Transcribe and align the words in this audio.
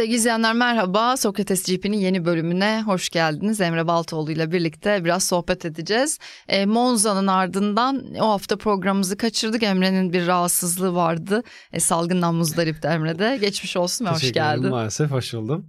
Sevgili 0.00 0.16
izleyenler 0.16 0.54
merhaba. 0.54 1.16
Sokrates 1.16 1.62
GP'nin 1.62 1.96
yeni 1.96 2.24
bölümüne 2.24 2.82
hoş 2.86 3.08
geldiniz. 3.08 3.60
Emre 3.60 3.86
Baltoğlu 3.86 4.30
ile 4.30 4.52
birlikte 4.52 5.04
biraz 5.04 5.24
sohbet 5.24 5.64
edeceğiz. 5.64 6.18
E, 6.48 6.66
Monza'nın 6.66 7.26
ardından 7.26 8.14
o 8.20 8.28
hafta 8.28 8.56
programımızı 8.56 9.16
kaçırdık. 9.16 9.62
Emre'nin 9.62 10.12
bir 10.12 10.26
rahatsızlığı 10.26 10.94
vardı. 10.94 11.42
E, 11.72 11.80
salgından 11.80 12.34
muzdaripti 12.34 12.88
Emre'de. 12.88 13.38
Geçmiş 13.40 13.76
olsun 13.76 14.06
ve 14.06 14.10
hoş 14.10 14.32
geldin. 14.32 14.70
Maalesef 14.70 15.10
hoş 15.10 15.34
buldum. 15.34 15.66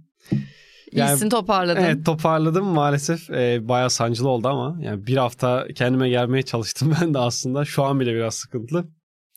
Yani, 0.92 1.10
İyisin 1.10 1.28
toparladın. 1.28 1.82
Evet 1.82 2.06
toparladım 2.06 2.66
maalesef 2.66 3.30
e, 3.30 3.68
bayağı 3.68 3.90
sancılı 3.90 4.28
oldu 4.28 4.48
ama 4.48 4.78
yani 4.80 5.06
bir 5.06 5.16
hafta 5.16 5.66
kendime 5.74 6.08
gelmeye 6.08 6.42
çalıştım 6.42 6.94
ben 7.00 7.14
de 7.14 7.18
aslında 7.18 7.64
şu 7.64 7.84
an 7.84 8.00
bile 8.00 8.14
biraz 8.14 8.34
sıkıntılı. 8.34 8.84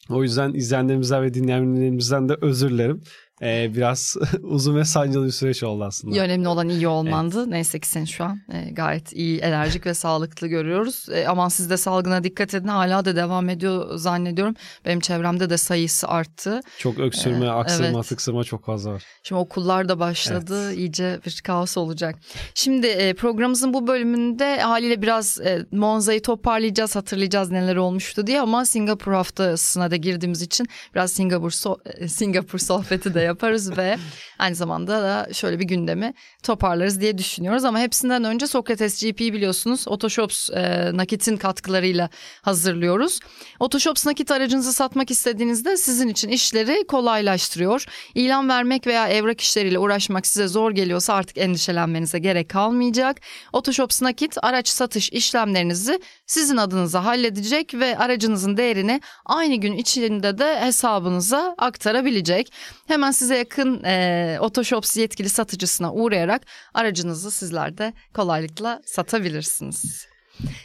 O 0.09 0.23
yüzden 0.23 0.53
izleyenlerimizden 0.53 1.23
ve 1.23 1.33
dinleyenlerimizden 1.33 2.29
de 2.29 2.37
özür 2.41 2.69
dilerim 2.69 3.01
e, 3.41 3.73
biraz 3.75 4.15
uzun 4.41 4.75
ve 4.75 4.85
sancılı 4.85 5.25
bir 5.25 5.31
süreç 5.31 5.63
oldu 5.63 5.83
aslında. 5.83 6.19
Önemli 6.19 6.47
olan 6.47 6.69
iyi 6.69 6.87
olmandı. 6.87 7.39
Evet. 7.39 7.47
Neyse 7.47 7.79
ki 7.79 7.87
sen 7.87 8.05
şu 8.05 8.23
an 8.23 8.39
e, 8.53 8.71
gayet 8.71 9.13
iyi, 9.13 9.39
enerjik 9.39 9.85
ve 9.85 9.93
sağlıklı 9.93 10.47
görüyoruz. 10.47 11.09
E, 11.09 11.27
aman 11.27 11.49
siz 11.49 11.69
de 11.69 11.77
salgına 11.77 12.23
dikkat 12.23 12.53
edin. 12.53 12.67
Hala 12.67 13.05
da 13.05 13.15
devam 13.15 13.49
ediyor 13.49 13.97
zannediyorum. 13.97 14.55
Benim 14.85 14.99
çevremde 14.99 15.49
de 15.49 15.57
sayısı 15.57 16.07
arttı. 16.07 16.59
Çok 16.77 16.99
öksürme, 16.99 17.45
e, 17.45 17.49
aksırma, 17.49 17.97
evet. 17.97 18.07
tıksırma 18.07 18.43
çok 18.43 18.65
fazla 18.65 18.93
var. 18.93 19.03
Şimdi 19.23 19.41
okullar 19.41 19.89
da 19.89 19.99
başladı. 19.99 20.67
Evet. 20.67 20.77
İyice 20.77 21.19
bir 21.25 21.41
kaos 21.43 21.77
olacak. 21.77 22.15
Şimdi 22.53 22.87
e, 22.87 23.13
programımızın 23.13 23.73
bu 23.73 23.87
bölümünde 23.87 24.59
haliyle 24.61 25.01
biraz 25.01 25.39
e, 25.39 25.65
Monza'yı 25.71 26.21
toparlayacağız, 26.21 26.95
hatırlayacağız 26.95 27.51
neler 27.51 27.75
olmuştu 27.75 28.27
diye 28.27 28.41
ama 28.41 28.65
Singapur 28.65 29.13
haftasına 29.13 29.91
da 29.91 29.95
girdiğimiz 29.95 30.41
için 30.41 30.67
biraz 30.95 31.11
Singapur 31.11 31.51
so 31.51 31.77
e, 31.85 32.07
Singapur 32.07 32.59
sohbeti 32.59 33.13
de 33.13 33.24
yaparız 33.25 33.77
ve 33.77 33.97
aynı 34.39 34.55
zamanda 34.55 35.01
da 35.01 35.33
şöyle 35.33 35.59
bir 35.59 35.65
gündemi 35.65 36.13
toparlarız 36.43 37.01
diye 37.01 37.17
düşünüyoruz. 37.17 37.65
Ama 37.65 37.79
hepsinden 37.79 38.23
önce 38.23 38.47
Sokrates 38.47 39.03
GP'yi 39.03 39.33
biliyorsunuz 39.33 39.87
Otoshops 39.87 40.49
e, 40.49 40.91
nakitin 40.93 41.37
katkılarıyla 41.37 42.09
hazırlıyoruz. 42.41 43.19
Otoshops 43.59 44.05
nakit 44.05 44.31
aracınızı 44.31 44.73
satmak 44.73 45.11
istediğinizde 45.11 45.77
sizin 45.77 46.07
için 46.07 46.29
işleri 46.29 46.87
kolaylaştırıyor. 46.87 47.85
İlan 48.15 48.49
vermek 48.49 48.87
veya 48.87 49.07
evrak 49.07 49.41
işleriyle 49.41 49.79
uğraşmak 49.79 50.27
size 50.27 50.47
zor 50.47 50.71
geliyorsa 50.71 51.13
artık 51.13 51.37
endişelenmenize 51.37 52.19
gerek 52.19 52.49
kalmayacak. 52.49 53.21
Otoshops 53.53 54.01
nakit 54.01 54.37
araç 54.41 54.67
satış 54.67 55.09
işlemlerinizi 55.09 55.99
sizin 56.25 56.57
adınıza 56.57 57.05
halledecek 57.05 57.73
ve 57.73 57.97
aracınızın 57.97 58.57
değerini 58.57 59.01
aynı 59.25 59.55
gün 59.55 59.73
içinde 59.73 60.37
de 60.37 60.61
hesabınıza 60.61 61.55
aktarabilecek. 61.57 62.53
Hemen 62.87 63.11
size 63.11 63.37
yakın 63.37 63.83
e, 63.83 64.24
Otoshops 64.39 64.97
yetkili 64.97 65.29
satıcısına 65.29 65.93
uğrayarak 65.93 66.41
aracınızı 66.73 67.31
sizler 67.31 67.77
de 67.77 67.93
kolaylıkla 68.13 68.81
satabilirsiniz. 68.85 70.07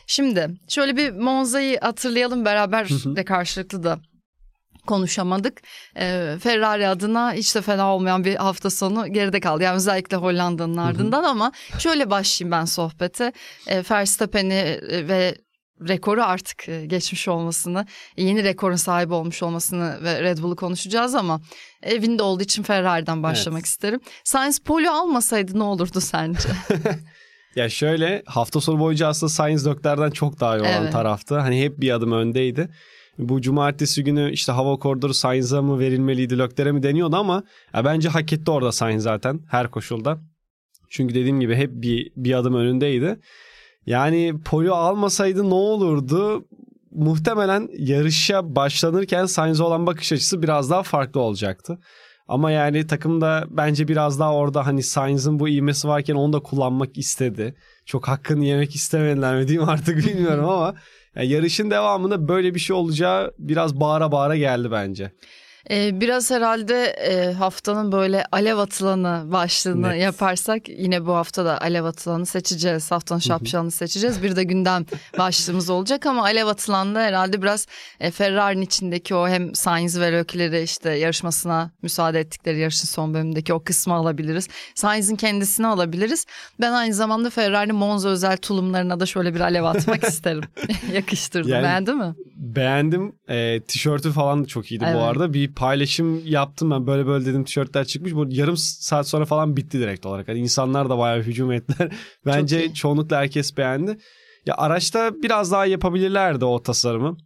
Şimdi 0.07 0.49
şöyle 0.69 0.97
bir 0.97 1.11
Monza'yı 1.11 1.81
hatırlayalım 1.81 2.45
beraber 2.45 2.89
de 2.89 3.25
karşılıklı 3.25 3.83
da 3.83 4.01
konuşamadık. 4.87 5.63
E, 5.97 6.37
Ferrari 6.43 6.89
adına 6.89 7.33
hiç 7.33 7.55
de 7.55 7.63
fena 7.63 7.95
olmayan 7.95 8.25
bir 8.25 8.37
hafta 8.37 8.71
sonu 8.71 9.07
geride 9.13 9.41
kaldı. 9.41 9.63
Yani 9.63 9.77
özellikle 9.77 10.17
Hollanda'nın 10.17 10.77
ardından 10.77 11.25
ama 11.25 11.53
şöyle 11.79 12.11
başlayayım 12.11 12.53
ben 12.53 12.65
sohbete. 12.65 13.33
E, 13.67 13.83
Verstappen'i 13.91 14.81
ve 15.09 15.35
rekoru 15.89 16.23
artık 16.23 16.69
e, 16.69 16.87
geçmiş 16.87 17.29
olmasını, 17.29 17.87
yeni 18.17 18.45
rekorun 18.45 18.77
sahibi 18.77 19.15
olmuş 19.15 19.43
olmasını 19.43 20.05
ve 20.05 20.23
Red 20.23 20.39
Bull'u 20.39 20.57
konuşacağız 20.57 21.15
ama 21.15 21.41
evinde 21.83 22.23
olduğu 22.23 22.43
için 22.43 22.63
Ferrari'den 22.63 23.23
başlamak 23.23 23.61
evet. 23.61 23.67
isterim. 23.67 24.01
Sainz 24.25 24.59
polo 24.59 24.91
almasaydı 24.91 25.59
ne 25.59 25.63
olurdu 25.63 26.01
sence? 26.01 26.49
ya 27.57 27.69
şöyle 27.69 28.23
hafta 28.27 28.61
sonu 28.61 28.81
boyunca 28.81 29.09
aslında 29.09 29.31
Sainz 29.31 29.67
Lökler'den 29.67 30.11
çok 30.11 30.41
daha 30.41 30.57
iyi 30.57 30.61
olan 30.61 30.83
evet. 30.83 30.93
taraftı. 30.93 31.39
Hani 31.39 31.63
hep 31.63 31.81
bir 31.81 31.91
adım 31.91 32.13
öndeydi. 32.13 32.69
Bu 33.19 33.41
cumartesi 33.41 34.05
günü 34.05 34.33
işte 34.33 34.53
hava 34.53 34.79
koridoru 34.79 35.15
Sainz'a 35.15 35.63
mı 35.63 35.79
verilmeliydi 35.79 36.39
Lökler'e 36.39 36.73
mi 36.73 36.83
deniyordu 36.83 37.17
ama 37.17 37.43
ya 37.75 37.85
bence 37.85 38.09
hak 38.09 38.33
etti 38.33 38.51
orada 38.51 38.73
Sainz 38.73 39.03
zaten 39.03 39.41
her 39.51 39.71
koşulda. 39.71 40.19
Çünkü 40.91 41.15
dediğim 41.15 41.41
gibi 41.41 41.57
hep 41.57 41.71
bir, 41.73 42.13
bir 42.17 42.35
adım 42.35 42.55
önündeydi. 42.55 43.21
Yani 43.87 44.35
polo 44.45 44.75
almasaydı 44.75 45.51
ne 45.51 45.55
olurdu? 45.55 46.45
Muhtemelen 46.91 47.69
yarışa 47.79 48.57
başlanırken 48.57 49.27
Sainz'e 49.27 49.63
olan 49.63 49.87
bakış 49.87 50.13
açısı 50.13 50.43
biraz 50.43 50.71
daha 50.71 50.83
farklı 50.83 51.21
olacaktı. 51.21 51.79
Ama 52.29 52.51
yani 52.51 52.87
takım 52.87 53.21
da 53.21 53.45
bence 53.51 53.89
biraz 53.89 54.19
daha 54.19 54.35
orada 54.35 54.67
hani 54.67 54.83
Sainz'ın 54.83 55.39
bu 55.39 55.49
ivmesi 55.49 55.89
varken 55.89 56.15
onu 56.15 56.33
da 56.33 56.41
kullanmak 56.41 56.99
istedi. 56.99 57.55
Çok 57.87 58.09
hakkını 58.09 58.45
yemek 58.45 58.75
istemediler 58.75 59.37
mi 59.37 59.49
diyeyim 59.49 59.69
artık 59.69 59.97
bilmiyorum 60.07 60.49
ama 60.49 60.75
yani 61.17 61.29
yarışın 61.29 61.71
devamında 61.71 62.29
böyle 62.29 62.55
bir 62.55 62.61
şey 62.61 62.77
olacağı 62.77 63.35
biraz 63.39 63.81
bağıra 63.81 64.13
bağıra 64.13 64.37
geldi 64.37 64.71
bence. 64.71 65.13
Ee, 65.71 66.01
biraz 66.01 66.31
herhalde 66.31 66.85
e, 66.85 67.33
haftanın 67.33 67.93
böyle 67.93 68.25
alev 68.33 68.59
atılanı 68.59 69.33
başlığını 69.33 69.89
Net. 69.89 70.03
yaparsak 70.03 70.69
yine 70.69 71.07
bu 71.07 71.13
hafta 71.13 71.45
da 71.45 71.61
alev 71.61 71.85
atılanı 71.85 72.27
seçeceğiz. 72.27 72.91
Haftanın 72.91 73.21
şapşalını 73.21 73.71
seçeceğiz. 73.71 74.23
Bir 74.23 74.37
de 74.37 74.45
gündem 74.45 74.87
başlığımız 75.19 75.71
olacak 75.71 76.07
ama 76.07 76.23
alev 76.23 76.47
atılanında 76.47 77.01
herhalde 77.01 77.43
biraz 77.43 77.67
e, 78.01 78.11
Ferrari'nin 78.11 78.63
içindeki 78.63 79.15
o 79.15 79.29
hem 79.29 79.55
Sainz 79.55 80.01
ve 80.01 80.13
Leclerc'i 80.13 80.63
işte 80.63 80.91
yarışmasına 80.91 81.71
müsaade 81.83 82.21
ettikleri 82.21 82.59
yarışın 82.59 82.89
son 82.89 83.15
bölümündeki 83.15 83.55
o 83.55 83.65
kısmı 83.65 83.95
alabiliriz. 83.95 84.49
Sainz'in 84.75 85.17
kendisini 85.17 85.67
alabiliriz. 85.67 86.27
Ben 86.61 86.73
aynı 86.73 86.95
zamanda 86.95 87.31
Ferrari 87.31 87.73
Monza 87.73 88.09
özel 88.09 88.37
tulumlarına 88.37 89.01
da 89.01 89.07
şöyle 89.07 89.35
bir 89.35 89.41
alev 89.41 89.65
atmak 89.65 90.05
isterim. 90.09 90.43
Yakıştırdım. 90.93 91.51
Yani, 91.51 91.63
Beğendin 91.63 91.97
mi? 91.97 92.15
Beğendim. 92.37 93.13
E, 93.29 93.61
tişörtü 93.61 94.13
falan 94.13 94.45
da 94.45 94.47
çok 94.47 94.73
iyiydi 94.73 94.85
evet. 94.87 94.97
bu 94.97 95.01
arada. 95.01 95.33
Bir 95.33 95.50
paylaşım 95.57 96.27
yaptım 96.27 96.71
ben 96.71 96.87
böyle 96.87 97.07
böyle 97.07 97.27
dedim 97.27 97.45
tişörtler 97.45 97.85
çıkmış. 97.85 98.15
Bu 98.15 98.27
yarım 98.29 98.57
saat 98.57 99.09
sonra 99.09 99.25
falan 99.25 99.57
bitti 99.57 99.81
direkt 99.81 100.07
olarak. 100.07 100.29
Hani 100.29 100.39
insanlar 100.39 100.91
da 100.91 100.99
bayağı 100.99 101.23
hücum 101.23 101.53
ettiler. 101.53 101.93
Bence 102.27 102.75
çoğunlukla 102.75 103.17
herkes 103.17 103.57
beğendi. 103.57 103.99
Ya 104.47 104.55
araçta 104.59 105.13
biraz 105.23 105.53
daha 105.53 105.67
yapabilirlerdi 105.67 106.45
o 106.45 106.63
tasarımı. 106.63 107.17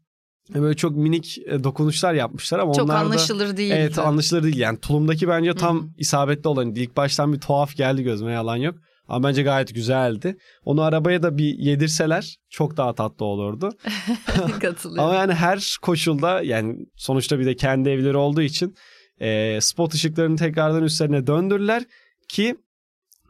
Böyle 0.54 0.76
çok 0.76 0.96
minik 0.96 1.38
e, 1.46 1.64
dokunuşlar 1.64 2.14
yapmışlar 2.14 2.58
ama 2.58 2.72
çok 2.72 2.84
onlar 2.84 2.96
da... 2.96 3.00
anlaşılır 3.00 3.56
değil. 3.56 3.72
Evet 3.72 3.98
anlaşılır 3.98 4.42
değil. 4.42 4.56
Yani 4.56 4.78
tulumdaki 4.78 5.28
bence 5.28 5.54
tam 5.54 5.78
Hı-hı. 5.78 5.88
isabetli 5.98 6.48
olan. 6.48 6.74
İlk 6.74 6.96
baştan 6.96 7.32
bir 7.32 7.40
tuhaf 7.40 7.76
geldi 7.76 8.02
gözüme 8.02 8.32
yalan 8.32 8.56
yok. 8.56 8.74
Ama 9.08 9.28
bence 9.28 9.42
gayet 9.42 9.74
güzeldi. 9.74 10.36
Onu 10.64 10.82
arabaya 10.82 11.22
da 11.22 11.38
bir 11.38 11.58
yedirseler 11.58 12.36
çok 12.50 12.76
daha 12.76 12.94
tatlı 12.94 13.24
olurdu. 13.24 13.70
Katılıyorum. 14.60 15.04
Ama 15.04 15.14
yani 15.14 15.34
her 15.34 15.76
koşulda 15.82 16.42
yani 16.42 16.86
sonuçta 16.96 17.38
bir 17.38 17.46
de 17.46 17.56
kendi 17.56 17.88
evleri 17.88 18.16
olduğu 18.16 18.42
için 18.42 18.74
e, 19.20 19.58
spot 19.60 19.94
ışıklarını 19.94 20.36
tekrardan 20.36 20.82
üstlerine 20.82 21.26
döndürürler 21.26 21.82
ki 22.28 22.56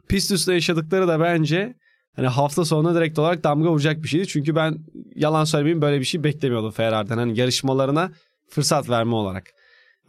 pist 0.07 0.31
üstünde 0.31 0.55
yaşadıkları 0.55 1.07
da 1.07 1.19
bence 1.19 1.75
hani 2.15 2.27
hafta 2.27 2.65
sonuna 2.65 2.95
direkt 2.95 3.19
olarak 3.19 3.43
damga 3.43 3.69
vuracak 3.69 4.03
bir 4.03 4.07
şeydi. 4.07 4.27
Çünkü 4.27 4.55
ben 4.55 4.77
yalan 5.15 5.43
söylemeyeyim 5.43 5.81
böyle 5.81 5.99
bir 5.99 6.05
şey 6.05 6.23
beklemiyordum 6.23 6.71
Ferrari'den. 6.71 7.17
Hani 7.17 7.39
yarışmalarına 7.39 8.11
fırsat 8.49 8.89
verme 8.89 9.15
olarak. 9.15 9.53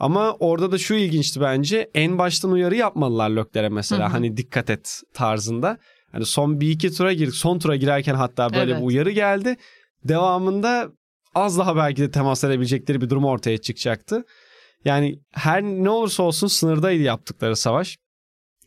Ama 0.00 0.32
orada 0.32 0.72
da 0.72 0.78
şu 0.78 0.94
ilginçti 0.94 1.40
bence. 1.40 1.90
En 1.94 2.18
baştan 2.18 2.50
uyarı 2.50 2.76
yapmalılar 2.76 3.30
Lökler'e 3.30 3.68
mesela. 3.68 4.04
Hı 4.04 4.08
hı. 4.08 4.12
Hani 4.12 4.36
dikkat 4.36 4.70
et 4.70 5.02
tarzında. 5.14 5.78
Hani 6.12 6.26
son 6.26 6.60
bir 6.60 6.70
iki 6.70 6.92
tura 6.92 7.12
girdik. 7.12 7.34
Son 7.34 7.58
tura 7.58 7.76
girerken 7.76 8.14
hatta 8.14 8.52
böyle 8.52 8.70
evet. 8.70 8.82
bir 8.82 8.86
uyarı 8.86 9.10
geldi. 9.10 9.56
Devamında 10.04 10.88
az 11.34 11.58
daha 11.58 11.76
belki 11.76 12.02
de 12.02 12.10
temas 12.10 12.44
edebilecekleri 12.44 13.00
bir 13.00 13.10
durum 13.10 13.24
ortaya 13.24 13.58
çıkacaktı. 13.58 14.24
Yani 14.84 15.18
her 15.32 15.62
ne 15.62 15.90
olursa 15.90 16.22
olsun 16.22 16.46
sınırdaydı 16.46 17.02
yaptıkları 17.02 17.56
savaş. 17.56 17.96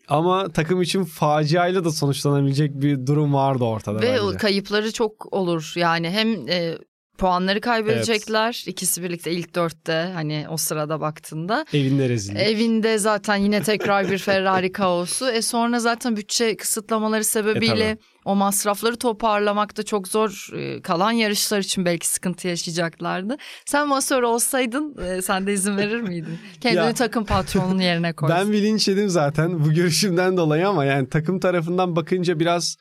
Ama 0.08 0.50
takım 0.50 0.82
için 0.82 1.04
faciayla 1.04 1.86
da 1.86 1.92
sonuçlanabilecek 1.92 2.82
bir 2.82 3.08
durum 3.08 3.34
vardı 3.34 3.64
ortada 3.64 4.02
Ve 4.02 4.20
bence. 4.26 4.38
kayıpları 4.38 4.92
çok 4.94 5.34
olur. 5.34 5.74
Yani 5.76 6.10
hem 6.10 6.48
e, 6.50 6.78
puanları 7.20 7.62
kaybedecekler. 7.62 8.46
Evet. 8.46 8.68
İkisi 8.68 9.04
birlikte 9.04 9.32
ilk 9.32 9.56
dörtte 9.56 10.12
hani 10.14 10.46
o 10.50 10.58
sırada 10.58 11.02
baktığında. 11.02 11.66
Evinde 11.74 12.10
rezillik. 12.10 12.42
Evinde 12.42 12.98
zaten 12.98 13.36
yine 13.36 13.64
tekrar 13.64 14.12
bir 14.12 14.18
Ferrari 14.18 14.72
kaosu. 14.82 15.30
E 15.30 15.42
sonra 15.42 15.80
zaten 15.80 16.16
bütçe 16.18 16.58
kısıtlamaları 16.58 17.24
sebebiyle 17.24 17.90
e, 17.90 17.98
o 18.26 18.36
masrafları 18.36 18.96
toparlamak 18.96 19.78
da 19.78 19.84
çok 19.84 20.08
zor. 20.08 20.50
E, 20.56 20.82
kalan 20.82 21.12
yarışlar 21.12 21.60
için 21.60 21.86
belki 21.86 22.08
sıkıntı 22.08 22.48
yaşayacaklardı. 22.48 23.38
Sen 23.66 23.88
masör 23.88 24.24
olsaydın 24.24 24.96
e, 25.06 25.22
sen 25.22 25.48
de 25.48 25.54
izin 25.54 25.78
verir 25.78 26.02
miydin? 26.02 26.40
Kendini 26.62 26.86
ya, 26.86 26.94
takım 26.94 27.26
patronunun 27.26 27.82
yerine 27.82 28.14
koy. 28.16 28.30
Ben 28.30 28.52
bilinçledim 28.52 29.10
zaten 29.10 29.66
bu 29.66 29.74
görüşümden 29.74 30.38
dolayı 30.38 30.68
ama 30.68 30.86
yani 30.86 31.10
takım 31.10 31.40
tarafından 31.40 31.96
bakınca 31.96 32.40
biraz 32.40 32.78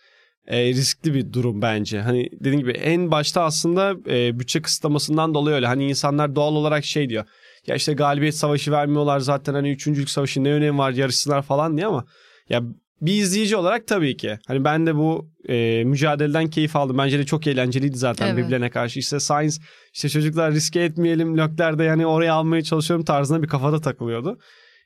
e, 0.49 0.69
riskli 0.69 1.15
bir 1.15 1.33
durum 1.33 1.63
bence. 1.63 2.01
Hani 2.01 2.29
dediğim 2.33 2.59
gibi 2.59 2.71
en 2.71 3.11
başta 3.11 3.43
aslında 3.43 3.95
e, 4.11 4.39
bütçe 4.41 4.63
kısıtlamasından 4.63 5.35
dolayı 5.35 5.57
öyle. 5.57 5.67
Hani 5.67 5.89
insanlar 5.89 6.37
doğal 6.37 6.55
olarak 6.55 6.85
şey 6.85 7.09
diyor. 7.09 7.25
ya 7.67 7.75
işte 7.77 7.93
galibiyet 7.93 8.35
savaşı 8.35 8.73
vermiyorlar 8.73 9.21
zaten 9.21 9.55
hani 9.55 9.71
üçüncülük 9.71 10.11
savaşı 10.11 10.45
ne 10.45 10.53
önemi 10.53 10.79
var 10.79 10.93
yarışsınlar 10.93 11.43
falan 11.43 11.77
diye 11.77 11.87
ama 11.87 12.05
ya 12.49 12.63
bir 13.01 13.13
izleyici 13.13 13.57
olarak 13.57 13.87
tabii 13.87 14.17
ki. 14.17 14.39
Hani 14.47 14.65
ben 14.65 14.87
de 14.87 14.97
bu 14.97 15.31
e, 15.49 15.85
mücadeleden 15.85 16.47
keyif 16.47 16.77
aldım. 16.77 16.99
Bence 16.99 17.19
de 17.19 17.27
çok 17.27 17.47
eğlenceliydi 17.47 17.99
zaten 17.99 18.27
evet. 18.27 18.37
birbirlerine 18.37 18.71
karşı. 18.71 18.99
İşte 18.99 19.21
Science 19.21 19.57
işte 19.95 20.09
çocuklar 20.09 20.53
riske 20.53 20.81
etmeyelim. 20.81 21.39
Lökler 21.39 21.79
de 21.79 21.85
yani 21.85 22.07
oraya 22.07 22.35
almaya 22.35 22.63
çalışıyorum 22.63 23.05
tarzında 23.05 23.43
bir 23.43 23.49
kafada 23.49 23.81
takılıyordu. 23.81 24.39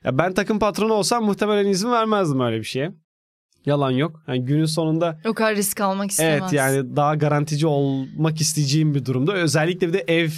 Ya 0.03 0.17
ben 0.17 0.33
takım 0.33 0.59
patronu 0.59 0.93
olsam 0.93 1.25
muhtemelen 1.25 1.65
izin 1.65 1.91
vermezdim 1.91 2.39
öyle 2.39 2.57
bir 2.57 2.63
şeye. 2.63 2.91
Yalan 3.65 3.91
yok. 3.91 4.23
Yani 4.27 4.45
günün 4.45 4.65
sonunda 4.65 5.19
o 5.25 5.33
kadar 5.33 5.55
risk 5.55 5.81
almak 5.81 6.11
istemez. 6.11 6.41
Evet 6.41 6.53
yani 6.53 6.95
daha 6.95 7.15
garantici 7.15 7.67
olmak 7.67 8.41
isteyeceğim 8.41 8.95
bir 8.95 9.05
durumda. 9.05 9.33
Özellikle 9.33 9.87
bir 9.87 9.93
de 9.93 10.03
ev 10.07 10.29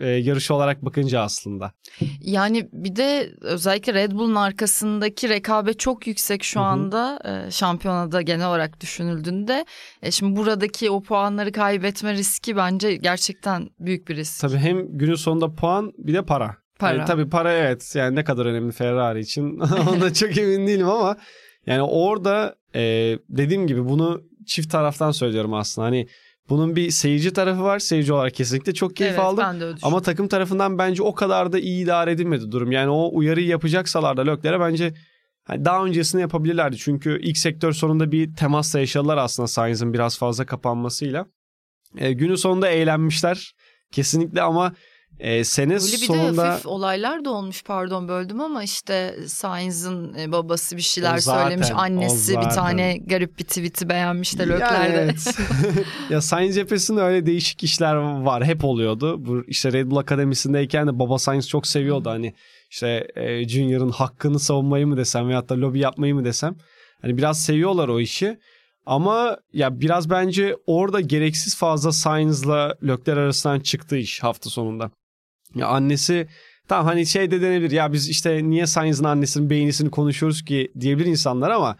e, 0.00 0.08
yarışı 0.08 0.54
olarak 0.54 0.84
bakınca 0.84 1.20
aslında. 1.20 1.72
Yani 2.20 2.68
bir 2.72 2.96
de 2.96 3.30
özellikle 3.40 3.94
Red 3.94 4.12
Bull'un 4.12 4.34
arkasındaki 4.34 5.28
rekabet 5.28 5.78
çok 5.78 6.06
yüksek 6.06 6.44
şu 6.44 6.60
anda 6.60 7.18
e, 7.24 7.50
şampiyonada 7.50 8.22
genel 8.22 8.48
olarak 8.48 8.80
düşünüldüğünde. 8.80 9.64
E, 10.02 10.10
şimdi 10.10 10.36
buradaki 10.36 10.90
o 10.90 11.02
puanları 11.02 11.52
kaybetme 11.52 12.12
riski 12.12 12.56
bence 12.56 12.96
gerçekten 12.96 13.70
büyük 13.78 14.08
bir 14.08 14.16
risk. 14.16 14.40
Tabii 14.40 14.56
hem 14.56 14.98
günün 14.98 15.14
sonunda 15.14 15.54
puan 15.54 15.92
bir 15.98 16.14
de 16.14 16.22
para. 16.22 16.56
Para. 16.78 16.96
Yani 16.96 17.06
tabii 17.06 17.28
para 17.28 17.52
evet 17.52 17.92
yani 17.94 18.16
ne 18.16 18.24
kadar 18.24 18.46
önemli 18.46 18.72
Ferrari 18.72 19.20
için 19.20 19.58
onda 19.92 20.12
çok 20.12 20.38
emin 20.38 20.66
değilim 20.66 20.88
ama 20.88 21.16
yani 21.66 21.82
orada 21.82 22.54
e, 22.74 23.18
dediğim 23.28 23.66
gibi 23.66 23.84
bunu 23.84 24.22
çift 24.46 24.70
taraftan 24.70 25.10
söylüyorum 25.10 25.54
aslında. 25.54 25.86
Hani 25.86 26.08
bunun 26.48 26.76
bir 26.76 26.90
seyirci 26.90 27.32
tarafı 27.32 27.62
var. 27.62 27.78
Seyirci 27.78 28.12
olarak 28.12 28.34
kesinlikle 28.34 28.74
çok 28.74 28.96
keyif 28.96 29.12
evet, 29.12 29.24
aldım. 29.24 29.44
Ben 29.44 29.60
de 29.60 29.74
Ama 29.82 30.02
takım 30.02 30.28
tarafından 30.28 30.78
bence 30.78 31.02
o 31.02 31.14
kadar 31.14 31.52
da 31.52 31.58
iyi 31.58 31.84
idare 31.84 32.12
edilmedi 32.12 32.52
durum. 32.52 32.72
Yani 32.72 32.90
o 32.90 33.10
uyarıyı 33.12 33.46
yapacaksalar 33.46 34.16
da 34.16 34.22
Lökler'e 34.22 34.60
bence 34.60 34.94
hani 35.44 35.64
daha 35.64 35.84
öncesini 35.84 36.20
yapabilirlerdi. 36.20 36.76
Çünkü 36.76 37.20
ilk 37.22 37.38
sektör 37.38 37.72
sonunda 37.72 38.12
bir 38.12 38.34
temasla 38.34 38.80
yaşadılar 38.80 39.16
aslında 39.16 39.46
Sainz'ın 39.46 39.92
biraz 39.92 40.18
fazla 40.18 40.46
kapanmasıyla. 40.46 41.26
E, 41.98 42.12
günün 42.12 42.34
sonunda 42.34 42.68
eğlenmişler. 42.68 43.52
Kesinlikle 43.92 44.42
ama 44.42 44.72
e, 45.18 45.44
sene 45.44 45.72
Öyle 45.72 45.84
bir 45.84 46.06
sonunda... 46.06 46.42
de 46.42 46.46
hafif 46.46 46.66
olaylar 46.66 47.24
da 47.24 47.30
olmuş 47.30 47.62
pardon 47.62 48.08
böldüm 48.08 48.40
ama 48.40 48.62
işte 48.62 49.16
Sainz'ın 49.26 50.14
e, 50.18 50.32
babası 50.32 50.76
bir 50.76 50.82
şeyler 50.82 51.18
zaten, 51.18 51.42
söylemiş. 51.42 51.68
Annesi 51.74 52.40
bir 52.40 52.50
tane 52.50 52.98
garip 53.06 53.38
bir 53.38 53.44
tweet'i 53.44 53.88
beğenmiş 53.88 54.38
de 54.38 54.48
löklerde. 54.48 54.74
Yani 54.74 54.94
evet. 54.94 55.38
ya 56.10 56.20
Sainz 56.20 56.54
cephesinde 56.54 57.00
öyle 57.00 57.26
değişik 57.26 57.64
işler 57.64 57.94
var. 57.94 58.44
Hep 58.44 58.64
oluyordu. 58.64 59.26
Bu 59.26 59.44
işte 59.46 59.72
Red 59.72 59.90
Bull 59.90 59.96
Akademisi'ndeyken 59.96 60.86
de 60.86 60.98
baba 60.98 61.18
Sainz 61.18 61.48
çok 61.48 61.66
seviyordu. 61.66 62.10
Hani 62.10 62.34
işte 62.70 63.06
e, 63.16 63.48
Junior'ın 63.48 63.90
hakkını 63.90 64.38
savunmayı 64.38 64.86
mı 64.86 64.96
desem 64.96 65.28
veyahut 65.28 65.48
da 65.48 65.54
lobi 65.54 65.78
yapmayı 65.78 66.14
mı 66.14 66.24
desem. 66.24 66.56
Hani 67.02 67.16
biraz 67.16 67.42
seviyorlar 67.42 67.88
o 67.88 68.00
işi. 68.00 68.38
Ama 68.86 69.38
ya 69.52 69.80
biraz 69.80 70.10
bence 70.10 70.56
orada 70.66 71.00
gereksiz 71.00 71.56
fazla 71.56 71.92
Sainz'la 71.92 72.74
Lökler 72.82 73.16
arasından 73.16 73.60
çıktı 73.60 73.96
iş 73.96 74.22
hafta 74.22 74.50
sonunda. 74.50 74.90
Ya 75.54 75.68
annesi 75.68 76.28
tamam 76.68 76.86
hani 76.86 77.06
şey 77.06 77.30
de 77.30 77.42
denebilir 77.42 77.70
ya 77.70 77.92
biz 77.92 78.08
işte 78.08 78.50
niye 78.50 78.66
Sainz'ın 78.66 79.04
annesinin 79.04 79.50
beğenisini 79.50 79.90
konuşuyoruz 79.90 80.44
ki 80.44 80.72
diyebilir 80.80 81.06
insanlar 81.06 81.50
ama 81.50 81.76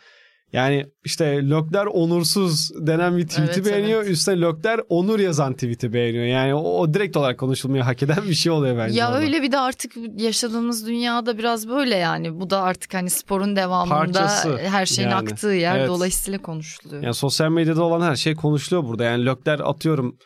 yani 0.53 0.87
işte 1.05 1.51
Lökler 1.51 1.87
onursuz 1.87 2.71
denen 2.87 3.17
bir 3.17 3.29
tweet'i 3.29 3.61
evet, 3.61 3.67
beğeniyor. 3.67 4.03
Evet. 4.03 4.11
Üstüne 4.11 4.41
Lökler 4.41 4.81
onur 4.89 5.19
yazan 5.19 5.55
tweet'i 5.55 5.93
beğeniyor. 5.93 6.25
Yani 6.25 6.55
o, 6.55 6.61
o 6.61 6.95
direkt 6.95 7.17
olarak 7.17 7.39
konuşulmaya 7.39 7.87
hak 7.87 8.03
eden 8.03 8.29
bir 8.29 8.35
şey 8.35 8.53
oluyor 8.53 8.79
bence. 8.79 9.01
Ya 9.01 9.09
orada. 9.09 9.21
öyle 9.21 9.43
bir 9.43 9.53
de 9.53 9.59
artık 9.59 9.93
yaşadığımız 10.17 10.87
dünyada 10.87 11.39
biraz 11.39 11.69
böyle 11.69 11.97
yani. 11.97 12.41
Bu 12.41 12.51
da 12.51 12.63
artık 12.63 12.95
hani 12.95 13.11
sporun 13.11 13.57
devamında 13.57 13.97
Parçası. 13.97 14.59
her 14.59 14.87
şeyin 14.87 15.09
yani. 15.09 15.31
aktığı 15.31 15.53
yer 15.53 15.79
evet. 15.79 15.89
dolayısıyla 15.89 16.43
konuşuluyor. 16.43 17.03
Yani 17.03 17.15
sosyal 17.15 17.51
medyada 17.51 17.83
olan 17.83 18.01
her 18.01 18.17
şey 18.17 18.35
konuşuluyor 18.35 18.89
burada. 18.89 19.05
Yani 19.05 19.27
Lökler 19.27 19.61
atıyorum 19.61 20.19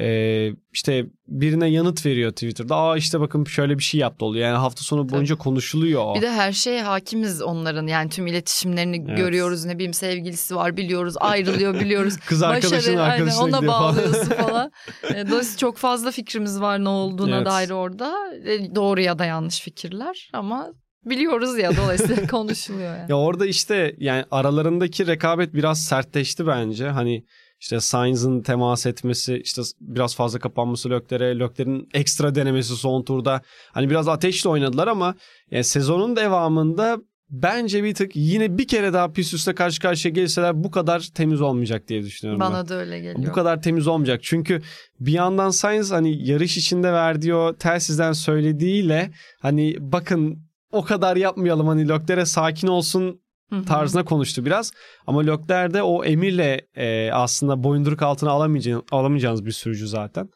ee, 0.00 0.50
işte 0.72 1.06
birine 1.28 1.68
yanıt 1.68 2.06
veriyor 2.06 2.30
Twitter'da. 2.30 2.76
Aa 2.76 2.96
işte 2.96 3.20
bakın 3.20 3.44
şöyle 3.44 3.78
bir 3.78 3.82
şey 3.82 4.00
yaptı 4.00 4.24
oluyor. 4.24 4.46
Yani 4.46 4.58
hafta 4.58 4.82
sonu 4.82 5.08
boyunca 5.08 5.34
Tabii. 5.34 5.42
konuşuluyor. 5.42 6.14
Bir 6.14 6.22
de 6.22 6.30
her 6.30 6.52
şeye 6.52 6.82
hakimiz 6.82 7.42
onların. 7.42 7.86
Yani 7.86 8.10
tüm 8.10 8.26
iletişimlerini 8.26 9.04
evet. 9.08 9.16
görüyoruz. 9.16 9.64
Ne 9.64 9.74
bileyim 9.74 9.94
sevgilisi 9.94 10.56
var 10.56 10.76
biliyoruz. 10.76 11.14
Ayrılıyor 11.20 11.74
biliyoruz. 11.74 12.16
Kız 12.26 12.42
arkadaşının 12.42 12.96
arkadaşına 12.96 13.42
aynen, 13.42 13.58
ona 13.58 13.66
bağlıyorsun 13.66 14.24
falan. 14.24 14.70
falan. 15.02 15.16
E, 15.16 15.28
dolayısıyla 15.28 15.58
çok 15.58 15.76
fazla 15.76 16.10
fikrimiz 16.10 16.60
var 16.60 16.84
ne 16.84 16.88
olduğuna 16.88 17.36
evet. 17.36 17.46
dair 17.46 17.70
orada. 17.70 18.14
E, 18.44 18.74
doğru 18.74 19.00
ya 19.00 19.18
da 19.18 19.24
yanlış 19.24 19.60
fikirler 19.60 20.30
ama 20.32 20.72
biliyoruz 21.04 21.58
ya 21.58 21.76
dolayısıyla 21.76 22.26
konuşuluyor 22.30 22.96
yani. 22.96 23.10
Ya 23.10 23.16
orada 23.16 23.46
işte 23.46 23.94
yani 23.98 24.24
aralarındaki 24.30 25.06
rekabet 25.06 25.54
biraz 25.54 25.82
sertleşti 25.82 26.46
bence. 26.46 26.88
Hani 26.88 27.24
işte 27.64 27.80
Sainz'ın 27.80 28.42
temas 28.42 28.86
etmesi, 28.86 29.40
işte 29.44 29.62
biraz 29.80 30.16
fazla 30.16 30.38
kapanması 30.38 30.90
Lökler'e, 30.90 31.38
Lökler'in 31.38 31.88
ekstra 31.94 32.34
denemesi 32.34 32.76
son 32.76 33.02
turda. 33.02 33.42
Hani 33.72 33.90
biraz 33.90 34.08
ateşle 34.08 34.50
oynadılar 34.50 34.88
ama 34.88 35.14
yani 35.50 35.64
sezonun 35.64 36.16
devamında 36.16 36.98
bence 37.30 37.84
bir 37.84 37.94
tık 37.94 38.16
yine 38.16 38.58
bir 38.58 38.68
kere 38.68 38.92
daha 38.92 39.12
pist 39.12 39.34
üstte 39.34 39.54
karşı 39.54 39.80
karşıya 39.80 40.12
gelseler 40.12 40.64
bu 40.64 40.70
kadar 40.70 41.08
temiz 41.14 41.40
olmayacak 41.40 41.88
diye 41.88 42.02
düşünüyorum. 42.02 42.40
Bana 42.40 42.58
ben. 42.58 42.68
da 42.68 42.74
öyle 42.74 43.00
geliyor. 43.00 43.30
Bu 43.30 43.32
kadar 43.32 43.62
temiz 43.62 43.86
olmayacak. 43.86 44.20
Çünkü 44.22 44.62
bir 45.00 45.12
yandan 45.12 45.50
Sainz 45.50 45.90
hani 45.90 46.28
yarış 46.28 46.56
içinde 46.56 46.92
verdiği 46.92 47.34
o 47.34 47.56
telsizden 47.56 48.12
söylediğiyle 48.12 49.10
hani 49.40 49.76
bakın 49.80 50.38
o 50.72 50.84
kadar 50.84 51.16
yapmayalım 51.16 51.68
hani 51.68 51.88
Lökler'e 51.88 52.26
sakin 52.26 52.68
olsun 52.68 53.20
tarzına 53.66 54.04
konuştu 54.04 54.44
biraz. 54.44 54.72
Ama 55.06 55.20
Lökler'de 55.20 55.82
o 55.82 56.04
emirle 56.04 56.60
e, 56.76 57.10
aslında 57.12 57.64
boyunduruk 57.64 58.02
altına 58.02 58.30
alamayacağınız, 58.30 58.84
alamayacağınız 58.90 59.46
bir 59.46 59.52
sürücü 59.52 59.88
zaten. 59.88 60.28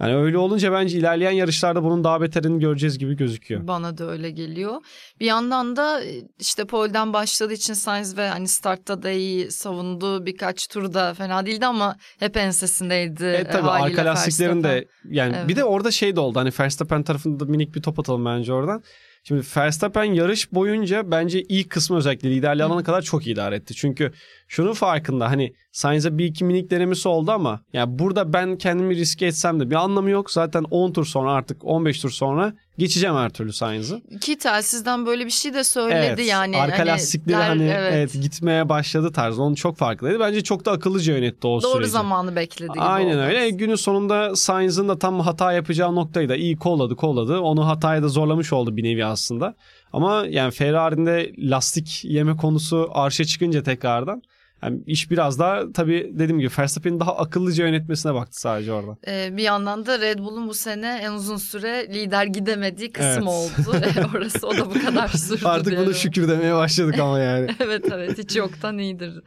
Yani 0.00 0.16
öyle 0.16 0.38
olunca 0.38 0.72
bence 0.72 0.98
ilerleyen 0.98 1.30
yarışlarda 1.30 1.84
bunun 1.84 2.04
daha 2.04 2.20
beterini 2.20 2.60
göreceğiz 2.60 2.98
gibi 2.98 3.16
gözüküyor. 3.16 3.66
Bana 3.68 3.98
da 3.98 4.10
öyle 4.10 4.30
geliyor. 4.30 4.80
Bir 5.20 5.26
yandan 5.26 5.76
da 5.76 6.04
e, 6.04 6.22
işte 6.38 6.64
polden 6.64 7.12
başladığı 7.12 7.52
için 7.52 7.74
Sainz 7.74 8.16
ve 8.16 8.28
hani 8.28 8.48
startta 8.48 9.02
da 9.02 9.10
iyi 9.10 9.50
savundu. 9.50 10.26
Birkaç 10.26 10.66
turda 10.66 11.14
fena 11.14 11.46
değildi 11.46 11.66
ama 11.66 11.96
hep 12.18 12.36
ensesindeydi. 12.36 13.24
E 13.24 13.44
tabii 13.44 13.70
arka 13.70 14.04
lastiklerin 14.04 14.62
de 14.62 14.88
yani 15.10 15.36
evet. 15.36 15.48
bir 15.48 15.56
de 15.56 15.64
orada 15.64 15.90
şey 15.90 16.16
de 16.16 16.20
oldu. 16.20 16.38
Hani 16.38 16.50
Verstappen 16.60 17.02
tarafında 17.02 17.44
minik 17.44 17.74
bir 17.74 17.82
top 17.82 17.98
atalım 17.98 18.24
bence 18.24 18.52
oradan. 18.52 18.82
Şimdi 19.28 19.42
Verstappen 19.56 20.04
yarış 20.04 20.52
boyunca 20.52 21.10
bence 21.10 21.42
ilk 21.42 21.70
kısmı 21.70 21.96
özellikle 21.96 22.30
liderliği 22.30 22.64
alana 22.64 22.82
kadar 22.82 23.02
çok 23.02 23.26
idare 23.26 23.56
etti. 23.56 23.74
Çünkü 23.74 24.12
şunun 24.48 24.72
farkında 24.72 25.30
hani 25.30 25.54
Sainz'e 25.72 26.18
bir 26.18 26.24
iki 26.24 26.44
minik 26.44 26.70
denemesi 26.70 27.08
oldu 27.08 27.30
ama 27.30 27.60
ya 27.72 27.98
burada 27.98 28.32
ben 28.32 28.58
kendimi 28.58 28.96
riske 28.96 29.26
etsem 29.26 29.60
de 29.60 29.70
bir 29.70 29.74
anlamı 29.74 30.10
yok. 30.10 30.30
Zaten 30.30 30.64
10 30.70 30.92
tur 30.92 31.04
sonra 31.04 31.32
artık 31.32 31.64
15 31.64 32.00
tur 32.00 32.10
sonra 32.10 32.52
geçeceğim 32.78 33.16
her 33.16 33.30
türlü 33.30 33.52
Sainz'ı. 33.52 34.00
Ki 34.20 34.38
telsizden 34.38 35.06
böyle 35.06 35.26
bir 35.26 35.30
şey 35.30 35.54
de 35.54 35.64
söyledi 35.64 36.06
evet, 36.06 36.28
yani. 36.28 36.56
Arka 36.56 36.78
hani, 36.78 36.88
lastikleri 36.88 37.38
der, 37.38 37.48
hani 37.48 37.62
evet. 37.62 37.92
evet 37.92 38.12
gitmeye 38.12 38.68
başladı 38.68 39.12
tarzı. 39.12 39.42
Onun 39.42 39.54
çok 39.54 39.76
farkındaydı. 39.76 40.20
Bence 40.20 40.42
çok 40.42 40.64
da 40.64 40.72
akıllıca 40.72 41.14
yönetti 41.14 41.46
o 41.46 41.50
Doğru 41.50 41.60
süreci. 41.60 41.78
Doğru 41.78 41.86
zamanı 41.86 42.36
bekledi 42.36 42.72
gibi 42.72 42.80
Aynen 42.80 43.14
olmaz. 43.14 43.28
öyle. 43.28 43.50
Günün 43.50 43.74
sonunda 43.74 44.36
Sainz'ın 44.36 44.88
da 44.88 44.98
tam 44.98 45.20
hata 45.20 45.52
yapacağı 45.52 45.94
noktayı 45.94 46.28
da 46.28 46.36
iyi 46.36 46.56
kolladı 46.56 46.96
kolladı. 46.96 47.38
Onu 47.38 47.66
hataya 47.66 48.02
da 48.02 48.08
zorlamış 48.08 48.52
oldu 48.52 48.76
bir 48.76 48.84
nevi 48.84 49.04
aslında. 49.04 49.54
Ama 49.92 50.24
yani 50.28 50.50
Ferrari'nin 50.50 51.50
lastik 51.50 52.04
yeme 52.04 52.36
konusu 52.36 52.90
arşa 52.92 53.24
çıkınca 53.24 53.62
tekrardan 53.62 54.22
yani 54.62 54.80
iş 54.86 55.10
biraz 55.10 55.38
daha 55.38 55.72
tabii 55.72 56.10
dediğim 56.14 56.38
gibi 56.38 56.52
Verstappen'in 56.58 57.00
daha 57.00 57.16
akıllıca 57.16 57.66
yönetmesine 57.66 58.14
baktı 58.14 58.40
sadece 58.40 58.72
orada. 58.72 58.96
Ee, 59.06 59.36
bir 59.36 59.42
yandan 59.42 59.86
da 59.86 60.00
Red 60.00 60.18
Bull'un 60.18 60.48
bu 60.48 60.54
sene 60.54 61.00
en 61.02 61.12
uzun 61.12 61.36
süre 61.36 61.88
lider 61.94 62.24
gidemediği 62.24 62.92
kısım 62.92 63.10
evet. 63.10 63.22
oldu. 63.22 63.76
Orası 64.16 64.46
o 64.46 64.56
da 64.56 64.66
bu 64.74 64.86
kadar 64.86 65.08
sürdü. 65.08 65.46
Artık 65.46 65.78
bunu 65.78 65.94
şükür 65.94 66.28
demeye 66.28 66.54
başladık 66.54 66.98
ama 66.98 67.18
yani. 67.18 67.50
evet 67.60 67.84
evet 67.92 68.18
hiç 68.18 68.36
yoktan 68.36 68.78
iyidir. 68.78 69.22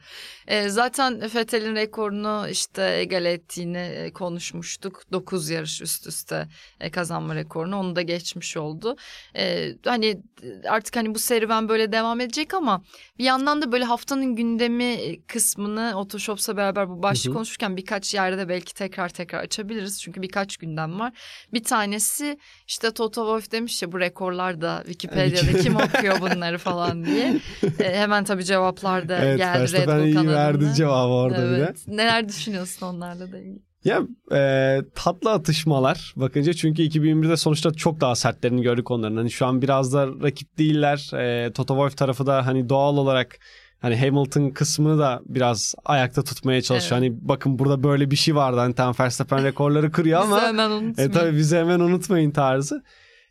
E, 0.48 0.70
zaten 0.70 1.27
Fethel'in 1.27 1.75
rekorunu 1.75 2.48
işte 2.51 2.84
egale 2.84 3.32
ettiğini 3.32 3.77
e, 3.77 4.12
konuşmuştuk. 4.13 5.04
9 5.12 5.50
yarış 5.50 5.82
üst 5.82 6.08
üste 6.08 6.48
e, 6.80 6.92
kazanma 6.92 7.36
rekorunu 7.36 7.77
onu 7.77 7.96
da 7.96 8.01
geçmiş 8.01 8.58
oldu. 8.58 8.96
E, 9.36 9.74
hani 9.86 10.22
artık 10.70 10.96
hani 10.96 11.16
bu 11.16 11.20
serüven 11.20 11.70
böyle 11.70 11.92
devam 11.92 12.22
edecek 12.22 12.54
ama 12.54 12.84
bir 13.20 13.24
yandan 13.24 13.62
da 13.62 13.72
böyle 13.72 13.84
haftanın 13.84 14.36
gündemi 14.36 15.20
kısmını 15.27 15.94
Otoshops'la 15.96 16.58
beraber 16.58 16.89
bu 16.89 17.04
başlık 17.04 17.34
konuşurken 17.34 17.77
birkaç 17.77 18.13
yerde 18.13 18.38
de 18.38 18.50
belki 18.50 18.74
tekrar 18.74 19.10
tekrar 19.10 19.39
açabiliriz. 19.39 20.01
Çünkü 20.01 20.22
birkaç 20.22 20.58
gündem 20.58 21.00
var. 21.00 21.13
Bir 21.54 21.63
tanesi 21.63 22.39
işte 22.68 22.92
Toto 22.92 23.22
Wolff 23.22 23.51
demiş 23.51 23.82
ya 23.82 23.92
bu 23.92 24.00
rekorlar 24.00 24.62
da 24.62 24.84
Wikipedia'da 24.86 25.60
kim 25.60 25.75
okuyor 25.75 26.22
bunları 26.22 26.58
falan 26.58 27.06
diye. 27.06 27.34
E, 27.80 27.98
hemen 27.98 28.24
tabii 28.24 28.44
cevaplar 28.44 29.10
da 29.10 29.18
evet, 29.18 29.38
geldi 29.38 29.74
Red 29.74 29.88
Bull 29.88 30.13
kanalı 30.13 30.37
verdi 30.38 30.74
cevabı 30.75 31.13
orada 31.13 31.41
evet. 31.41 31.88
bile. 31.88 31.98
Neler 31.98 32.29
düşünüyorsun 32.29 32.86
onlarla 32.86 33.32
da 33.32 33.39
ilgili? 33.39 33.67
Ya 33.84 34.01
e, 34.32 34.82
tatlı 34.96 35.32
atışmalar 35.32 36.13
bakınca 36.15 36.53
çünkü 36.53 36.82
2021'de 36.82 37.38
sonuçta 37.38 37.74
çok 37.74 38.01
daha 38.01 38.15
sertlerini 38.15 38.62
gördük 38.62 38.91
onların. 38.91 39.17
Hani 39.17 39.32
şu 39.32 39.46
an 39.46 39.62
biraz 39.62 39.94
da 39.94 40.08
rakip 40.08 40.58
değiller. 40.58 41.12
E, 41.13 41.51
Toto 41.53 41.74
Wolff 41.74 41.98
tarafı 41.98 42.25
da 42.25 42.46
hani 42.46 42.70
doğal 42.70 42.98
olarak 42.98 43.39
hani 43.79 43.98
Hamilton 43.98 44.50
kısmını 44.50 45.00
da 45.00 45.22
biraz 45.25 45.75
ayakta 45.86 46.24
tutmaya 46.24 46.62
çalışıyor. 46.62 47.01
Evet. 47.01 47.12
Hani 47.12 47.27
bakın 47.27 47.60
burada 47.60 47.84
böyle 47.84 48.12
bir 48.12 48.15
şey 48.15 48.36
vardı. 48.36 48.60
Hani 48.60 48.74
tam 48.75 48.96
Verstappen 49.00 49.44
rekorları 49.44 49.91
kırıyor 49.91 50.22
ama. 50.22 50.36
bizi 50.36 50.48
hemen 50.48 50.70
unutmayın. 50.72 51.10
E, 51.10 51.13
tabii 51.13 51.38
bizi 51.38 51.58
hemen 51.58 51.79
unutmayın 51.79 52.32
tarzı. 52.32 52.84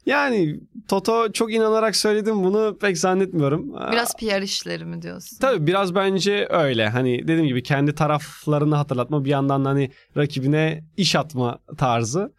Yani 0.07 0.61
Toto 0.89 1.33
çok 1.33 1.53
inanarak 1.53 1.97
söyledim 1.97 2.45
bunu 2.45 2.79
pek 2.81 2.99
zannetmiyorum. 2.99 3.73
Biraz 3.93 4.17
PR 4.17 4.43
işleri 4.43 4.85
mi 4.85 5.03
diyorsun? 5.03 5.39
Tabii 5.41 5.67
biraz 5.67 5.95
bence 5.95 6.49
öyle. 6.51 6.89
Hani 6.89 7.23
dediğim 7.23 7.47
gibi 7.47 7.63
kendi 7.63 7.95
taraflarını 7.95 8.75
hatırlatma 8.75 9.25
bir 9.25 9.31
yandan 9.31 9.65
hani 9.65 9.91
rakibine 10.17 10.85
iş 10.97 11.17
atma 11.17 11.59
tarzı. 11.79 12.33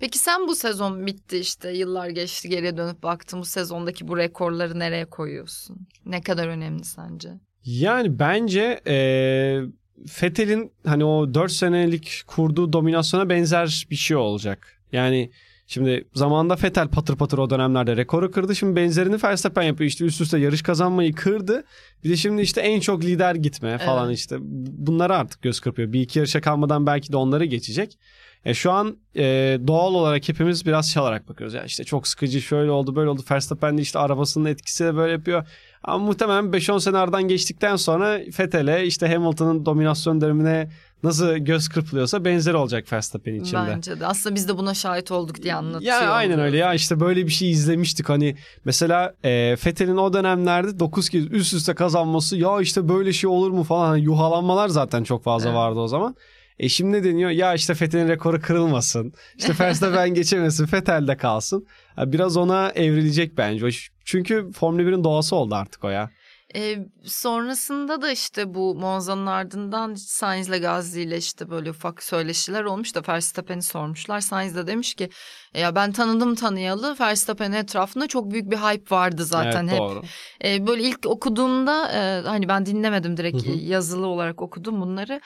Peki 0.00 0.18
sen 0.18 0.48
bu 0.48 0.54
sezon 0.54 1.06
bitti 1.06 1.38
işte 1.38 1.70
yıllar 1.70 2.08
geçti 2.08 2.48
geriye 2.48 2.76
dönüp 2.76 3.02
baktın 3.02 3.40
bu 3.40 3.44
sezondaki 3.44 4.08
bu 4.08 4.16
rekorları 4.16 4.78
nereye 4.78 5.04
koyuyorsun? 5.04 5.88
Ne 6.06 6.20
kadar 6.20 6.48
önemli 6.48 6.84
sence? 6.84 7.28
Yani 7.64 8.18
bence 8.18 8.80
ee, 8.86 9.60
Fethel'in 10.06 10.72
hani 10.86 11.04
o 11.04 11.34
4 11.34 11.52
senelik 11.52 12.22
kurduğu 12.26 12.72
dominasyona 12.72 13.28
benzer 13.28 13.86
bir 13.90 13.96
şey 13.96 14.16
olacak. 14.16 14.82
Yani 14.92 15.30
Şimdi 15.66 16.04
zamanında 16.14 16.56
Fetel 16.56 16.88
patır 16.88 17.16
patır 17.16 17.38
o 17.38 17.50
dönemlerde 17.50 17.96
rekoru 17.96 18.30
kırdı. 18.30 18.56
Şimdi 18.56 18.76
benzerini 18.76 19.22
Verstappen 19.24 19.62
yapıyor. 19.62 19.88
İşte 19.88 20.04
üst 20.04 20.20
üste 20.20 20.38
yarış 20.38 20.62
kazanmayı 20.62 21.14
kırdı. 21.14 21.64
Bir 22.04 22.10
de 22.10 22.16
şimdi 22.16 22.42
işte 22.42 22.60
en 22.60 22.80
çok 22.80 23.04
lider 23.04 23.34
gitme 23.34 23.78
falan 23.78 24.08
evet. 24.08 24.18
işte. 24.18 24.36
Bunları 24.40 25.16
artık 25.16 25.42
göz 25.42 25.60
kırpıyor. 25.60 25.92
Bir 25.92 26.00
iki 26.00 26.18
yarışa 26.18 26.40
kalmadan 26.40 26.86
belki 26.86 27.12
de 27.12 27.16
onları 27.16 27.44
geçecek. 27.44 27.98
E 28.44 28.54
şu 28.54 28.72
an 28.72 28.96
e, 29.16 29.58
doğal 29.66 29.94
olarak 29.94 30.28
hepimiz 30.28 30.66
biraz 30.66 30.96
olarak 30.96 31.28
bakıyoruz. 31.28 31.54
Ya 31.54 31.64
işte 31.64 31.84
çok 31.84 32.08
sıkıcı 32.08 32.40
şöyle 32.40 32.70
oldu 32.70 32.96
böyle 32.96 33.10
oldu. 33.10 33.22
Verstappen 33.30 33.78
de 33.78 33.82
işte 33.82 33.98
arabasının 33.98 34.44
etkisiyle 34.44 34.96
böyle 34.96 35.12
yapıyor. 35.12 35.48
Ama 35.84 36.04
muhtemelen 36.04 36.44
5-10 36.44 36.80
sene 36.80 36.98
aradan 36.98 37.22
geçtikten 37.22 37.76
sonra 37.76 38.20
Fethel'e 38.32 38.86
işte 38.86 39.08
Hamilton'ın 39.08 39.66
dominasyon 39.66 40.20
dönemine 40.20 40.70
nasıl 41.02 41.36
göz 41.36 41.68
kırpılıyorsa 41.68 42.24
benzer 42.24 42.54
olacak 42.54 42.92
Verstappen 42.92 43.34
içinde. 43.34 43.66
Bence 43.68 44.00
de. 44.00 44.06
Aslında 44.06 44.34
biz 44.34 44.48
de 44.48 44.58
buna 44.58 44.74
şahit 44.74 45.10
olduk 45.10 45.42
diye 45.42 45.54
anlatıyor. 45.54 46.02
Ya 46.02 46.10
aynen 46.10 46.40
öyle 46.40 46.56
ya 46.56 46.74
işte 46.74 47.00
böyle 47.00 47.26
bir 47.26 47.32
şey 47.32 47.50
izlemiştik 47.50 48.08
hani 48.08 48.36
mesela 48.64 49.14
e, 49.24 49.56
Fethel'in 49.56 49.96
o 49.96 50.12
dönemlerde 50.12 50.78
9 50.78 51.08
kez 51.08 51.32
üst 51.32 51.54
üste 51.54 51.74
kazanması 51.74 52.36
ya 52.36 52.60
işte 52.60 52.88
böyle 52.88 53.12
şey 53.12 53.30
olur 53.30 53.50
mu 53.50 53.64
falan 53.64 53.86
hani 53.86 54.02
yuhalanmalar 54.02 54.68
zaten 54.68 55.04
çok 55.04 55.24
fazla 55.24 55.48
evet. 55.48 55.58
vardı 55.58 55.78
o 55.78 55.88
zaman. 55.88 56.16
E 56.58 56.68
şimdi 56.68 57.04
deniyor 57.04 57.30
ya 57.30 57.54
işte 57.54 57.74
Fethel'in 57.74 58.08
rekoru 58.08 58.40
kırılmasın. 58.40 59.12
İşte 59.36 59.52
Verstappen 59.60 60.14
geçemesin 60.14 60.66
Fethel'de 60.66 61.16
kalsın. 61.16 61.66
Biraz 61.98 62.36
ona 62.36 62.70
evrilecek 62.70 63.38
bence. 63.38 63.68
Çünkü 64.04 64.50
Formula 64.52 64.82
1'in 64.82 65.04
doğası 65.04 65.36
oldu 65.36 65.54
artık 65.54 65.84
o 65.84 65.88
ya. 65.88 66.10
E, 66.56 66.76
sonrasında 67.04 68.02
da 68.02 68.10
işte 68.10 68.54
bu 68.54 68.74
Monza'nın 68.74 69.26
ardından 69.26 69.94
Sainz 69.94 70.48
ile 70.48 70.58
Gazli 70.58 71.02
ile 71.02 71.16
işte 71.16 71.50
böyle 71.50 71.70
ufak 71.70 72.02
söyleşiler 72.02 72.64
olmuş 72.64 72.94
da 72.94 73.02
Verstappen'i 73.08 73.62
sormuşlar. 73.62 74.20
Sainz 74.20 74.56
de 74.56 74.66
demiş 74.66 74.94
ki 74.94 75.10
e, 75.54 75.60
ya 75.60 75.74
ben 75.74 75.92
tanıdım 75.92 76.34
tanıyalı 76.34 76.96
Verstappen'in 77.00 77.56
etrafında 77.56 78.06
çok 78.06 78.30
büyük 78.30 78.50
bir 78.50 78.56
hype 78.56 78.96
vardı 78.96 79.24
zaten 79.24 79.66
evet, 79.66 79.72
hep. 79.72 79.78
Doğru. 79.78 80.02
E, 80.44 80.66
böyle 80.66 80.82
ilk 80.82 81.06
okuduğumda 81.06 81.92
e, 81.92 82.28
hani 82.28 82.48
ben 82.48 82.66
dinlemedim 82.66 83.16
direkt 83.16 83.46
yazılı 83.56 84.06
olarak 84.06 84.42
okudum 84.42 84.80
bunları 84.80 85.20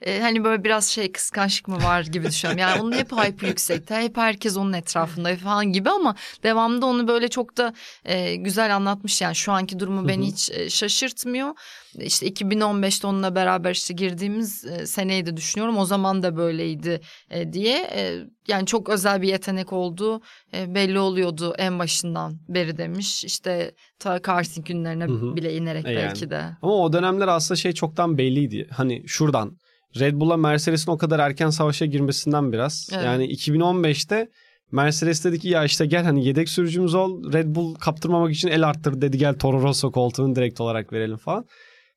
e, 0.00 0.20
hani 0.20 0.44
böyle 0.44 0.64
biraz 0.64 0.86
şey 0.86 1.12
kıskançlık 1.12 1.68
mı 1.68 1.76
var 1.82 2.02
gibi 2.02 2.26
düşünüyorum. 2.26 2.60
Yani 2.60 2.82
onun 2.82 2.92
hep 2.92 3.12
hype 3.12 3.46
yüksekte. 3.46 3.94
Hep 3.94 4.16
herkes 4.16 4.56
onun 4.56 4.72
etrafında 4.72 5.36
falan 5.36 5.72
gibi 5.72 5.90
ama 5.90 6.14
devamında 6.42 6.86
onu 6.86 7.08
böyle 7.08 7.28
çok 7.28 7.56
da 7.56 7.74
e, 8.04 8.34
güzel 8.36 8.76
anlatmış. 8.76 9.20
Yani 9.20 9.34
şu 9.34 9.52
anki 9.52 9.78
durumu 9.78 10.08
beni 10.08 10.26
hiç 10.26 10.50
e, 10.50 10.70
şaşırtmıyor. 10.70 11.54
İşte 11.98 12.26
2015'te 12.28 13.06
onunla 13.06 13.34
beraber 13.34 13.70
işte 13.70 13.94
girdiğimiz 13.94 14.64
e, 14.64 14.86
seneyi 14.86 15.26
de 15.26 15.36
düşünüyorum. 15.36 15.78
O 15.78 15.84
zaman 15.84 16.22
da 16.22 16.36
böyleydi 16.36 17.00
e, 17.30 17.52
diye. 17.52 17.76
E, 17.94 18.18
yani 18.48 18.66
çok 18.66 18.88
özel 18.88 19.22
bir 19.22 19.28
yetenek 19.28 19.72
olduğu 19.72 20.20
e, 20.54 20.74
belli 20.74 20.98
oluyordu 20.98 21.54
en 21.58 21.78
başından 21.78 22.38
beri 22.48 22.76
demiş. 22.76 23.24
İşte 23.24 23.74
ta 23.98 24.22
karting 24.22 24.66
günlerine 24.66 25.08
bile 25.08 25.56
inerek 25.56 25.86
e 25.86 25.90
yani. 25.90 26.02
belki 26.02 26.30
de. 26.30 26.56
Ama 26.62 26.74
o 26.74 26.92
dönemler 26.92 27.28
aslında 27.28 27.56
şey 27.56 27.72
çoktan 27.72 28.18
belliydi. 28.18 28.68
Hani 28.70 29.02
şuradan 29.06 29.56
Red 30.00 30.14
Bull'la 30.14 30.36
Mercedes'in 30.36 30.92
o 30.92 30.98
kadar 30.98 31.18
erken 31.18 31.50
savaşa 31.50 31.86
girmesinden 31.86 32.52
biraz. 32.52 32.88
Evet. 32.92 33.04
Yani 33.04 33.26
2015'te 33.26 34.28
Mercedes 34.72 35.24
dedi 35.24 35.38
ki 35.38 35.48
ya 35.48 35.64
işte 35.64 35.86
gel 35.86 36.04
hani 36.04 36.26
yedek 36.26 36.48
sürücümüz 36.48 36.94
ol. 36.94 37.32
Red 37.32 37.54
Bull 37.54 37.74
kaptırmamak 37.74 38.32
için 38.32 38.48
el 38.48 38.68
arttır 38.68 39.00
dedi 39.00 39.18
gel 39.18 39.34
Toro 39.34 39.62
Rosso 39.62 39.92
koltuğunu 39.92 40.36
direkt 40.36 40.60
olarak 40.60 40.92
verelim 40.92 41.16
falan. 41.16 41.44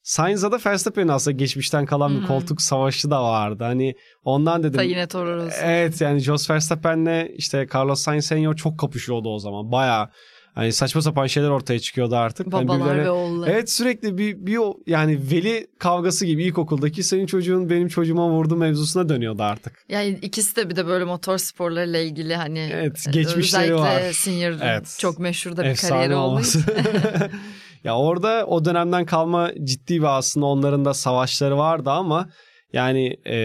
Sainz'a 0.03 0.51
da 0.51 0.59
Verstappen'in 0.65 1.07
aslında 1.07 1.37
geçmişten 1.37 1.85
kalan 1.85 2.15
bir 2.15 2.19
hmm. 2.19 2.27
koltuk 2.27 2.61
savaşı 2.61 3.11
da 3.11 3.23
vardı. 3.23 3.63
Hani 3.63 3.95
ondan 4.23 4.63
dedim. 4.63 4.77
Da 4.77 4.83
yine 4.83 5.07
Toro 5.07 5.35
Rosso. 5.35 5.57
Evet 5.61 6.01
yani 6.01 6.19
Jos 6.19 6.49
Verstappen'le 6.49 7.27
işte 7.37 7.67
Carlos 7.73 8.01
Sainz 8.01 8.25
Senior 8.25 8.55
çok 8.55 8.79
kapışıyordu 8.79 9.29
o 9.29 9.39
zaman. 9.39 9.71
Bayağı 9.71 10.09
Hani 10.57 10.73
saçma 10.73 11.01
sapan 11.01 11.27
şeyler 11.27 11.49
ortaya 11.49 11.79
çıkıyordu 11.79 12.15
artık. 12.15 12.51
Babalar 12.51 12.87
hani 12.87 13.01
ve 13.01 13.09
oğullar. 13.09 13.47
Evet 13.47 13.71
sürekli 13.71 14.17
bir, 14.17 14.45
bir 14.45 14.59
yani 14.87 15.19
veli 15.31 15.67
kavgası 15.79 16.25
gibi 16.25 16.43
ilkokuldaki 16.43 17.03
senin 17.03 17.25
çocuğun 17.25 17.69
benim 17.69 17.87
çocuğuma 17.87 18.29
vurdu 18.29 18.55
mevzusuna 18.55 19.09
dönüyordu 19.09 19.43
artık. 19.43 19.85
Yani 19.89 20.19
ikisi 20.21 20.55
de 20.55 20.69
bir 20.69 20.75
de 20.75 20.87
böyle 20.87 21.05
motor 21.05 21.37
sporlarıyla 21.37 21.99
ilgili 21.99 22.35
hani 22.35 22.69
evet, 22.73 23.05
geçmişleri 23.11 23.73
özellikle 23.73 24.05
var. 24.05 24.11
Senior'ın 24.11 24.59
evet. 24.59 24.97
çok 24.99 25.19
meşhur 25.19 25.57
da 25.57 25.63
bir 25.63 25.67
Efsane 25.67 25.91
kariyeri 25.91 26.15
olduğu 26.15 26.41
ya 27.83 27.97
orada 27.97 28.45
o 28.45 28.65
dönemden 28.65 29.05
kalma 29.05 29.51
ciddi 29.63 29.99
bir 29.99 30.17
aslında 30.17 30.45
onların 30.45 30.85
da 30.85 30.93
savaşları 30.93 31.57
vardı 31.57 31.89
ama 31.89 32.29
yani 32.73 33.17
e, 33.25 33.35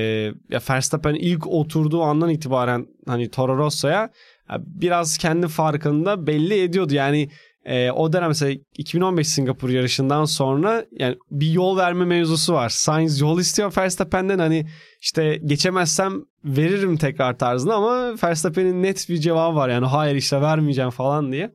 ya 0.50 0.60
Verstappen 0.70 1.14
ilk 1.14 1.46
oturduğu 1.46 2.02
andan 2.02 2.30
itibaren 2.30 2.86
hani 3.06 3.30
Toro 3.30 3.58
Rosso'ya 3.58 4.10
biraz 4.58 5.18
kendi 5.18 5.48
farkında 5.48 6.26
belli 6.26 6.62
ediyordu. 6.62 6.94
Yani 6.94 7.28
e, 7.64 7.90
o 7.90 8.12
dönem 8.12 8.28
mesela 8.28 8.56
2015 8.78 9.28
Singapur 9.28 9.70
yarışından 9.70 10.24
sonra 10.24 10.84
yani 10.92 11.16
bir 11.30 11.50
yol 11.50 11.76
verme 11.76 12.04
mevzusu 12.04 12.52
var. 12.52 12.68
Sainz 12.68 13.20
yol 13.20 13.40
istiyor 13.40 13.72
Verstappen'den 13.76 14.38
hani 14.38 14.66
işte 15.00 15.40
geçemezsem 15.44 16.22
veririm 16.44 16.96
tekrar 16.96 17.38
tarzında 17.38 17.74
ama 17.74 18.14
Verstappen'in 18.22 18.82
net 18.82 19.08
bir 19.08 19.18
cevabı 19.18 19.56
var. 19.56 19.68
Yani 19.68 19.86
hayır 19.86 20.16
işte 20.16 20.40
vermeyeceğim 20.40 20.90
falan 20.90 21.32
diye. 21.32 21.54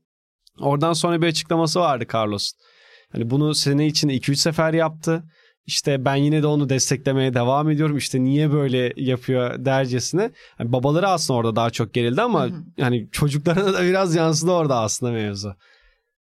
Oradan 0.60 0.94
sonra 0.94 1.22
bir 1.22 1.28
açıklaması 1.28 1.80
vardı 1.80 2.06
Carlos. 2.14 2.52
Hani 3.12 3.30
bunu 3.30 3.56
sene 3.56 3.88
içinde 3.88 4.14
2-3 4.18 4.36
sefer 4.36 4.74
yaptı. 4.74 5.24
İşte 5.68 6.06
ben 6.06 6.16
yine 6.16 6.44
de 6.44 6.48
onu 6.48 6.70
desteklemeye 6.70 7.34
devam 7.34 7.70
ediyorum. 7.70 7.98
İşte 7.98 8.24
niye 8.24 8.52
böyle 8.52 8.94
yapıyor 8.96 9.66
dercesine. 9.66 10.32
Yani 10.60 10.72
babaları 10.72 11.08
aslında 11.08 11.40
orada 11.40 11.56
daha 11.56 11.70
çok 11.70 11.94
gerildi 11.94 12.22
ama 12.22 12.44
hı 12.44 12.48
hı. 12.48 12.64
yani 12.78 13.10
çocuklarına 13.12 13.74
da 13.74 13.84
biraz 13.84 14.16
yansıdı 14.16 14.52
orada 14.52 14.80
aslında 14.80 15.12
mevzu. 15.12 15.56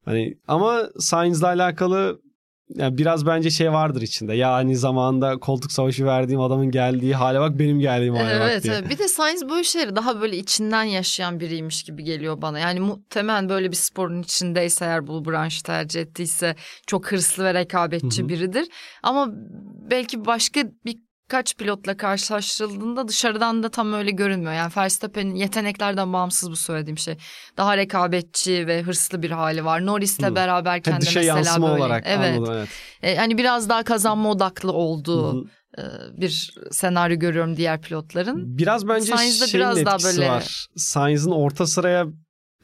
Hani 0.06 0.38
ama 0.48 0.90
Sainz'la 1.00 1.48
alakalı 1.48 2.22
yani 2.70 2.98
biraz 2.98 3.26
bence 3.26 3.50
şey 3.50 3.72
vardır 3.72 4.02
içinde. 4.02 4.34
Ya 4.34 4.54
hani 4.54 4.78
zamanında 4.78 5.38
koltuk 5.38 5.72
savaşı 5.72 6.06
verdiğim 6.06 6.42
adamın 6.42 6.72
geldiği 6.72 7.16
hale 7.16 7.40
bak 7.40 7.60
benim 7.60 7.80
geldiğim 7.80 8.16
hale 8.16 8.30
evet, 8.32 8.56
bak 8.58 8.64
diye. 8.64 8.74
Evet. 8.74 8.90
Bir 8.90 8.98
de 8.98 9.08
Sainz 9.08 9.50
böyle 9.50 9.64
şeyleri 9.64 9.96
daha 9.96 10.22
böyle 10.22 10.38
içinden 10.38 10.84
yaşayan 10.84 11.40
biriymiş 11.40 11.84
gibi 11.84 12.04
geliyor 12.04 12.42
bana. 12.42 12.60
Yani 12.60 12.80
muhtemelen 12.80 13.50
böyle 13.50 13.72
bir 13.72 13.76
sporun 13.76 14.22
içindeyse 14.22 14.86
eğer 14.86 15.08
bu 15.08 15.26
branşı 15.26 15.64
tercih 15.64 16.02
ettiyse 16.02 16.56
çok 16.88 17.12
hırslı 17.12 17.44
ve 17.44 17.54
rekabetçi 17.54 18.22
Hı-hı. 18.22 18.30
biridir. 18.30 18.68
Ama 19.04 19.28
belki 19.92 20.26
başka 20.26 20.64
bir 20.86 21.05
kaç 21.28 21.58
pilotla 21.58 21.98
karşılaştırıldığında 21.98 23.08
dışarıdan 23.08 23.64
da 23.64 23.70
tam 23.70 23.94
öyle 23.94 24.12
görünmüyor. 24.12 24.54
Yani 24.54 24.72
Verstappen'in 24.78 25.36
yeteneklerden 25.36 26.14
bağımsız 26.14 26.52
bu 26.52 26.56
söylediğim 26.56 26.98
şey. 26.98 27.18
Daha 27.58 27.78
rekabetçi 27.78 28.68
ve 28.68 28.82
hırslı 28.82 29.22
bir 29.22 29.32
hali 29.32 29.66
var. 29.66 29.86
Norris'le 29.86 30.20
hmm. 30.20 30.36
beraberken 30.36 31.02
de 31.02 31.06
mesela 31.16 31.62
böyle. 31.62 31.74
olarak 31.74 32.04
evet. 32.08 32.38
Anladım, 32.38 32.54
evet. 32.54 32.70
E, 33.02 33.16
hani 33.18 33.38
biraz 33.38 33.70
daha 33.70 33.84
kazanma 33.84 34.32
odaklı 34.32 34.72
olduğu 34.72 35.34
hmm. 35.34 35.50
e, 35.78 35.84
bir 36.22 36.56
senaryo 36.72 37.20
görüyorum 37.20 37.58
diğer 37.58 37.82
pilotların. 37.82 38.58
Biraz 38.58 38.88
bence 38.88 39.16
Sainz'de 39.16 39.48
şeyin 39.48 39.66
biraz 39.66 39.86
daha 39.86 39.98
böyle 40.04 40.30
var. 40.30 40.68
Sainz'ın 40.76 41.32
orta 41.32 41.68
sıraya 41.68 42.06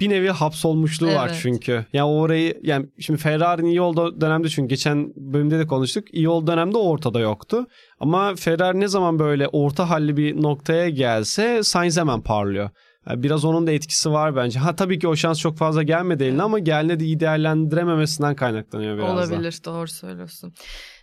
bir 0.01 0.09
nevi 0.09 0.29
hapsolmuşluğu 0.29 1.07
evet. 1.07 1.17
var 1.17 1.39
çünkü. 1.41 1.71
Ya 1.71 1.85
yani 1.93 2.09
orayı 2.11 2.59
yani 2.63 2.85
şimdi 2.99 3.19
Ferrari'nin 3.19 3.69
iyi 3.69 3.81
olduğu 3.81 4.21
dönemde 4.21 4.49
çünkü 4.49 4.69
geçen 4.69 5.13
bölümde 5.15 5.59
de 5.59 5.67
konuştuk. 5.67 6.13
İyi 6.13 6.29
olduğu 6.29 6.51
dönemde 6.51 6.77
ortada 6.77 7.19
yoktu. 7.19 7.67
Ama 7.99 8.35
Ferrari 8.35 8.79
ne 8.79 8.87
zaman 8.87 9.19
böyle 9.19 9.47
orta 9.47 9.89
halli 9.89 10.17
bir 10.17 10.41
noktaya 10.41 10.89
gelse 10.89 11.63
Sainz 11.63 11.97
hemen 11.97 12.21
parlıyor. 12.21 12.69
Yani 13.09 13.23
biraz 13.23 13.45
onun 13.45 13.67
da 13.67 13.71
etkisi 13.71 14.11
var 14.11 14.35
bence. 14.35 14.59
Ha 14.59 14.75
tabii 14.75 14.99
ki 14.99 15.07
o 15.07 15.15
şans 15.15 15.39
çok 15.39 15.57
fazla 15.57 15.83
gelmedi 15.83 16.23
eline 16.23 16.43
ama 16.43 16.59
geldiğinde 16.59 16.99
de 16.99 17.05
iyi 17.05 17.19
değerlendirememesinden 17.19 18.35
kaynaklanıyor 18.35 18.97
biraz 18.97 19.09
Olabilir 19.09 19.59
da. 19.65 19.71
doğru 19.71 19.87
söylüyorsun. 19.87 20.53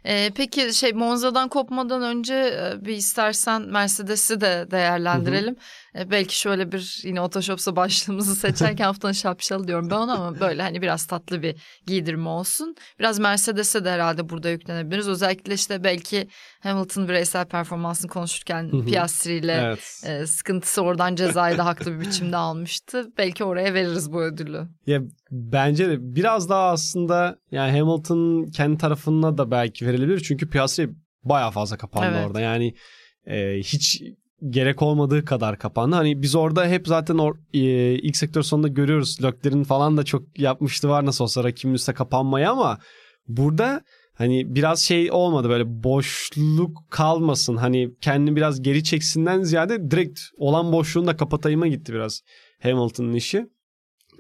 Ee, 0.05 0.31
peki 0.37 0.75
şey 0.75 0.93
Monza'dan 0.93 1.49
kopmadan 1.49 2.03
önce 2.03 2.35
e, 2.35 2.85
bir 2.85 2.93
istersen 2.93 3.63
Mercedes'i 3.63 4.41
de 4.41 4.67
değerlendirelim. 4.71 5.57
Ee, 5.99 6.11
belki 6.11 6.41
şöyle 6.41 6.73
bir 6.73 7.01
yine 7.03 7.21
Otoshops'a 7.21 7.77
başlığımızı 7.77 8.37
seçerken 8.37 8.85
haftanın 8.89 9.13
şapşalı 9.13 9.69
diyorum 9.69 9.91
ben 9.91 9.97
ona 9.97 10.15
ama 10.15 10.41
böyle 10.41 10.63
hani 10.63 10.83
biraz 10.83 11.07
tatlı 11.07 11.43
bir 11.43 11.57
giydirme 11.87 12.29
olsun. 12.29 12.77
Biraz 12.99 13.19
Mercedes'e 13.19 13.85
de 13.85 13.91
herhalde 13.91 14.29
burada 14.29 14.51
yüklenebiliriz. 14.51 15.09
Özellikle 15.09 15.55
işte 15.55 15.85
belki 15.85 16.29
Hamilton 16.61 17.09
bireysel 17.09 17.47
performansını 17.47 18.11
konuşurken 18.11 18.85
Piastri 18.85 19.35
ile 19.35 19.53
evet. 19.53 20.03
e, 20.07 20.27
sıkıntısı 20.27 20.83
oradan 20.83 21.15
cezayı 21.15 21.59
da 21.59 21.67
haklı 21.67 21.93
bir 21.93 22.01
biçimde 22.01 22.37
almıştı. 22.49 23.07
Belki 23.19 23.45
oraya 23.45 23.75
veririz 23.75 24.13
bu 24.13 24.23
ödülü. 24.23 24.69
Ya 24.87 25.01
bence 25.31 25.89
de 25.89 25.97
biraz 26.01 26.49
daha 26.49 26.71
aslında 26.71 27.39
yani 27.51 27.79
Hamilton 27.79 28.51
kendi 28.51 28.79
tarafına 28.79 29.39
da 29.39 29.51
belki 29.51 29.87
verilebilir. 29.87 30.21
Çünkü 30.21 30.51
Piastri 30.51 30.91
bayağı 31.25 31.51
fazla 31.51 31.77
kapandı 31.77 32.17
evet. 32.17 32.27
orada. 32.27 32.41
Yani 32.41 32.75
e, 33.27 33.59
hiç 33.59 34.03
gerek 34.51 34.83
olmadığı 34.83 35.25
kadar 35.25 35.59
kapandı. 35.59 35.97
Hani 35.97 36.23
biz 36.23 36.35
orada 36.35 36.67
hep 36.67 36.89
zaten 36.89 37.19
or, 37.19 37.35
e, 37.55 37.61
ilk 37.95 38.17
sektör 38.17 38.43
sonunda 38.43 38.69
görüyoruz. 38.69 39.23
Lökler'in 39.23 39.65
falan 39.65 39.97
da 39.97 40.05
çok 40.05 40.39
yapmıştı 40.39 40.89
var 40.89 41.07
nasıl 41.07 41.25
olsa 41.25 41.45
rakibin 41.45 41.75
üstüne 41.75 41.95
kapanmayı 41.95 42.51
ama 42.51 42.79
burada 43.29 43.83
hani 44.15 44.55
biraz 44.55 44.81
şey 44.81 45.13
olmadı 45.13 45.49
böyle 45.49 45.83
boşluk 45.85 46.79
kalmasın. 46.91 47.57
Hani 47.57 47.91
kendini 48.01 48.37
biraz 48.37 48.63
geri 48.63 48.85
çeksinden 48.85 49.43
ziyade 49.43 49.91
direkt 49.91 50.21
olan 50.37 50.73
boşluğunu 50.73 51.07
da 51.07 51.17
kapatayıma 51.17 51.67
gitti 51.67 51.93
biraz 51.93 52.21
Hamilton'ın 52.63 53.15
işi. 53.15 53.47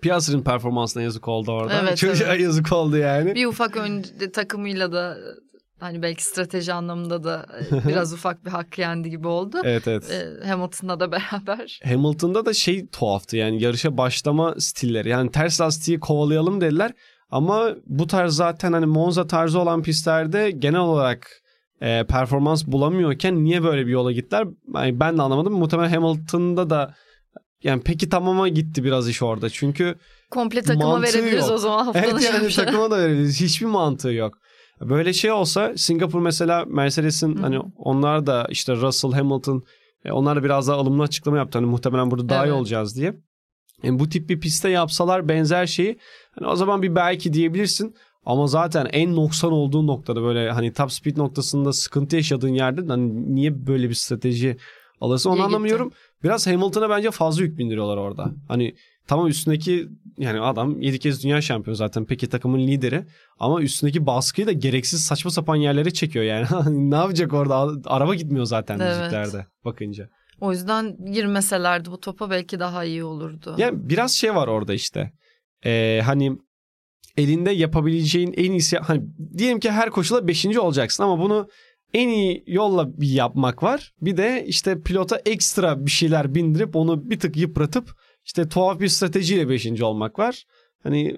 Piastri'nin 0.02 0.42
performansına 0.42 1.02
yazık 1.02 1.28
oldu 1.28 1.52
orada. 1.52 1.80
Evet, 1.82 1.96
Çok 1.98 2.20
evet. 2.20 2.40
yazık 2.40 2.72
oldu 2.72 2.96
yani. 2.96 3.34
Bir 3.34 3.46
ufak 3.46 3.76
ön 3.76 4.04
takımıyla 4.32 4.92
da 4.92 5.16
hani 5.80 6.02
belki 6.02 6.24
strateji 6.24 6.72
anlamında 6.72 7.24
da 7.24 7.46
e, 7.70 7.88
biraz 7.88 8.12
ufak 8.12 8.44
bir 8.44 8.50
hak 8.50 8.78
yendi 8.78 9.10
gibi 9.10 9.28
oldu. 9.28 9.60
Evet 9.64 9.88
evet. 9.88 10.10
E, 10.10 10.46
Hamilton'la 10.48 11.00
da 11.00 11.12
beraber. 11.12 11.80
Hamilton'da 11.84 12.46
da 12.46 12.54
şey 12.54 12.86
tuhaftı 12.86 13.36
yani 13.36 13.62
yarışa 13.62 13.96
başlama 13.96 14.54
stilleri. 14.58 15.08
Yani 15.08 15.30
ters 15.30 15.60
lastiği 15.60 16.00
kovalayalım 16.00 16.60
dediler. 16.60 16.92
Ama 17.30 17.74
bu 17.86 18.06
tarz 18.06 18.34
zaten 18.34 18.72
hani 18.72 18.86
Monza 18.86 19.26
tarzı 19.26 19.58
olan 19.58 19.82
pistlerde 19.82 20.50
genel 20.50 20.80
olarak 20.80 21.30
e, 21.80 22.04
performans 22.04 22.66
bulamıyorken 22.66 23.44
niye 23.44 23.62
böyle 23.62 23.86
bir 23.86 23.92
yola 23.92 24.12
gittiler? 24.12 24.46
Yani 24.74 25.00
ben 25.00 25.18
de 25.18 25.22
anlamadım. 25.22 25.52
Muhtemelen 25.52 25.88
Hamilton'da 25.88 26.70
da 26.70 26.94
yani 27.62 27.82
peki 27.84 28.08
tamama 28.08 28.48
gitti 28.48 28.84
biraz 28.84 29.08
iş 29.08 29.22
orada. 29.22 29.50
Çünkü 29.50 29.94
komple 30.30 30.62
takıma 30.62 31.02
verebiliriz 31.02 31.48
yok. 31.48 31.50
o 31.50 31.58
zaman 31.58 31.84
haftanın 31.84 32.04
Evet 32.04 32.24
yani 32.24 32.48
takıma 32.48 32.90
da 32.90 32.98
verebiliriz. 32.98 33.40
Hiçbir 33.40 33.66
mantığı 33.66 34.12
yok. 34.12 34.38
Böyle 34.80 35.12
şey 35.12 35.32
olsa 35.32 35.72
Singapur 35.76 36.20
mesela 36.20 36.64
Mercedes'in 36.64 37.36
Hı. 37.36 37.40
hani 37.40 37.58
onlar 37.76 38.26
da 38.26 38.46
işte 38.50 38.76
Russell, 38.76 39.12
Hamilton 39.12 39.62
e, 40.04 40.12
onlar 40.12 40.36
da 40.36 40.44
biraz 40.44 40.68
daha 40.68 40.80
ılımlı 40.80 41.02
açıklama 41.02 41.38
yaptı. 41.38 41.58
Hani 41.58 41.70
muhtemelen 41.70 42.10
burada 42.10 42.28
daha 42.28 42.44
evet. 42.44 42.54
iyi 42.54 42.58
olacağız 42.58 42.96
diye. 42.96 43.14
Yani 43.82 43.98
bu 43.98 44.08
tip 44.08 44.28
bir 44.28 44.40
piste 44.40 44.68
yapsalar 44.68 45.28
benzer 45.28 45.66
şeyi 45.66 45.98
hani 46.30 46.48
o 46.48 46.56
zaman 46.56 46.82
bir 46.82 46.94
belki 46.94 47.32
diyebilirsin. 47.32 47.94
Ama 48.26 48.46
zaten 48.46 48.88
en 48.92 49.16
noksan 49.16 49.52
olduğu 49.52 49.86
noktada 49.86 50.22
böyle 50.22 50.50
hani 50.50 50.72
top 50.72 50.92
speed 50.92 51.16
noktasında 51.16 51.72
sıkıntı 51.72 52.16
yaşadığın 52.16 52.48
yerde 52.48 52.86
hani 52.88 53.34
niye 53.34 53.66
böyle 53.66 53.88
bir 53.88 53.94
strateji 53.94 54.56
alırsın 55.00 55.30
onu 55.30 55.42
anlamıyorum. 55.42 55.92
Biraz 56.22 56.46
Hamilton'a 56.46 56.90
bence 56.90 57.10
fazla 57.10 57.42
yük 57.42 57.58
bindiriyorlar 57.58 57.96
orada. 57.96 58.30
Hani 58.48 58.74
tamam 59.08 59.26
üstündeki 59.26 59.88
yani 60.18 60.40
adam 60.40 60.80
7 60.80 60.98
kez 60.98 61.24
dünya 61.24 61.40
şampiyonu 61.40 61.76
zaten 61.76 62.04
peki 62.04 62.28
takımın 62.28 62.58
lideri 62.58 63.04
ama 63.38 63.62
üstündeki 63.62 64.06
baskıyı 64.06 64.46
da 64.46 64.52
gereksiz 64.52 65.04
saçma 65.04 65.30
sapan 65.30 65.56
yerlere 65.56 65.90
çekiyor 65.90 66.24
yani. 66.24 66.46
ne 66.90 66.96
yapacak 66.96 67.32
orada? 67.32 67.72
Araba 67.84 68.14
gitmiyor 68.14 68.44
zaten 68.44 68.78
evet. 68.78 68.98
müziklerde 68.98 69.46
bakınca. 69.64 70.08
O 70.40 70.52
yüzden 70.52 71.12
girmeselerdi 71.12 71.90
bu 71.90 72.00
topa 72.00 72.30
belki 72.30 72.60
daha 72.60 72.84
iyi 72.84 73.04
olurdu. 73.04 73.54
Yani 73.58 73.88
biraz 73.88 74.12
şey 74.12 74.34
var 74.34 74.48
orada 74.48 74.74
işte. 74.74 75.12
Ee, 75.64 76.00
hani 76.04 76.38
elinde 77.16 77.50
yapabileceğin 77.50 78.34
en 78.36 78.52
iyisi 78.52 78.78
hani 78.78 79.02
diyelim 79.38 79.60
ki 79.60 79.70
her 79.70 79.90
koşula 79.90 80.28
5. 80.28 80.46
olacaksın 80.46 81.02
ama 81.02 81.18
bunu 81.18 81.48
en 81.94 82.08
iyi 82.08 82.44
yolla 82.46 83.00
bir 83.00 83.08
yapmak 83.08 83.62
var. 83.62 83.92
Bir 84.00 84.16
de 84.16 84.44
işte 84.46 84.82
pilota 84.82 85.20
ekstra 85.26 85.86
bir 85.86 85.90
şeyler 85.90 86.34
bindirip 86.34 86.76
onu 86.76 87.10
bir 87.10 87.18
tık 87.18 87.36
yıpratıp 87.36 87.94
işte 88.28 88.48
tuhaf 88.48 88.80
bir 88.80 88.88
stratejiyle 88.88 89.48
5. 89.48 89.82
olmak 89.82 90.18
var. 90.18 90.44
Hani 90.82 91.16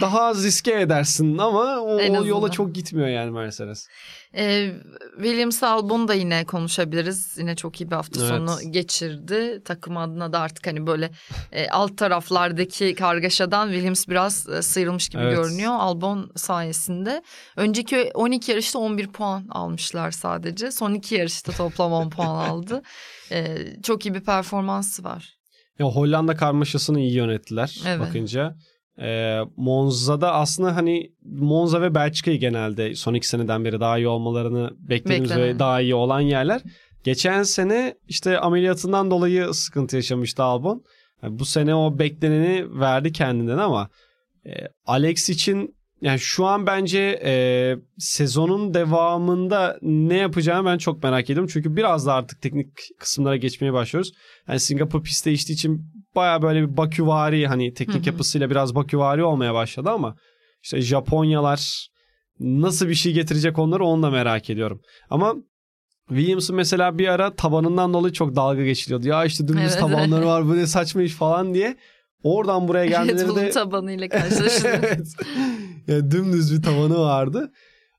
daha 0.00 0.22
az 0.22 0.44
riske 0.44 0.80
edersin 0.80 1.38
ama 1.38 1.80
o, 1.80 1.96
o 1.96 2.26
yola 2.26 2.50
çok 2.50 2.74
gitmiyor 2.74 3.08
yani 3.08 3.30
Mercedes. 3.30 3.88
Ee, 4.34 4.72
Williams 5.16 5.62
Albon 5.62 6.08
da 6.08 6.14
yine 6.14 6.44
konuşabiliriz. 6.44 7.38
Yine 7.38 7.56
çok 7.56 7.80
iyi 7.80 7.90
bir 7.90 7.96
hafta 7.96 8.20
evet. 8.20 8.28
sonu 8.28 8.72
geçirdi. 8.72 9.62
Takım 9.64 9.96
adına 9.96 10.32
da 10.32 10.40
artık 10.40 10.66
hani 10.66 10.86
böyle 10.86 11.10
e, 11.52 11.68
alt 11.68 11.96
taraflardaki 11.98 12.94
kargaşadan 12.94 13.68
Williams 13.68 14.08
biraz 14.08 14.48
e, 14.48 14.62
sıyrılmış 14.62 15.08
gibi 15.08 15.22
evet. 15.22 15.36
görünüyor. 15.36 15.72
Albon 15.72 16.30
sayesinde. 16.36 17.22
Önceki 17.56 18.10
12 18.14 18.50
yarışta 18.50 18.78
11 18.78 19.08
puan 19.08 19.46
almışlar 19.50 20.10
sadece. 20.10 20.70
Son 20.70 20.94
iki 20.94 21.14
yarışta 21.14 21.52
toplam 21.52 21.92
10 21.92 22.10
puan 22.10 22.48
aldı. 22.48 22.82
E, 23.32 23.56
çok 23.82 24.06
iyi 24.06 24.14
bir 24.14 24.20
performansı 24.20 25.04
var. 25.04 25.37
Ya 25.78 25.86
Hollanda 25.86 26.36
karmaşasını 26.36 27.00
iyi 27.00 27.14
yönettiler 27.14 27.80
evet. 27.86 28.00
bakınca. 28.00 28.56
E, 29.00 29.38
Monza'da 29.56 30.34
aslında 30.34 30.76
hani 30.76 31.12
Monza 31.24 31.82
ve 31.82 31.94
Belçika'yı 31.94 32.38
genelde 32.38 32.94
son 32.94 33.14
iki 33.14 33.28
seneden 33.28 33.64
beri 33.64 33.80
daha 33.80 33.98
iyi 33.98 34.08
olmalarını 34.08 34.70
beklediğimiz 34.78 35.36
ve 35.36 35.58
daha 35.58 35.80
iyi 35.80 35.94
olan 35.94 36.20
yerler. 36.20 36.62
Geçen 37.04 37.42
sene 37.42 37.94
işte 38.08 38.38
ameliyatından 38.38 39.10
dolayı 39.10 39.54
sıkıntı 39.54 39.96
yaşamıştı 39.96 40.42
Albon. 40.42 40.82
Yani 41.22 41.38
bu 41.38 41.44
sene 41.44 41.74
o 41.74 41.98
bekleneni 41.98 42.80
verdi 42.80 43.12
kendinden 43.12 43.58
ama 43.58 43.88
e, 44.46 44.50
Alex 44.86 45.28
için 45.28 45.77
yani 46.02 46.18
şu 46.18 46.46
an 46.46 46.66
bence 46.66 47.20
e, 47.24 47.32
sezonun 47.98 48.74
devamında 48.74 49.78
ne 49.82 50.16
yapacağını 50.16 50.68
ben 50.68 50.78
çok 50.78 51.02
merak 51.02 51.24
ediyorum. 51.24 51.50
Çünkü 51.52 51.76
biraz 51.76 52.06
da 52.06 52.14
artık 52.14 52.42
teknik 52.42 52.68
kısımlara 52.98 53.36
geçmeye 53.36 53.72
başlıyoruz. 53.72 54.12
Yani 54.48 54.60
Singapur 54.60 55.02
pist 55.02 55.26
değiştiği 55.26 55.54
için 55.54 55.82
baya 56.14 56.42
böyle 56.42 56.62
bir 56.62 56.76
Baküvari 56.76 57.46
hani 57.46 57.74
teknik 57.74 57.96
Hı-hı. 57.96 58.08
yapısıyla 58.08 58.50
biraz 58.50 58.74
Baküvari 58.74 59.24
olmaya 59.24 59.54
başladı 59.54 59.90
ama 59.90 60.16
işte 60.62 60.80
Japonyalar 60.80 61.88
nasıl 62.40 62.88
bir 62.88 62.94
şey 62.94 63.12
getirecek 63.12 63.58
onları 63.58 63.84
onu 63.84 64.02
da 64.02 64.10
merak 64.10 64.50
ediyorum. 64.50 64.80
Ama 65.10 65.34
Williams'ın 66.08 66.56
mesela 66.56 66.98
bir 66.98 67.08
ara 67.08 67.34
tabanından 67.34 67.94
dolayı 67.94 68.12
çok 68.12 68.36
dalga 68.36 68.64
geçiliyordu. 68.64 69.08
Ya 69.08 69.24
işte 69.24 69.48
dümdüz 69.48 69.72
evet. 69.72 69.80
tabanları 69.80 70.26
var 70.32 70.46
bu 70.46 70.56
ne 70.56 70.66
saçma 70.66 71.02
iş 71.02 71.12
falan 71.12 71.54
diye. 71.54 71.76
Oradan 72.22 72.68
buraya 72.68 72.86
gelmeleri 72.86 73.36
de... 73.36 73.50
tabanıyla 73.50 74.08
karşılaştım. 74.08 74.70
evet. 74.82 75.14
Yani 75.86 76.10
dümdüz 76.10 76.56
bir 76.56 76.62
tabanı 76.62 76.98
vardı. 76.98 77.52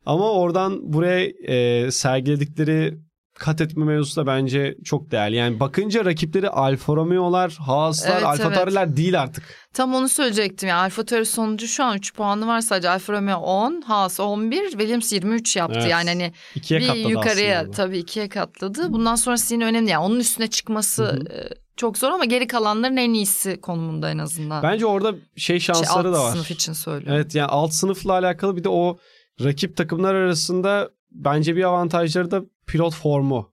Ama 0.05 0.31
oradan 0.31 0.93
buraya 0.93 1.25
e, 1.25 1.91
sergiledikleri 1.91 2.97
kat 3.39 3.61
etme 3.61 3.85
mevzusu 3.85 4.21
da 4.21 4.27
bence 4.27 4.75
çok 4.85 5.11
değerli. 5.11 5.35
Yani 5.35 5.59
bakınca 5.59 6.05
rakipleri 6.05 6.49
Alfa 6.49 6.95
Romeo'lar, 6.95 7.57
Haas'lar, 7.65 8.13
evet, 8.13 8.23
Alfa 8.23 8.81
evet. 8.81 8.97
değil 8.97 9.21
artık. 9.21 9.43
Tam 9.73 9.93
onu 9.93 10.09
söyleyecektim. 10.09 10.69
Yani 10.69 10.79
Alfa 10.79 11.05
Tauri 11.05 11.25
sonucu 11.25 11.67
şu 11.67 11.83
an 11.83 11.97
3 11.97 12.13
puanı 12.13 12.47
var 12.47 12.61
sadece. 12.61 12.89
Alfa 12.89 13.13
Romeo 13.13 13.37
10, 13.37 13.81
Haas 13.81 14.19
11, 14.19 14.69
Williams 14.69 15.13
23 15.13 15.55
yaptı. 15.55 15.79
Evet. 15.81 15.91
Yani 15.91 16.09
hani 16.09 16.33
ikiye 16.55 16.79
bir 16.79 17.09
yukarıya 17.09 17.71
tabii 17.71 17.97
ikiye 17.97 18.29
katladı. 18.29 18.93
Bundan 18.93 19.15
sonrası 19.15 19.53
yine 19.53 19.65
önemli. 19.65 19.89
Yani 19.89 20.05
onun 20.05 20.19
üstüne 20.19 20.47
çıkması 20.47 21.03
Hı-hı. 21.03 21.49
Çok 21.79 21.97
zor 21.97 22.11
ama 22.11 22.25
geri 22.25 22.47
kalanların 22.47 22.97
en 22.97 23.13
iyisi 23.13 23.61
konumunda 23.61 24.11
en 24.11 24.17
azından. 24.17 24.63
Bence 24.63 24.85
orada 24.85 25.15
şey 25.35 25.59
şansları 25.59 26.03
şey, 26.03 26.13
da 26.13 26.19
var. 26.19 26.25
Alt 26.25 26.33
sınıf 26.33 26.51
için 26.51 26.73
söylüyorum. 26.73 27.15
Evet 27.15 27.35
yani 27.35 27.47
alt 27.47 27.73
sınıfla 27.73 28.13
alakalı 28.13 28.57
bir 28.57 28.63
de 28.63 28.69
o 28.69 28.97
rakip 29.43 29.77
takımlar 29.77 30.15
arasında 30.15 30.89
bence 31.11 31.55
bir 31.55 31.63
avantajları 31.63 32.31
da 32.31 32.41
pilot 32.67 32.95
formu. 32.95 33.51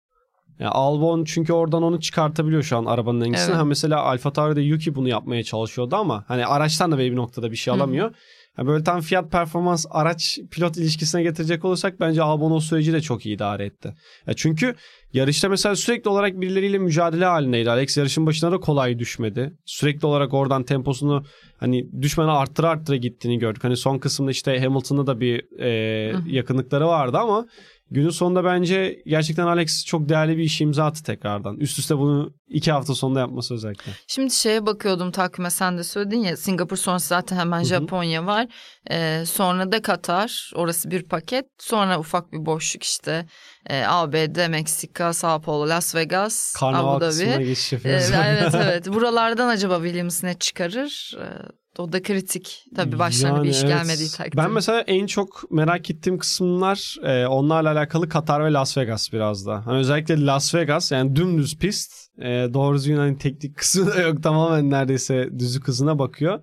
Yani 0.60 0.72
Albon 0.72 1.24
çünkü 1.24 1.54
oradan 1.54 1.84
onu 1.84 2.00
çıkartabiliyor 2.00 2.64
şu 2.64 2.78
an 2.78 2.86
arabanın 2.86 3.22
dengesini. 3.22 3.50
Evet. 3.50 3.58
Ha 3.60 3.66
mesela 3.66 4.02
Alfa 4.02 4.34
Tauri'de 4.34 4.62
Yuki 4.62 4.96
bunu 4.96 5.10
yapmaya 5.10 5.44
çalışıyordu 5.44 5.96
ama 5.96 6.26
hani 6.28 6.46
araçtan 6.46 6.92
da 6.92 6.98
bir 6.98 7.16
noktada 7.16 7.52
bir 7.52 7.56
şey 7.56 7.74
alamıyor. 7.74 8.10
Hı. 8.10 8.14
Yani 8.58 8.68
böyle 8.68 8.84
tam 8.84 9.02
fiyat 9.02 9.32
performans 9.32 9.86
araç 9.90 10.40
pilot 10.52 10.78
ilişkisine 10.78 11.24
getirecek 11.24 11.66
olursak 11.66 12.00
bence 12.00 12.22
Albon 12.22 12.52
o 12.52 12.60
süreci 12.60 12.94
de 12.94 13.02
çok 13.02 13.26
iyi 13.26 13.36
idare 13.36 13.66
etti. 13.66 13.94
Ya 14.28 14.34
çünkü 14.34 14.76
yarışta 15.14 15.50
mesela 15.50 15.76
sürekli 15.76 16.10
olarak 16.10 16.42
birileriyle 16.42 16.78
mücadele 16.78 17.26
halindeydi. 17.26 17.70
Alex 17.70 17.98
yarışın 17.98 18.26
başına 18.26 18.52
da 18.52 18.58
kolay 18.58 19.00
düşmedi. 19.00 19.54
Sürekli 19.66 20.06
olarak 20.06 20.34
oradan 20.34 20.64
temposunu 20.64 21.24
hani 21.58 22.02
düşmeni 22.02 22.32
arttıra 22.32 22.70
arttıra 22.70 22.96
gittiğini 22.96 23.40
gördük. 23.40 23.64
Hani 23.64 23.78
son 23.78 23.98
kısımda 23.98 24.32
işte 24.32 24.60
Hamilton'da 24.60 25.08
da 25.08 25.20
bir 25.20 25.60
e, 25.60 25.70
yakınlıkları 26.28 26.88
vardı 26.88 27.18
ama 27.18 27.48
günün 27.92 28.10
sonunda 28.10 28.44
bence 28.44 29.04
gerçekten 29.06 29.48
Alex 29.48 29.86
çok 29.86 30.10
değerli 30.10 30.38
bir 30.38 30.44
iş 30.44 30.62
imza 30.62 30.86
attı 30.86 31.04
tekrardan. 31.04 31.58
Üst 31.58 31.80
üste 31.80 31.98
bunu 31.98 32.34
iki 32.48 32.72
hafta 32.72 32.96
sonunda 32.96 33.20
yapması 33.20 33.54
özellikle. 33.54 33.92
Şimdi 34.08 34.34
şeye 34.34 34.66
bakıyordum 34.66 35.12
takvime 35.12 35.50
sen 35.50 35.78
de 35.78 35.84
söyledin 35.84 36.20
ya 36.20 36.38
Singapur 36.38 36.78
sonrası 36.78 37.08
zaten 37.08 37.38
hemen 37.38 37.58
Hı 37.58 37.62
hı. 37.62 37.66
Japonya 37.68 38.26
var. 38.26 38.48
Ee, 38.92 39.24
sonra 39.26 39.72
da 39.72 39.82
Katar 39.82 40.52
orası 40.56 40.92
bir 40.92 41.04
paket. 41.04 41.46
Sonra 41.60 42.00
ufak 42.00 42.32
bir 42.32 42.46
boşluk 42.46 42.84
işte. 42.84 43.26
Ee, 43.70 43.84
ABD, 43.88 44.48
Meksika, 44.50 45.14
Sao 45.14 45.42
Paulo, 45.42 45.70
Las 45.70 45.96
Vegas, 45.96 46.54
Karnaval 46.54 46.96
Abu 46.96 47.02
Dhabi. 47.02 47.46
geçiş 47.46 47.74
Ee, 47.74 47.76
yapıyoruz. 47.76 48.12
evet 48.26 48.56
evet. 48.66 48.94
Buralardan 48.94 49.48
acaba 49.48 49.76
Williams 49.76 50.24
ne 50.24 50.34
çıkarır? 50.34 51.12
Ee, 51.22 51.26
o 51.80 51.92
da 51.92 52.02
kritik. 52.02 52.66
Tabii 52.76 53.00
başlarına 53.00 53.44
bir 53.44 53.48
Yani 53.48 53.50
iş 53.50 53.64
evet. 53.64 53.70
gelmediği 53.70 54.10
takdirde. 54.10 54.38
Ben 54.38 54.52
mesela 54.52 54.82
en 54.82 55.06
çok 55.06 55.52
merak 55.52 55.90
ettiğim 55.90 56.18
kısımlar 56.18 56.96
e, 57.04 57.28
onlarla 57.28 57.72
alakalı 57.72 58.10
Katar 58.10 58.46
ve 58.46 58.54
Las 58.54 58.78
Vegas 58.78 59.14
biraz 59.14 59.46
da. 59.46 59.66
Hani 59.66 59.78
özellikle 59.78 60.26
Las 60.26 60.56
Vegas 60.56 60.92
yani 60.92 61.16
dümdüz 61.16 61.58
pist. 61.58 61.94
E, 62.20 62.24
doğru 62.54 62.76
düzgün 62.76 62.98
hani 62.98 63.18
teknik 63.18 63.58
kısmı 63.58 63.94
da 63.94 64.02
yok 64.02 64.24
tamamen 64.24 64.70
neredeyse 64.70 65.30
düzü 65.40 65.62
kızına 65.62 66.00
bakıyor. 66.00 66.40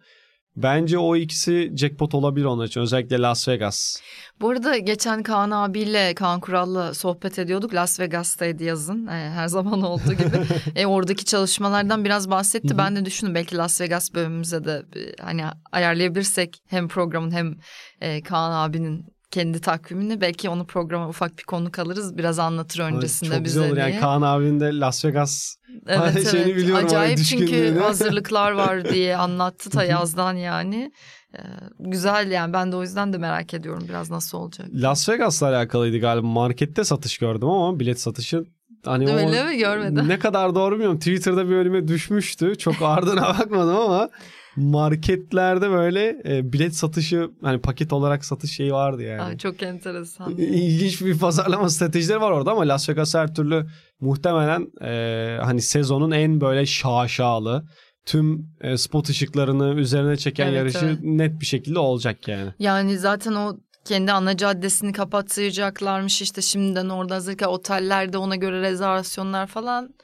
Bence 0.57 0.99
o 0.99 1.17
ikisi 1.17 1.73
jackpot 1.77 2.15
olabilir 2.15 2.45
onun 2.45 2.67
için 2.67 2.81
özellikle 2.81 3.19
Las 3.19 3.49
Vegas. 3.49 3.97
Bu 4.41 4.49
arada 4.51 4.79
geçen 4.79 5.23
Kaan 5.23 5.51
abiyle 5.51 6.15
Kaan 6.15 6.41
Kural'la 6.41 6.95
sohbet 6.95 7.39
ediyorduk. 7.39 7.75
Las 7.75 8.01
Vegas'taydı 8.01 8.65
yazın. 8.65 9.07
e, 9.07 9.11
her 9.11 9.49
zaman 9.49 9.83
olduğu 9.91 10.13
gibi. 10.13 10.37
e, 10.77 10.87
oradaki 10.87 11.25
çalışmalardan 11.25 12.05
biraz 12.05 12.31
bahsetti. 12.31 12.69
Hı 12.71 12.75
hı. 12.75 12.79
Ben 12.79 12.97
de 12.97 13.05
düşündüm 13.05 13.35
belki 13.35 13.57
Las 13.57 13.81
Vegas 13.81 14.15
bölümümüze 14.15 14.65
de 14.65 14.83
e, 14.97 15.23
hani 15.23 15.45
ayarlayabilirsek 15.73 16.63
hem 16.67 16.89
programın 16.89 17.31
hem 17.31 17.55
e, 18.01 18.23
Kaan 18.23 18.53
abinin 18.53 19.12
kendi 19.33 19.61
takvimini 19.61 20.21
belki 20.21 20.49
onu 20.49 20.67
programa 20.67 21.09
ufak 21.09 21.39
bir 21.39 21.45
konuk 21.45 21.79
alırız. 21.79 22.19
Biraz 22.19 22.39
anlatır 22.39 22.81
öncesinde 22.81 23.35
Çok 23.35 23.45
bize 23.45 23.61
güzel 23.61 23.71
olur 23.71 23.77
yani 23.77 23.91
diye. 23.91 24.01
Kaan 24.01 24.23
abinin 24.23 24.61
de 24.61 24.79
Las 24.81 25.05
Vegas 25.05 25.57
Evet 25.87 26.31
şeyini 26.31 26.51
evet. 26.51 26.57
biliyorum, 26.57 26.75
hani 26.75 26.99
Acayip 26.99 27.25
çünkü 27.25 27.79
hazırlıklar 27.83 28.53
var 28.53 28.85
diye 28.89 29.17
anlattı 29.17 29.71
ta 29.71 29.85
yazdan 29.85 30.35
yani. 30.35 30.93
Ee, 31.35 31.39
güzel 31.79 32.31
yani 32.31 32.53
ben 32.53 32.73
de 32.73 32.77
o 32.77 32.83
yüzden 32.83 33.13
de 33.13 33.19
merak 33.19 33.55
ediyorum 33.55 33.85
biraz 33.89 34.11
nasıl 34.11 34.39
olacak. 34.39 34.69
Las 34.75 35.09
Vegas'la 35.09 35.47
alakalıydı 35.47 35.99
galiba. 35.99 36.27
Markette 36.27 36.85
satış 36.85 37.19
gördüm 37.19 37.49
ama 37.49 37.81
bilet 37.81 38.01
satışı 38.01 38.45
hani 38.85 39.11
o 39.11 39.13
Öyle 39.13 39.45
mi? 39.45 39.59
Görmedim. 39.59 40.09
Ne 40.09 40.19
kadar 40.19 40.55
doğru 40.55 40.73
bilmiyorum. 40.73 40.99
Twitter'da 40.99 41.49
bir 41.49 41.55
önüme 41.55 41.89
düşmüştü. 41.89 42.59
Çok 42.59 42.83
ardına 42.83 43.23
bakmadım 43.41 43.77
ama 43.77 44.09
marketlerde 44.57 45.71
böyle 45.71 46.23
e, 46.25 46.53
bilet 46.53 46.77
satışı 46.77 47.31
hani 47.43 47.61
paket 47.61 47.93
olarak 47.93 48.25
satış 48.25 48.51
şeyi 48.51 48.73
vardı 48.73 49.03
yani. 49.03 49.23
Ay, 49.23 49.39
çok 49.39 49.63
enteresan. 49.63 50.37
İlginç 50.37 51.01
bir 51.01 51.19
pazarlama 51.19 51.69
stratejileri 51.69 52.21
var 52.21 52.31
orada 52.31 52.51
ama 52.51 52.69
Las 52.69 52.89
Vegas 52.89 53.15
her 53.15 53.35
türlü 53.35 53.67
muhtemelen 54.01 54.67
e, 54.83 55.39
hani 55.43 55.63
sezonun 55.63 56.11
en 56.11 56.41
böyle 56.41 56.67
şaşalı 56.67 57.65
tüm 58.07 58.49
e, 58.61 58.77
spot 58.77 59.09
ışıklarını 59.09 59.75
üzerine 59.75 60.17
çeken 60.17 60.47
Evet, 60.47 60.57
yarışı 60.57 60.87
evet. 60.87 60.99
net 61.03 61.41
bir 61.41 61.47
şekilde 61.47 61.79
olacak 61.79 62.29
yani. 62.29 62.51
Yani 62.59 62.99
zaten 62.99 63.33
o 63.33 63.57
kendi 63.85 64.13
ana 64.13 64.37
caddesini 64.37 64.93
kapatacaklarmış 64.93 66.23
işte 66.23 66.43
şimdiden 66.43 66.89
orada 66.89 67.15
hazırken 67.15 67.47
otellerde 67.47 68.19
ona 68.19 68.37
göre 68.37 68.61
rezervasyonlar 68.63 69.47
falan. 69.47 69.95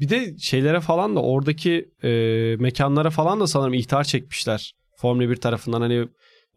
Bir 0.00 0.08
de 0.08 0.38
şeylere 0.38 0.80
falan 0.80 1.16
da 1.16 1.22
oradaki 1.22 1.90
e, 2.02 2.10
mekanlara 2.58 3.10
falan 3.10 3.40
da 3.40 3.46
sanırım 3.46 3.74
ihtar 3.74 4.04
çekmişler. 4.04 4.74
Formula 4.96 5.30
1 5.30 5.36
tarafından 5.36 5.80
hani 5.80 6.08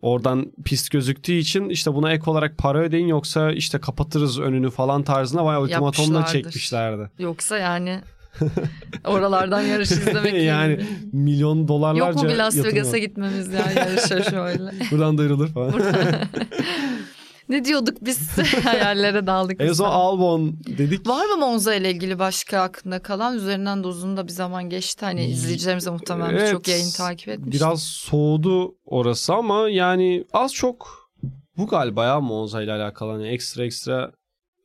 oradan 0.02 0.52
pist 0.66 0.92
gözüktüğü 0.92 1.34
için 1.34 1.70
işte 1.70 1.94
buna 1.94 2.14
ek 2.14 2.24
olarak 2.26 2.58
para 2.58 2.80
ödeyin 2.80 3.08
yoksa 3.08 3.52
işte 3.52 3.80
kapatırız 3.80 4.40
önünü 4.40 4.70
falan 4.72 5.04
tarzına 5.04 5.46
bayağı 5.46 5.62
ultimatomla 5.62 6.26
çekmişlerdi. 6.26 7.10
Yoksa 7.20 7.58
yani 7.58 8.02
oralardan 9.06 9.62
yarış 9.62 9.92
izlemek 9.92 10.34
yani 10.44 10.74
gibi. 10.74 10.86
milyon 11.14 11.68
dolarlarca 11.68 12.08
Yok 12.08 12.24
mu 12.24 12.30
bir 12.30 12.36
Las 12.36 12.58
Vegas'a 12.58 12.98
gitmemiz 12.98 13.54
ya 13.54 13.72
yarışa 13.76 14.24
şöyle. 14.24 14.72
Buradan 14.92 15.18
duyurulur 15.18 15.48
falan. 15.48 15.74
Ne 17.50 17.66
diyorduk 17.66 17.98
biz 18.02 18.38
hayallere 18.64 19.28
daldık. 19.28 19.62
en 19.62 19.74
son. 19.74 19.86
Albon 19.90 20.58
dedik. 20.68 21.08
Var 21.08 21.26
mı 21.26 21.38
Monza 21.38 21.76
ile 21.76 21.92
ilgili 21.92 22.20
başka 22.20 22.60
aklında 22.60 23.00
kalan? 23.02 23.36
Üzerinden 23.36 23.84
de 23.84 23.88
uzun 23.88 24.18
da 24.18 24.28
bir 24.28 24.32
zaman 24.32 24.70
geçti. 24.70 25.06
Hani 25.06 25.26
izleyicilerimiz 25.26 25.86
de 25.86 25.90
muhtemelen 25.90 26.30
Evet, 26.30 26.52
çok 26.52 26.68
yayın 26.68 26.92
takip 26.98 27.30
etmiş. 27.30 27.56
Biraz 27.56 27.84
soğudu 27.84 28.76
orası 28.86 29.34
ama 29.34 29.70
yani 29.70 30.26
az 30.34 30.54
çok 30.54 31.10
bu 31.58 31.68
galiba 31.68 32.06
ya 32.06 32.20
Monza 32.20 32.62
ile 32.62 32.72
alakalı. 32.72 33.12
Hani 33.12 33.28
ekstra 33.28 33.66
ekstra 33.66 34.12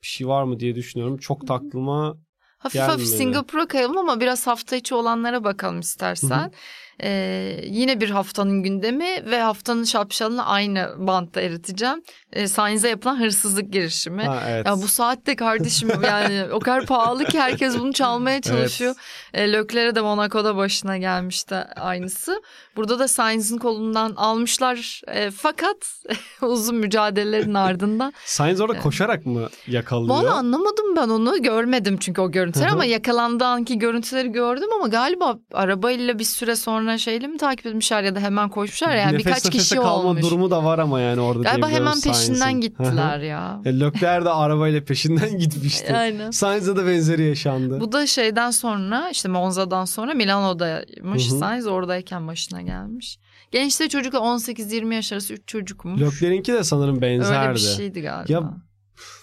bir 0.02 0.06
şey 0.06 0.28
var 0.28 0.44
mı 0.44 0.60
diye 0.60 0.74
düşünüyorum. 0.74 1.16
Çok 1.18 1.46
taklıma 1.46 2.16
Hafif 2.58 2.80
hafif 2.80 2.96
gelmedi. 2.98 3.16
Singapur'a 3.16 3.68
kayalım 3.68 3.98
ama 3.98 4.20
biraz 4.20 4.46
hafta 4.46 4.76
içi 4.76 4.94
olanlara 4.94 5.44
bakalım 5.44 5.80
istersen. 5.80 6.52
Ee, 7.02 7.60
yine 7.64 8.00
bir 8.00 8.10
haftanın 8.10 8.62
gündemi 8.62 9.30
ve 9.30 9.40
haftanın 9.40 9.84
şapşalını 9.84 10.46
aynı 10.46 10.88
bantta 10.98 11.40
eriteceğim. 11.40 12.02
Ee, 12.32 12.48
Sainz'e 12.48 12.88
yapılan 12.88 13.20
hırsızlık 13.20 13.72
girişimi. 13.72 14.22
Ha, 14.22 14.42
evet. 14.48 14.66
Ya 14.66 14.76
bu 14.76 14.88
saatte 14.88 15.36
kardeşim 15.36 15.90
yani 16.04 16.44
o 16.52 16.58
kadar 16.58 16.86
pahalı 16.86 17.24
ki 17.24 17.40
herkes 17.40 17.78
bunu 17.78 17.92
çalmaya 17.92 18.40
çalışıyor. 18.40 18.94
E, 19.34 19.52
Leclerc'e 19.52 19.94
de 19.94 20.00
Monaco'da 20.00 20.56
başına 20.56 20.96
gelmişti 20.96 21.54
aynısı. 21.76 22.42
Burada 22.76 22.98
da 22.98 23.08
Sainz'in 23.08 23.58
kolundan 23.58 24.12
almışlar 24.16 25.00
E, 25.08 25.30
fakat 25.30 25.76
uzun 26.42 26.76
mücadelelerin 26.76 27.54
ardından. 27.54 28.12
Sainz 28.24 28.60
orada 28.60 28.78
koşarak 28.78 29.26
mı 29.26 29.48
yakalıyor? 29.66 30.14
Valla 30.14 30.34
anlamadım 30.34 30.96
ben 30.96 31.08
onu 31.08 31.42
görmedim 31.42 31.96
çünkü 32.00 32.20
o 32.20 32.30
görüntüleri 32.30 32.70
ama 32.70 32.84
yakalandığı 32.84 33.44
anki 33.44 33.78
görüntüleri 33.78 34.32
gördüm 34.32 34.68
ama 34.76 34.88
galiba 34.88 35.38
arabayla 35.52 36.18
bir 36.18 36.24
süre 36.24 36.56
sonra 36.56 36.89
şeyle 36.96 37.26
mi 37.26 37.38
takip 37.38 37.66
etmişler 37.66 38.02
ya 38.02 38.14
da 38.14 38.20
hemen 38.20 38.48
koşmuşlar 38.48 38.96
yani 38.96 39.12
Nefes 39.12 39.26
birkaç 39.26 39.50
kişi 39.50 39.74
kalma 39.74 39.90
olmuş. 40.08 40.22
durumu 40.22 40.50
da 40.50 40.64
var 40.64 40.78
ama 40.78 41.00
yani 41.00 41.20
orada 41.20 41.42
Galiba 41.42 41.68
hemen 41.68 42.00
peşinden 42.00 42.60
gittiler 42.60 43.18
ya. 43.20 43.60
E, 43.64 43.80
Leclerc 43.80 44.24
de 44.24 44.30
arabayla 44.30 44.84
peşinden 44.84 45.38
gitmişti. 45.38 45.96
Aynen. 45.96 46.30
Sainz'e 46.30 46.76
de 46.76 46.86
benzeri 46.86 47.22
yaşandı. 47.22 47.80
Bu 47.80 47.92
da 47.92 48.06
şeyden 48.06 48.50
sonra 48.50 49.08
işte 49.10 49.28
Monza'dan 49.28 49.84
sonra 49.84 50.14
Milano'daymış 50.14 51.30
Hı 51.30 51.34
hı. 51.34 51.38
Sainz 51.38 51.66
oradayken 51.66 52.28
başına 52.28 52.62
gelmiş. 52.62 53.18
Gençte 53.50 53.88
çocuk 53.88 54.14
18-20 54.14 54.94
yaş 54.94 55.12
arası 55.12 55.32
3 55.34 55.40
çocukmuş. 55.48 56.00
Leclerc'inki 56.00 56.52
de 56.52 56.64
sanırım 56.64 57.02
benzerdi. 57.02 57.48
Öyle 57.48 57.54
bir 57.54 57.58
şeydi 57.60 58.02
galiba. 58.02 58.32
Ya, 58.32 58.52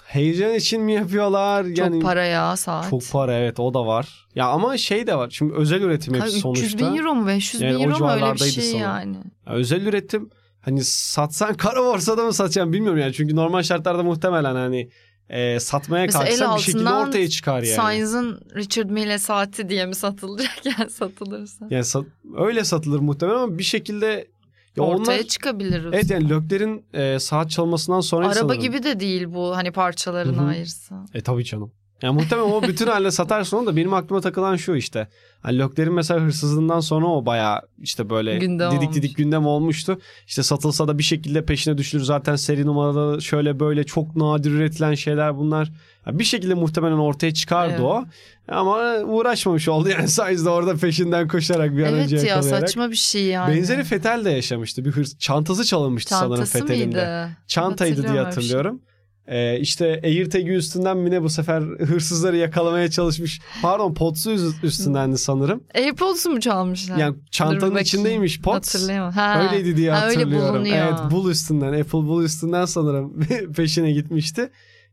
Heyecan 0.07 0.53
için 0.53 0.81
mi 0.81 0.93
yapıyorlar? 0.93 1.63
Çok 1.65 1.77
yani 1.77 1.99
para 1.99 2.25
ya 2.25 2.55
saat. 2.55 2.89
Çok 2.89 3.01
para 3.11 3.33
evet 3.33 3.59
o 3.59 3.73
da 3.73 3.85
var. 3.85 4.27
Ya 4.35 4.45
ama 4.47 4.77
şey 4.77 5.07
de 5.07 5.15
var. 5.15 5.29
Şimdi 5.29 5.53
özel 5.53 5.81
üretim 5.81 6.13
hepsi 6.13 6.27
300 6.27 6.41
sonuçta. 6.41 6.77
bin 6.77 6.97
euro 6.97 7.15
mu 7.15 7.27
500 7.27 7.61
Yani 7.61 7.79
bin 7.79 7.83
euro 7.83 7.99
mu 7.99 8.11
öyle 8.11 8.33
bir 8.33 8.37
şey 8.39 8.63
sanırım. 8.63 8.79
yani. 8.81 9.17
Ya 9.47 9.53
özel 9.53 9.85
üretim 9.85 10.29
hani 10.61 10.83
satsan 10.83 11.53
kara 11.57 11.83
borsada 11.83 12.23
mı 12.25 12.33
satacaksın 12.33 12.73
bilmiyorum 12.73 12.99
yani. 12.99 13.13
Çünkü 13.13 13.35
normal 13.35 13.63
şartlarda 13.63 14.03
muhtemelen 14.03 14.55
hani 14.55 14.89
e, 15.29 15.59
satmaya 15.59 16.05
Mesela 16.05 16.55
bir 16.55 16.61
şekilde 16.61 16.89
ortaya 16.89 17.29
çıkar 17.29 17.63
yani. 17.63 17.75
Sainz'ın 17.75 18.41
Richard 18.55 18.89
Mille 18.89 19.19
saati 19.19 19.69
diye 19.69 19.85
mi 19.85 19.95
satılacak 19.95 20.65
yani 20.79 20.89
satılırsa. 20.89 21.67
Yani 21.69 21.83
sat- 21.85 22.05
öyle 22.37 22.63
satılır 22.63 22.99
muhtemelen 22.99 23.37
ama 23.37 23.57
bir 23.57 23.63
şekilde 23.63 24.27
ya 24.77 24.83
Ortaya 24.83 25.17
onlar 25.17 25.23
çıkabilir. 25.27 25.85
Evet 25.93 26.09
yani 26.09 26.29
Leclerc'in 26.29 26.85
e, 26.93 27.19
saat 27.19 27.49
çalmasından 27.49 28.01
sonra 28.01 28.25
Araba 28.25 28.35
sanırım. 28.35 28.61
gibi 28.61 28.83
de 28.83 28.99
değil 28.99 29.25
bu 29.33 29.55
hani 29.57 29.71
parçalarını 29.71 30.37
Hı 30.37 30.41
hı. 30.41 30.47
ayırsa. 30.49 31.05
E 31.13 31.21
tabii 31.21 31.45
canım. 31.45 31.71
Yani 32.01 32.15
muhtemelen 32.15 32.49
o 32.51 32.61
bütün 32.63 32.87
haline 32.87 33.11
satarsın 33.11 33.57
onu 33.57 33.67
da 33.67 33.75
benim 33.75 33.93
aklıma 33.93 34.21
takılan 34.21 34.55
şu 34.55 34.75
işte. 34.75 35.07
Hani 35.41 35.59
Leclerc'in 35.59 35.93
mesela 35.93 36.19
hırsızlığından 36.19 36.79
sonra 36.79 37.05
o 37.05 37.25
bayağı 37.25 37.61
işte 37.81 38.09
böyle 38.09 38.37
Gündem 38.37 38.71
didik 38.71 38.81
olmuş. 38.83 38.95
didik 38.95 39.17
gündem 39.17 39.45
olmuştu. 39.45 39.99
İşte 40.27 40.43
satılsa 40.43 40.87
da 40.87 40.97
bir 40.97 41.03
şekilde 41.03 41.45
peşine 41.45 41.77
düşülür. 41.77 42.03
Zaten 42.03 42.35
seri 42.35 42.65
numaraları 42.65 43.21
şöyle 43.21 43.59
böyle 43.59 43.83
çok 43.83 44.15
nadir 44.15 44.51
üretilen 44.51 44.93
şeyler 44.93 45.37
bunlar. 45.37 45.71
Ya 46.07 46.19
bir 46.19 46.23
şekilde 46.23 46.53
muhtemelen 46.53 46.97
ortaya 46.97 47.33
çıkardı 47.33 47.71
Evet. 47.71 47.81
o. 47.81 48.05
Ama 48.47 48.77
uğraşmamış 49.05 49.67
oldu 49.67 49.89
yani 49.89 50.07
Sainz 50.07 50.45
de 50.45 50.49
orada 50.49 50.75
peşinden 50.75 51.27
koşarak 51.27 51.77
bir 51.77 51.83
an 51.83 51.93
önce 51.93 52.15
Evet 52.15 52.27
ya 52.27 52.35
yakalayarak. 52.35 52.69
saçma 52.69 52.91
bir 52.91 52.95
şey 52.95 53.25
yani. 53.25 53.55
Benzeri 53.55 53.83
Fetel 53.83 54.25
de 54.25 54.29
yaşamıştı. 54.31 54.85
Bir 54.85 54.91
hırs 54.91 55.17
çantası 55.17 55.65
çalınmıştı 55.65 56.09
sanırım 56.15 56.35
Çantası 56.35 56.59
Fetel'in 56.59 56.91
de 56.91 57.29
çantaydı 57.47 58.07
diye 58.07 58.21
Hatırlıyorum 58.21 58.77
şey. 58.77 58.96
Hatırlıyorum. 59.27 59.55
Ee, 59.57 59.59
işte 59.59 60.01
AirTag'i 60.03 60.51
üstünden 60.51 60.97
mi 60.97 61.11
ne 61.11 61.23
bu 61.23 61.29
sefer 61.29 61.61
hırsızları 61.61 62.37
yakalamaya 62.37 62.89
çalışmış. 62.91 63.41
Pardon 63.61 63.93
Pots'u 63.93 64.31
üz- 64.31 64.63
üstündendi 64.63 65.17
sanırım. 65.17 65.63
AirPods'u 65.75 66.29
mu 66.29 66.39
çalmışlar? 66.39 66.97
Yani 66.97 67.15
çantanın 67.31 67.77
içindeymiş 67.77 68.41
Pots. 68.41 68.75
Hatırlayamam. 68.75 69.11
Ha. 69.11 69.43
Öyleydi 69.43 69.77
diye 69.77 69.91
Ha, 69.91 70.05
öyle 70.07 70.15
hatırlıyorum. 70.15 70.55
bulunuyor. 70.55 70.77
evet 70.77 71.11
Bull 71.11 71.31
üstünden 71.31 71.73
Apple 71.73 71.93
Bull 71.93 72.23
üstünden 72.23 72.65
sanırım 72.65 73.19
peşine 73.55 73.91
gitmişti. 73.91 74.49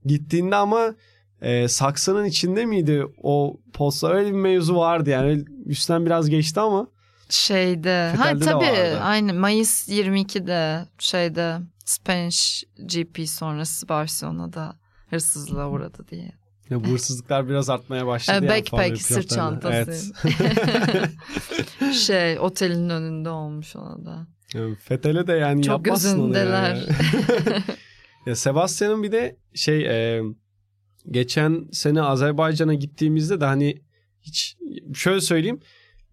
Gittiğinde 0.06 0.56
ama 0.56 0.94
e, 1.42 1.68
saksının 1.68 2.24
içinde 2.24 2.66
miydi 2.66 3.04
o 3.22 3.56
Pots'la 3.72 4.08
öyle 4.08 4.28
bir 4.28 4.38
mevzu 4.38 4.76
vardı 4.76 5.10
yani 5.10 5.44
üstten 5.66 6.06
biraz 6.06 6.30
geçti 6.30 6.60
ama 6.60 6.86
Şeyde. 7.30 8.12
Ha 8.16 8.24
Fetel'de 8.24 8.44
de 8.44 8.50
tabii. 8.50 9.00
Aynı 9.02 9.34
Mayıs 9.34 9.88
22'de 9.88 10.86
şeyde 10.98 11.56
Spanish 11.84 12.64
GP 12.78 13.28
sonrası 13.28 13.88
Barcelona'da 13.88 14.78
hırsızlığa 15.10 15.70
uğradı 15.70 16.08
diye. 16.10 16.32
Ya 16.70 16.84
bu 16.84 16.88
hırsızlıklar 16.88 17.48
biraz 17.48 17.70
artmaya 17.70 18.06
başladı. 18.06 18.48
Backpack, 18.48 19.02
sırt 19.02 19.28
çantası. 19.28 20.12
Evet. 20.24 21.10
şey 21.94 22.38
otelin 22.38 22.90
önünde 22.90 23.28
olmuş 23.30 23.76
ona 23.76 24.04
da. 24.06 24.26
Yani 24.54 24.76
Fethel'e 24.76 25.26
de 25.26 25.32
yani 25.32 25.62
Çok 25.62 25.86
yapmazsın 25.86 26.18
onu 26.18 26.32
gözündeler. 26.32 26.74
yani. 26.74 27.62
ya 28.26 28.36
Sebastian'ın 28.36 29.02
bir 29.02 29.12
de 29.12 29.36
şey 29.54 29.86
e, 30.16 30.22
geçen 31.10 31.68
sene 31.72 32.02
Azerbaycan'a 32.02 32.74
gittiğimizde 32.74 33.40
de 33.40 33.44
hani 33.44 33.82
hiç 34.22 34.56
şöyle 34.94 35.20
söyleyeyim 35.20 35.60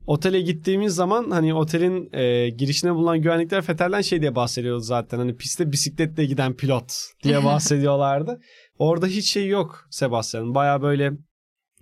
otele 0.08 0.42
gittiğimiz 0.42 0.96
zaman 0.96 1.32
hani 1.32 1.54
otelin 1.54 2.10
e, 2.14 2.50
girişine 2.50 2.96
bulunan 2.96 3.22
güvenlikler 3.22 3.62
Fethel'den 3.62 4.02
şey 4.02 4.22
diye 4.22 4.36
bahsediyordu 4.36 4.80
zaten 4.80 5.18
hani 5.18 5.38
pistte 5.38 5.72
bisikletle 5.72 6.26
giden 6.26 6.54
pilot 6.54 6.94
diye 7.24 7.44
bahsediyorlardı. 7.46 8.40
Orada 8.80 9.08
hiç 9.08 9.32
şey 9.32 9.48
yok 9.48 9.88
Sebastian'ın 9.90 10.56
baya 10.56 10.82
böyle 10.82 11.12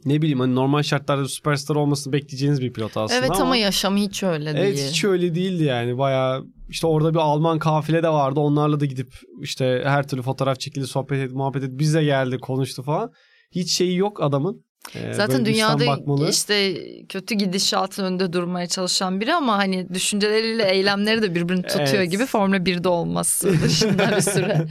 ne 0.05 0.21
bileyim 0.21 0.39
hani 0.39 0.55
normal 0.55 0.83
şartlarda 0.83 1.27
süperstar 1.27 1.75
olmasını 1.75 2.13
bekleyeceğiniz 2.13 2.61
bir 2.61 2.73
pilot 2.73 2.97
aslında 2.97 3.19
evet 3.19 3.31
ama, 3.31 3.41
ama 3.41 3.55
yaşamı 3.55 3.97
hiç 3.97 4.23
öyle 4.23 4.49
Evet 4.49 4.77
değil. 4.77 4.89
hiç 4.89 5.03
öyle 5.03 5.35
değildi 5.35 5.63
yani 5.63 5.97
baya 5.97 6.41
işte 6.69 6.87
orada 6.87 7.13
bir 7.13 7.19
Alman 7.19 7.59
kafile 7.59 8.03
de 8.03 8.09
vardı 8.09 8.39
onlarla 8.39 8.79
da 8.79 8.85
gidip 8.85 9.13
işte 9.41 9.81
her 9.85 10.07
türlü 10.07 10.21
fotoğraf 10.21 10.59
çekildi 10.59 10.87
sohbet 10.87 11.19
etti 11.19 11.35
muhabbet 11.35 11.63
etti 11.63 11.79
bize 11.79 12.03
geldi 12.03 12.37
konuştu 12.37 12.83
falan. 12.83 13.11
Hiç 13.51 13.71
şeyi 13.71 13.97
yok 13.97 14.23
adamın. 14.23 14.65
Ee, 14.95 15.13
Zaten 15.13 15.45
dünyada 15.45 15.87
bakmalı. 15.87 16.29
işte 16.29 16.75
kötü 17.05 17.35
gidişatın 17.35 18.03
önünde 18.03 18.33
durmaya 18.33 18.67
çalışan 18.67 19.21
biri 19.21 19.33
ama 19.33 19.57
hani 19.57 19.93
düşünceleriyle 19.93 20.63
eylemleri 20.71 21.21
de 21.21 21.35
birbirini 21.35 21.61
tutuyor 21.63 21.87
Evet. 21.93 22.11
gibi 22.11 22.25
Formula 22.25 22.57
1'de 22.57 22.87
olması 22.89 23.61
dışında 23.63 24.15
bir 24.15 24.21
süre. 24.21 24.67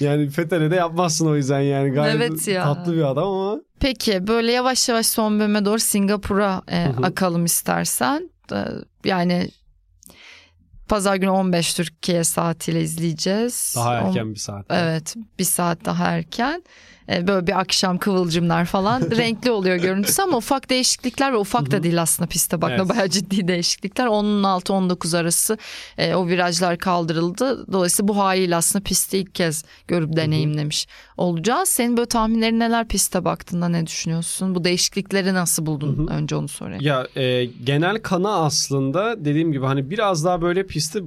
Yani 0.00 0.30
Fethel'e 0.30 0.70
de 0.70 0.74
yapmazsın 0.76 1.26
o 1.26 1.36
yüzden 1.36 1.60
yani 1.60 1.90
gayet 1.90 2.14
Evet 2.16 2.48
ya. 2.48 2.64
tatlı 2.64 2.92
bir 2.96 3.02
adam 3.10 3.28
ama 3.28 3.60
Peki 3.80 4.26
böyle 4.26 4.52
yavaş 4.52 4.88
yavaş 4.88 5.06
son 5.06 5.40
bölüme 5.40 5.64
doğru 5.64 5.78
Singapur'a 5.78 6.62
e, 6.70 6.86
akalım 7.02 7.44
istersen. 7.44 8.30
E, 8.52 8.56
yani 9.04 9.48
pazar 10.88 11.16
günü 11.16 11.30
15 11.30 11.74
Türkiye 11.74 12.24
saatiyle 12.24 12.80
izleyeceğiz. 12.82 13.72
daha 13.76 13.90
On- 13.90 13.94
erken 14.08 14.30
bir 14.34 14.38
saat. 14.38 14.66
Evet 14.70 15.14
bir 15.38 15.44
saat 15.44 15.84
daha 15.84 16.04
erken. 16.06 16.62
E, 17.10 17.26
Böyle 17.26 17.46
bir 17.46 17.60
akşam 17.60 17.98
kıvılcımlar 17.98 18.64
falan 18.64 19.10
renkli 19.16 19.50
oluyor 19.50 19.76
görüntüsü 19.76 20.22
ama 20.22 20.36
ufak 20.36 20.70
değişiklikler 20.70 21.32
ve 21.32 21.36
ufak 21.36 21.70
da 21.70 21.82
değil 21.82 22.02
aslında 22.02 22.28
piste 22.28 22.62
bakma 22.62 22.76
Evet. 22.76 22.88
bayağı 22.88 23.08
ciddi 23.08 23.48
değişiklikler. 23.48 24.06
16-19 24.06 25.18
arası 25.18 25.58
e, 25.98 26.14
o 26.14 26.26
virajlar 26.26 26.78
kaldırıldı. 26.78 27.72
Dolayısıyla 27.72 28.08
bu 28.08 28.16
haliyle 28.18 28.56
aslında 28.56 28.82
pisti 28.82 29.18
ilk 29.18 29.34
kez 29.34 29.64
görüp 29.88 30.16
deneyimlemiş 30.16 30.86
olacağız. 31.16 31.68
Senin 31.68 31.96
böyle 31.96 32.08
tahminlerin 32.08 32.60
neler 32.60 32.88
piste 32.88 33.24
baktığında 33.24 33.68
ne 33.68 33.86
düşünüyorsun? 33.86 34.54
Bu 34.54 34.64
değişiklikleri 34.64 35.34
nasıl 35.34 35.66
buldun? 35.66 35.98
Hı 35.98 36.02
hı. 36.12 36.16
Önce 36.16 36.36
onu 36.36 36.48
sorayım. 36.48 36.82
Ya 36.82 37.06
e, 37.16 37.44
genel 37.44 38.02
kana 38.02 38.30
aslında 38.36 39.24
dediğim 39.24 39.52
gibi 39.52 39.66
hani 39.66 39.90
biraz 39.90 40.24
daha 40.24 40.42
böyle 40.42 40.66
pisti 40.66 41.02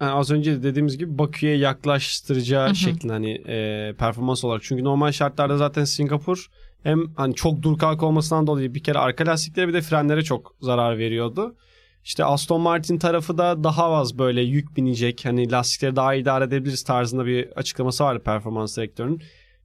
yani 0.00 0.12
az 0.12 0.30
önce 0.30 0.52
de 0.52 0.62
dediğimiz 0.62 0.98
gibi 0.98 1.18
Bakü'ye 1.18 1.56
yaklaştıracağı 1.56 2.66
Hı 2.66 2.70
hı. 2.70 2.74
şeklinde 2.74 3.12
hani 3.12 3.30
e, 3.30 3.94
performans 3.98 4.44
olarak. 4.44 4.62
Çünkü 4.62 4.84
normal 4.84 5.12
şartlarda 5.12 5.56
zaten 5.56 5.84
Singapur 5.84 6.50
hem 6.82 7.14
hani 7.16 7.34
çok 7.34 7.62
dur 7.62 7.78
kalk 7.78 8.02
olmasından 8.02 8.46
dolayı 8.46 8.74
bir 8.74 8.82
kere 8.82 8.98
arka 8.98 9.26
lastiklere 9.26 9.68
bir 9.68 9.72
de 9.72 9.80
frenlere 9.80 10.22
çok 10.22 10.54
zarar 10.60 10.98
veriyordu. 10.98 11.56
İşte 12.04 12.24
Aston 12.24 12.60
Martin 12.60 12.98
tarafı 12.98 13.38
da 13.38 13.64
daha 13.64 13.84
az 13.84 14.18
böyle 14.18 14.42
yük 14.42 14.76
binecek. 14.76 15.24
Hani 15.24 15.50
lastikleri 15.50 15.96
daha 15.96 16.14
idare 16.14 16.44
edebiliriz 16.44 16.82
tarzında 16.82 17.26
bir 17.26 17.48
açıklaması 17.48 18.04
vardı 18.04 18.22
performans 18.24 18.76
direktörünün. 18.76 19.22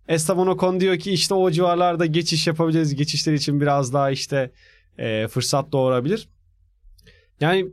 Esteban 0.08 0.48
Ocon 0.48 0.80
diyor 0.80 0.98
ki 0.98 1.12
işte 1.12 1.34
o 1.34 1.52
civarlarda 1.52 2.06
geçiş 2.06 2.48
yapabiliriz. 2.48 2.95
Geçişler 2.95 3.34
için 3.34 3.62
biraz 3.62 3.93
daha 3.93 4.12
işte 4.12 4.52
e, 4.98 5.28
fırsat 5.28 5.71
doğurabilir. 5.71 6.30
Yani 7.39 7.67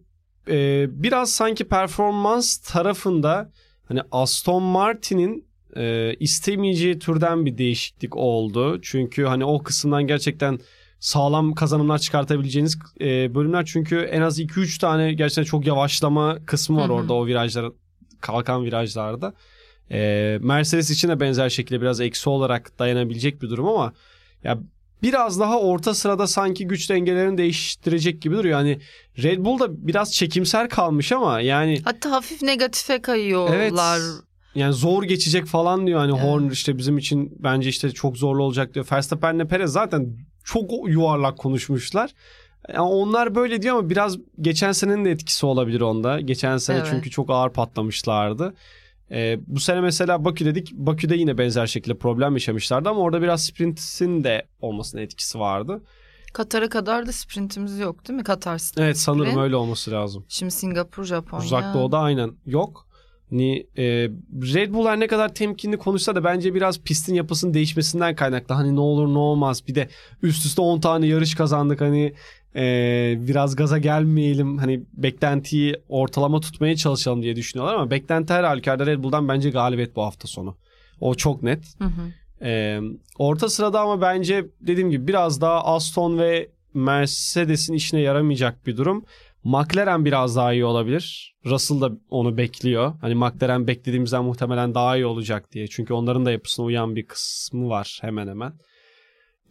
e, 0.49 0.87
biraz 1.03 1.33
sanki 1.33 1.65
performans 1.65 2.57
tarafında 2.57 3.51
hani 3.89 4.01
Aston 4.11 4.63
Martin'in 4.63 5.47
e, 5.77 6.15
istemeyeceği 6.21 6.99
türden 6.99 7.47
bir 7.47 7.59
değişiklik 7.59 8.17
oldu. 8.17 8.81
Çünkü 8.83 9.25
hani 9.25 9.45
o 9.45 9.63
kısımdan 9.63 10.07
gerçekten 10.07 10.59
sağlam 11.01 11.55
kazanımlar 11.55 11.99
çıkartabileceğiniz 11.99 12.79
e, 13.01 13.35
bölümler. 13.35 13.65
Çünkü 13.65 13.99
en 13.99 14.23
az 14.23 14.41
2-3 14.41 14.81
tane 14.81 15.13
gerçekten 15.13 15.45
çok 15.45 15.67
yavaşlama 15.67 16.39
kısmı 16.47 16.77
var 16.77 16.85
Hı 16.85 16.89
hı. 16.89 16.93
orada 16.93 17.15
o 17.15 17.27
virajlar 17.27 17.73
kalkan 18.21 18.65
virajlarda. 18.65 19.35
E, 19.91 20.39
Mercedes 20.43 20.91
için 20.91 21.09
de 21.09 21.21
benzer 21.21 21.49
şekilde 21.49 21.81
biraz 21.81 22.01
eksi 22.01 22.31
olarak 22.31 22.79
dayanabilecek 22.79 23.43
bir 23.43 23.51
durum 23.51 23.69
ama 23.69 23.93
ya 24.45 24.59
biraz 25.03 25.41
daha 25.41 25.61
orta 25.61 25.95
sırada 25.95 26.27
sanki 26.27 26.67
güç 26.67 26.91
dengelerini 26.91 27.39
değiştirecek 27.39 28.23
gibi 28.23 28.35
duruyor. 28.37 28.59
Yani 28.59 28.81
Red 29.23 29.45
Bull 29.45 29.59
da 29.59 29.87
biraz 29.87 30.13
çekimser 30.13 30.69
kalmış 30.69 31.13
ama 31.13 31.41
yani 31.41 31.81
Hatta 31.85 32.11
hafif 32.11 32.43
negatife 32.43 33.03
kayıyorlar. 33.03 33.57
Evet. 33.57 34.23
yani 34.55 34.73
zor 34.73 35.03
geçecek 35.03 35.47
falan 35.47 35.87
diyor. 35.87 35.99
Hani 36.01 36.13
Evet. 36.13 36.25
Horn 36.25 36.51
işte 36.51 36.79
bizim 36.79 36.99
için 36.99 37.33
bence 37.39 37.69
işte 37.69 37.91
çok 37.91 38.17
zorlu 38.17 38.43
olacak 38.43 38.75
diyor. 38.75 38.87
Verstappen'le 38.93 39.47
Perez 39.49 39.73
zaten 39.73 40.17
çok 40.45 40.71
yuvarlak 40.89 41.39
konuşmuşlar. 41.39 42.11
Yani 42.69 42.81
onlar 42.81 43.35
böyle 43.35 43.63
diyor 43.63 43.79
ama 43.79 43.91
biraz 43.91 44.17
geçen 44.41 44.73
senenin 44.73 45.05
de 45.05 45.11
etkisi 45.11 45.47
olabilir 45.47 45.81
onda. 45.81 46.21
Geçen 46.21 46.57
sene 46.57 46.77
Evet. 46.77 46.89
çünkü 46.91 47.11
çok 47.11 47.31
ağır 47.31 47.51
patlamışlardı. 47.51 48.55
Ee, 49.13 49.39
bu 49.47 49.61
sene 49.61 49.81
mesela 49.81 50.25
Bakü 50.25 50.45
dedik. 50.45 50.73
Bakü'de 50.73 51.17
yine 51.17 51.39
benzer 51.39 51.67
şekilde 51.67 51.99
problem 51.99 52.33
yaşamışlardı 52.33 52.89
ama 52.89 53.01
orada 53.01 53.23
biraz 53.23 53.45
sprintin 53.45 54.25
de 54.25 54.47
olmasına 54.61 55.01
etkisi 55.01 55.39
vardı. 55.39 55.83
Katar'a 56.33 56.69
kadar 56.69 57.07
da 57.07 57.13
sprintimiz 57.13 57.79
yok 57.79 58.09
değil 58.09 58.17
mi? 58.17 58.25
Katar 58.25 58.59
sprint. 58.59 58.85
Evet 58.85 58.99
sanırım 58.99 59.39
öyle 59.39 59.57
olması 59.57 59.91
lazım. 59.91 60.25
Şimdi 60.29 60.53
Singapur, 60.53 61.05
Japonya. 61.05 61.45
Uzak 61.45 61.75
Doğu'da 61.75 61.99
aynen 61.99 62.33
yok. 62.47 62.87
Ni 63.31 63.67
e, 63.77 63.85
Red 64.55 64.73
Bull 64.75 64.87
her 64.87 65.01
ne 65.01 65.07
kadar 65.07 65.35
temkinli 65.35 65.77
konuşsa 65.77 66.15
da 66.15 66.25
bence 66.25 66.55
biraz 66.55 66.81
pistin 66.81 67.15
yapısının 67.15 67.55
değişmesinden 67.55 68.15
kaynaklı. 68.15 68.55
Hani 68.55 68.77
ne 68.77 68.81
olur 68.81 69.15
ne 69.15 69.19
olmaz. 69.19 69.69
Bir 69.69 69.75
de 69.75 69.89
üst 70.23 70.47
üste 70.47 70.63
10 70.63 70.81
tane 70.81 71.07
yarış 71.07 71.35
kazandık. 71.35 71.81
Hani 71.81 72.15
e, 72.57 73.15
biraz 73.19 73.57
gaza 73.57 73.79
gelmeyelim. 73.79 74.59
Hani 74.59 74.83
beklentiyi 74.93 75.77
ortalama 75.89 76.41
tutmaya 76.41 76.77
çalışalım 76.77 77.23
diye 77.23 77.37
düşünüyorlar 77.37 77.75
ama 77.75 77.91
beklenti 77.91 78.33
her 78.33 78.45
halükarda 78.45 78.87
Red 78.87 79.03
Bull'dan 79.03 79.29
bence 79.29 79.51
galibiyet 79.51 79.97
bu 79.97 80.03
hafta 80.03 80.29
sonu. 80.29 80.57
O 81.01 81.15
çok 81.15 81.43
net. 81.43 81.65
Hı 81.79 81.85
hı. 81.85 82.13
Ee, 82.45 82.81
orta 83.19 83.49
sırada 83.49 83.81
ama 83.81 84.01
bence 84.01 84.47
dediğim 84.61 84.91
gibi 84.91 85.07
biraz 85.09 85.41
daha 85.41 85.65
Aston 85.65 86.19
ve 86.19 86.49
Mercedes'in 86.75 87.75
işine 87.75 88.01
yaramayacak 88.01 88.67
bir 88.67 88.77
durum. 88.77 89.05
McLaren 89.45 90.05
biraz 90.05 90.37
daha 90.37 90.53
iyi 90.53 90.65
olabilir. 90.65 91.35
Russell 91.47 91.81
da 91.81 91.91
onu 92.11 92.37
bekliyor. 92.37 92.95
Hani 93.01 93.15
McLaren 93.15 93.67
beklediğimizden 93.67 94.25
muhtemelen 94.25 94.75
daha 94.75 94.97
iyi 94.97 95.07
olacak 95.07 95.53
diye. 95.53 95.69
Çünkü 95.69 95.95
onların 95.95 96.27
da 96.27 96.33
yapısına 96.33 96.67
uyan 96.67 96.97
bir 96.97 97.07
kısmı 97.07 97.69
var 97.69 97.99
hemen 98.03 98.29
hemen. 98.29 98.53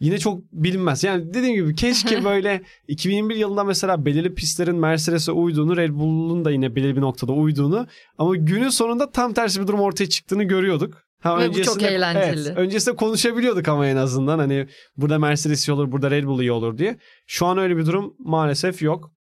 Yine 0.02 0.18
çok 0.18 0.42
bilinmez. 0.52 1.04
Yani 1.04 1.34
dediğim 1.34 1.54
gibi 1.54 1.74
keşke 1.74 2.24
böyle 2.24 2.62
2021 2.88 3.36
yılında 3.36 3.64
mesela 3.64 4.04
belirli 4.04 4.34
pistlerin 4.34 4.76
Mercedes'e 4.76 5.32
uyduğunu, 5.32 5.76
Red 5.76 5.90
Bull'un 5.90 6.44
da 6.44 6.50
yine 6.50 6.76
belirli 6.76 6.96
bir 6.96 7.00
noktada 7.00 7.32
uyduğunu 7.32 7.86
ama 8.18 8.36
günün 8.36 8.68
sonunda 8.68 9.10
tam 9.10 9.32
tersi 9.32 9.60
bir 9.60 9.66
durum 9.66 9.80
ortaya 9.80 10.08
çıktığını 10.08 10.44
görüyorduk. 10.44 11.02
Ha, 11.20 11.38
Ve 11.38 11.54
bu 11.54 11.62
çok 11.62 11.82
eğlenceli. 11.82 12.48
Evet, 12.48 12.58
öncesinde 12.58 12.96
konuşabiliyorduk 12.96 13.68
ama 13.68 13.86
en 13.86 13.96
azından 13.96 14.38
hani 14.38 14.68
burada 14.96 15.18
Mercedes 15.18 15.68
iyi 15.68 15.72
olur, 15.72 15.92
burada 15.92 16.10
Red 16.10 16.24
Bull 16.24 16.40
iyi 16.40 16.52
olur 16.52 16.78
diye. 16.78 16.98
Şu 17.26 17.46
an 17.46 17.58
öyle 17.58 17.76
bir 17.76 17.86
durum 17.86 18.14
maalesef 18.18 18.82
yok. 18.82 19.12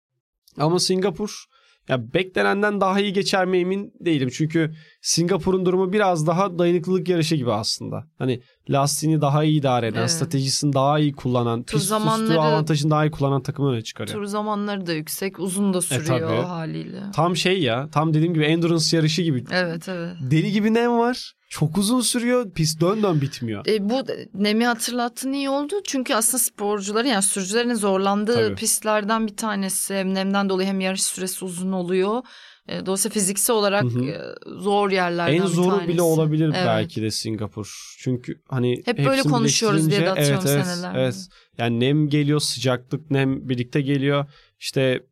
Ama 0.58 0.78
Singapur 0.78 1.44
ya 1.88 2.12
beklenenden 2.14 2.80
daha 2.80 3.00
iyi 3.00 3.12
geçer 3.12 3.46
mi 3.46 3.58
emin 3.58 3.92
değilim. 4.00 4.28
Çünkü 4.32 4.74
Singapur'un 5.02 5.66
durumu 5.66 5.92
biraz 5.92 6.26
daha 6.26 6.58
dayanıklılık 6.58 7.08
yarışı 7.08 7.36
gibi 7.36 7.52
aslında. 7.52 8.04
Hani 8.18 8.42
lastiğini 8.70 9.20
daha 9.20 9.44
iyi 9.44 9.60
idare 9.60 9.86
eden, 9.86 9.98
Evet. 9.98 10.10
stratejisini 10.10 10.72
daha 10.72 10.98
iyi 10.98 11.12
kullanan, 11.12 11.62
Tur 11.62 11.78
pist 11.78 11.88
zamanları- 11.90 12.22
üstü 12.28 12.34
avantajını 12.38 12.90
daha 12.90 13.04
iyi 13.06 13.10
kullanan 13.10 13.42
takımı 13.42 13.70
öne 13.72 13.82
çıkarıyor. 13.82 14.14
Tur 14.18 14.24
zamanları 14.24 14.86
da 14.86 14.92
yüksek, 14.92 15.38
uzun 15.40 15.74
da 15.74 15.80
sürüyor 15.80 16.16
E, 16.16 16.20
tabii. 16.20 16.46
haliyle. 16.46 17.00
Tam 17.14 17.36
şey 17.36 17.60
ya, 17.62 17.88
tam 17.92 18.14
dediğim 18.14 18.34
gibi 18.34 18.44
endurance 18.44 18.96
yarışı 18.96 19.22
gibi. 19.22 19.44
Evet 19.52 19.88
evet. 19.88 20.12
Deli 20.30 20.52
gibi 20.52 20.74
nem 20.74 20.98
var. 20.98 21.32
Çok 21.50 21.78
uzun 21.78 22.00
sürüyor. 22.00 22.50
Pist 22.50 22.80
dön 22.80 23.02
dön 23.02 23.20
bitmiyor. 23.20 23.66
E, 23.66 23.90
bu 23.90 24.02
Nemi 24.34 24.66
hatırlattığın 24.66 25.32
iyi 25.32 25.50
oldu. 25.50 25.74
Çünkü 25.86 26.14
aslında 26.14 26.38
sporcuların 26.38 27.08
yani 27.08 27.22
sürücülerin 27.22 27.74
zorlandığı 27.74 28.34
Tabii. 28.34 28.54
pistlerden 28.54 29.26
bir 29.26 29.36
tanesi. 29.36 29.94
Hem 29.94 30.14
nemden 30.14 30.48
dolayı 30.48 30.68
hem 30.68 30.80
yarış 30.80 31.02
süresi 31.02 31.44
uzun 31.44 31.72
oluyor. 31.72 32.22
E, 32.68 32.86
dolayısıyla 32.86 33.14
fiziksel 33.14 33.56
olarak 33.56 33.84
Hı 33.84 33.88
hı. 33.88 34.04
e, 34.04 34.20
zor 34.60 34.90
yerlerden 34.90 35.34
En 35.34 35.42
bir 35.42 35.46
zoru 35.48 35.70
tanesi. 35.70 35.88
bile 35.88 36.02
olabilir 36.02 36.44
Evet. 36.44 36.66
belki 36.66 37.02
de 37.02 37.10
Singapur. 37.10 37.94
Çünkü 37.98 38.40
hani 38.48 38.82
Hep 38.84 38.98
böyle 38.98 39.22
konuşuyoruz 39.22 39.90
diye 39.90 40.00
de 40.00 40.10
atıyorum 40.10 40.44
evet, 40.48 40.64
senelerdir. 40.66 40.98
Evet. 40.98 41.26
Yani 41.58 41.80
nem 41.80 42.08
geliyor, 42.08 42.40
sıcaklık, 42.40 43.10
nem 43.10 43.48
birlikte 43.48 43.80
geliyor. 43.80 44.26
İşte 44.58 45.02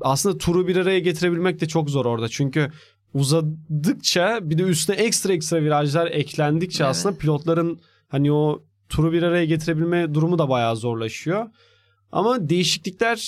aslında 0.00 0.38
turu 0.38 0.68
bir 0.68 0.76
araya 0.76 0.98
getirebilmek 0.98 1.60
de 1.60 1.68
çok 1.68 1.90
zor 1.90 2.06
orada. 2.06 2.28
Çünkü 2.28 2.72
uzadıkça 3.16 4.38
bir 4.42 4.58
de 4.58 4.62
üstüne 4.62 4.96
ekstra 4.96 5.32
ekstra 5.32 5.62
virajlar 5.62 6.06
eklendikçe 6.06 6.84
Evet. 6.84 6.90
aslında 6.90 7.18
pilotların 7.18 7.80
hani 8.08 8.32
o 8.32 8.62
turu 8.88 9.12
bir 9.12 9.22
araya 9.22 9.44
getirebilme 9.44 10.14
durumu 10.14 10.38
da 10.38 10.48
bayağı 10.48 10.76
zorlaşıyor. 10.76 11.46
Ama 12.12 12.48
değişiklikler 12.48 13.18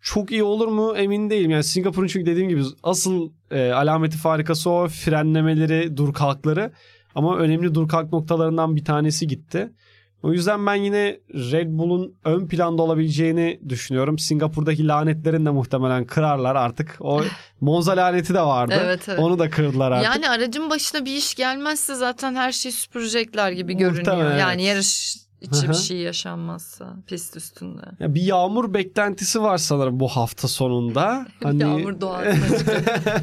çok 0.00 0.32
iyi 0.32 0.42
olur 0.42 0.68
mu 0.68 0.94
emin 0.96 1.30
değilim. 1.30 1.50
Yani 1.50 1.64
Singapur'un 1.64 2.06
çünkü 2.06 2.26
dediğim 2.26 2.48
gibi 2.48 2.62
asıl 2.82 3.30
e, 3.50 3.70
alameti 3.70 4.16
farikası 4.16 4.70
o 4.70 4.88
frenlemeleri, 4.88 5.96
dur 5.96 6.12
kalkları. 6.12 6.72
Ama 7.14 7.36
önemli 7.38 7.74
dur 7.74 7.88
kalk 7.88 8.12
noktalarından 8.12 8.76
bir 8.76 8.84
tanesi 8.84 9.26
gitti. 9.26 9.72
O 10.22 10.32
yüzden 10.32 10.66
ben 10.66 10.74
yine 10.74 11.20
Red 11.34 11.68
Bull'un 11.70 12.14
ön 12.24 12.48
planda 12.48 12.82
olabileceğini 12.82 13.60
düşünüyorum. 13.68 14.18
Singapur'daki 14.18 14.88
lanetlerin 14.88 15.46
de 15.46 15.50
muhtemelen 15.50 16.04
kırarlar 16.06 16.56
artık. 16.56 16.96
O 17.00 17.22
Monza 17.60 17.96
laneti 17.96 18.34
de 18.34 18.40
vardı. 18.40 18.74
Evet, 18.84 19.08
evet. 19.08 19.18
Onu 19.18 19.38
da 19.38 19.50
kırdılar 19.50 19.92
artık. 19.92 20.14
Yani 20.14 20.30
aracın 20.30 20.70
başına 20.70 21.04
bir 21.04 21.16
iş 21.16 21.34
gelmezse 21.34 21.94
zaten 21.94 22.34
her 22.34 22.52
şeyi 22.52 22.72
süpürecekler 22.72 23.52
gibi 23.52 23.74
görünüyor. 23.74 24.06
Muhtemelen, 24.06 24.38
Yani 24.38 24.62
evet. 24.62 24.70
yarış 24.70 25.16
içi 25.40 25.68
bir 25.68 25.74
şey 25.74 25.96
yaşanmazsa 25.96 26.96
pist 27.06 27.36
üstünde. 27.36 27.82
Ya 28.00 28.14
bir 28.14 28.22
yağmur 28.22 28.74
beklentisi 28.74 29.42
var 29.42 29.58
sanırım 29.58 30.00
bu 30.00 30.08
hafta 30.08 30.48
sonunda. 30.48 31.26
Hani... 31.42 31.62
Yağmur 31.62 32.00
doğasına 32.00 33.22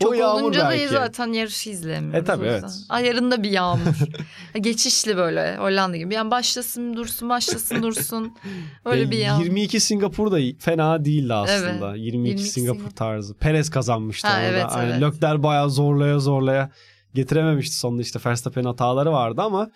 çıkıyor. 0.00 0.10
O 0.12 0.14
Çok 0.14 0.20
yağmur 0.20 0.42
olunca 0.42 0.68
belki. 0.70 0.84
da 0.84 0.88
zaten 0.88 1.32
yarışı 1.32 1.70
izleyemiyoruz. 1.70 2.20
E 2.20 2.24
tabii, 2.24 2.46
evet. 2.46 2.64
Ayarında 2.88 3.42
bir 3.42 3.50
yağmur. 3.50 3.94
Geçişli 4.60 5.16
böyle 5.16 5.56
Hollanda 5.56 5.96
gibi. 5.96 6.14
Yani 6.14 6.30
başlasın 6.30 6.96
dursun 6.96 7.28
başlasın 7.28 7.82
dursun. 7.82 8.34
Öyle 8.84 9.02
Ya 9.02 9.10
bir 9.10 9.18
yağmur. 9.18 9.44
22 9.44 9.80
Singapur 9.80 10.32
da 10.32 10.38
fena 10.58 11.04
değildi 11.04 11.34
aslında. 11.34 11.88
Evet. 11.90 11.98
22, 12.04 12.06
22 12.28 12.42
Singapur 12.42 12.78
Singapur. 12.78 12.96
tarzı. 12.96 13.34
Perez 13.34 13.70
kazanmıştı 13.70 14.28
Ha, 14.28 14.34
orada. 14.34 14.46
evet, 14.46 14.64
Hani 14.68 14.90
evet. 14.90 15.02
Leclerc 15.02 15.42
bayağı 15.42 15.70
zorlaya 15.70 16.18
zorlaya 16.18 16.70
getirememişti 17.14 17.76
sonunda 17.76 18.02
işte 18.02 18.18
Verstappen 18.26 18.64
hataları 18.64 19.12
vardı 19.12 19.42
ama 19.42 19.70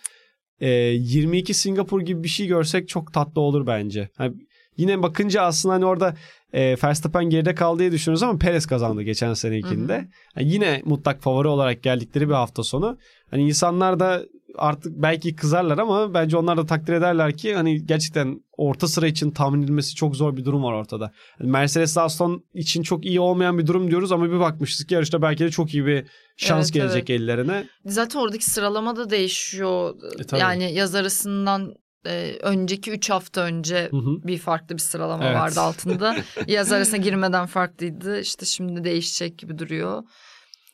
e, 0.59 0.69
22 0.69 1.53
Singapur 1.53 2.01
gibi 2.01 2.23
bir 2.23 2.27
şey 2.29 2.47
görsek 2.47 2.89
çok 2.89 3.13
tatlı 3.13 3.41
olur 3.41 3.67
bence. 3.67 4.09
Hani 4.17 4.33
yine 4.77 5.03
bakınca 5.03 5.41
aslında 5.41 5.75
hani 5.75 5.85
orada 5.85 6.15
e, 6.53 6.75
Verstappen 6.83 7.29
geride 7.29 7.55
kaldı 7.55 7.79
diye 7.79 7.91
düşünüyoruz 7.91 8.23
ama 8.23 8.39
Perez 8.39 8.65
kazandı 8.65 9.01
geçen 9.01 9.33
senekinde. 9.33 9.95
Hı 9.95 9.99
hı. 9.99 10.05
Yani 10.35 10.53
yine 10.53 10.81
mutlak 10.85 11.21
favori 11.21 11.47
olarak 11.47 11.83
geldikleri 11.83 12.29
bir 12.29 12.33
hafta 12.33 12.63
sonu. 12.63 12.97
Hani 13.31 13.47
insanlar 13.47 13.99
da 13.99 14.23
artık 14.57 14.93
belki 14.95 15.35
kızarlar 15.35 15.77
ama 15.77 16.13
bence 16.13 16.37
onlar 16.37 16.57
da 16.57 16.65
takdir 16.65 16.93
ederler 16.93 17.37
ki 17.37 17.55
hani 17.55 17.85
gerçekten 17.85 18.41
orta 18.57 18.87
sıra 18.87 19.07
için 19.07 19.31
tahmin 19.31 19.63
edilmesi 19.63 19.95
çok 19.95 20.15
zor 20.15 20.37
bir 20.37 20.45
durum 20.45 20.63
var 20.63 20.73
ortada. 20.73 21.11
Yani 21.39 21.51
Mercedes 21.51 21.97
Aston 21.97 22.43
için 22.53 22.83
çok 22.83 23.05
iyi 23.05 23.19
olmayan 23.19 23.57
bir 23.57 23.67
durum 23.67 23.89
diyoruz 23.91 24.11
ama 24.11 24.31
bir 24.31 24.39
bakmışız 24.39 24.85
ki 24.85 24.93
yarışta 24.93 25.21
belki 25.21 25.43
de 25.43 25.51
çok 25.51 25.73
iyi 25.73 25.85
bir 25.85 26.05
şans 26.37 26.65
Evet, 26.65 26.73
gelecek 26.73 27.09
evet. 27.09 27.21
ellerine. 27.21 27.67
Zaten 27.85 28.19
oradaki 28.19 28.45
sıralama 28.45 28.95
da 28.95 29.09
değişiyor. 29.09 29.95
E, 30.19 30.23
tabii. 30.23 30.41
yani 30.41 30.73
yaz 30.73 30.95
arasından 30.95 31.75
e, 32.05 32.37
önceki 32.41 32.91
3 32.91 33.09
hafta 33.09 33.41
önce 33.41 33.87
Hı 33.91 33.97
hı. 33.97 34.23
bir 34.27 34.37
farklı 34.37 34.75
bir 34.75 34.81
sıralama 34.81 35.25
Evet. 35.25 35.35
vardı 35.37 35.59
altında. 35.61 36.15
Yaz 36.47 36.71
arasına 36.71 36.97
girmeden 36.97 37.45
farklıydı. 37.45 38.19
İşte 38.19 38.45
şimdi 38.45 38.83
değişecek 38.83 39.37
gibi 39.37 39.57
duruyor. 39.59 40.03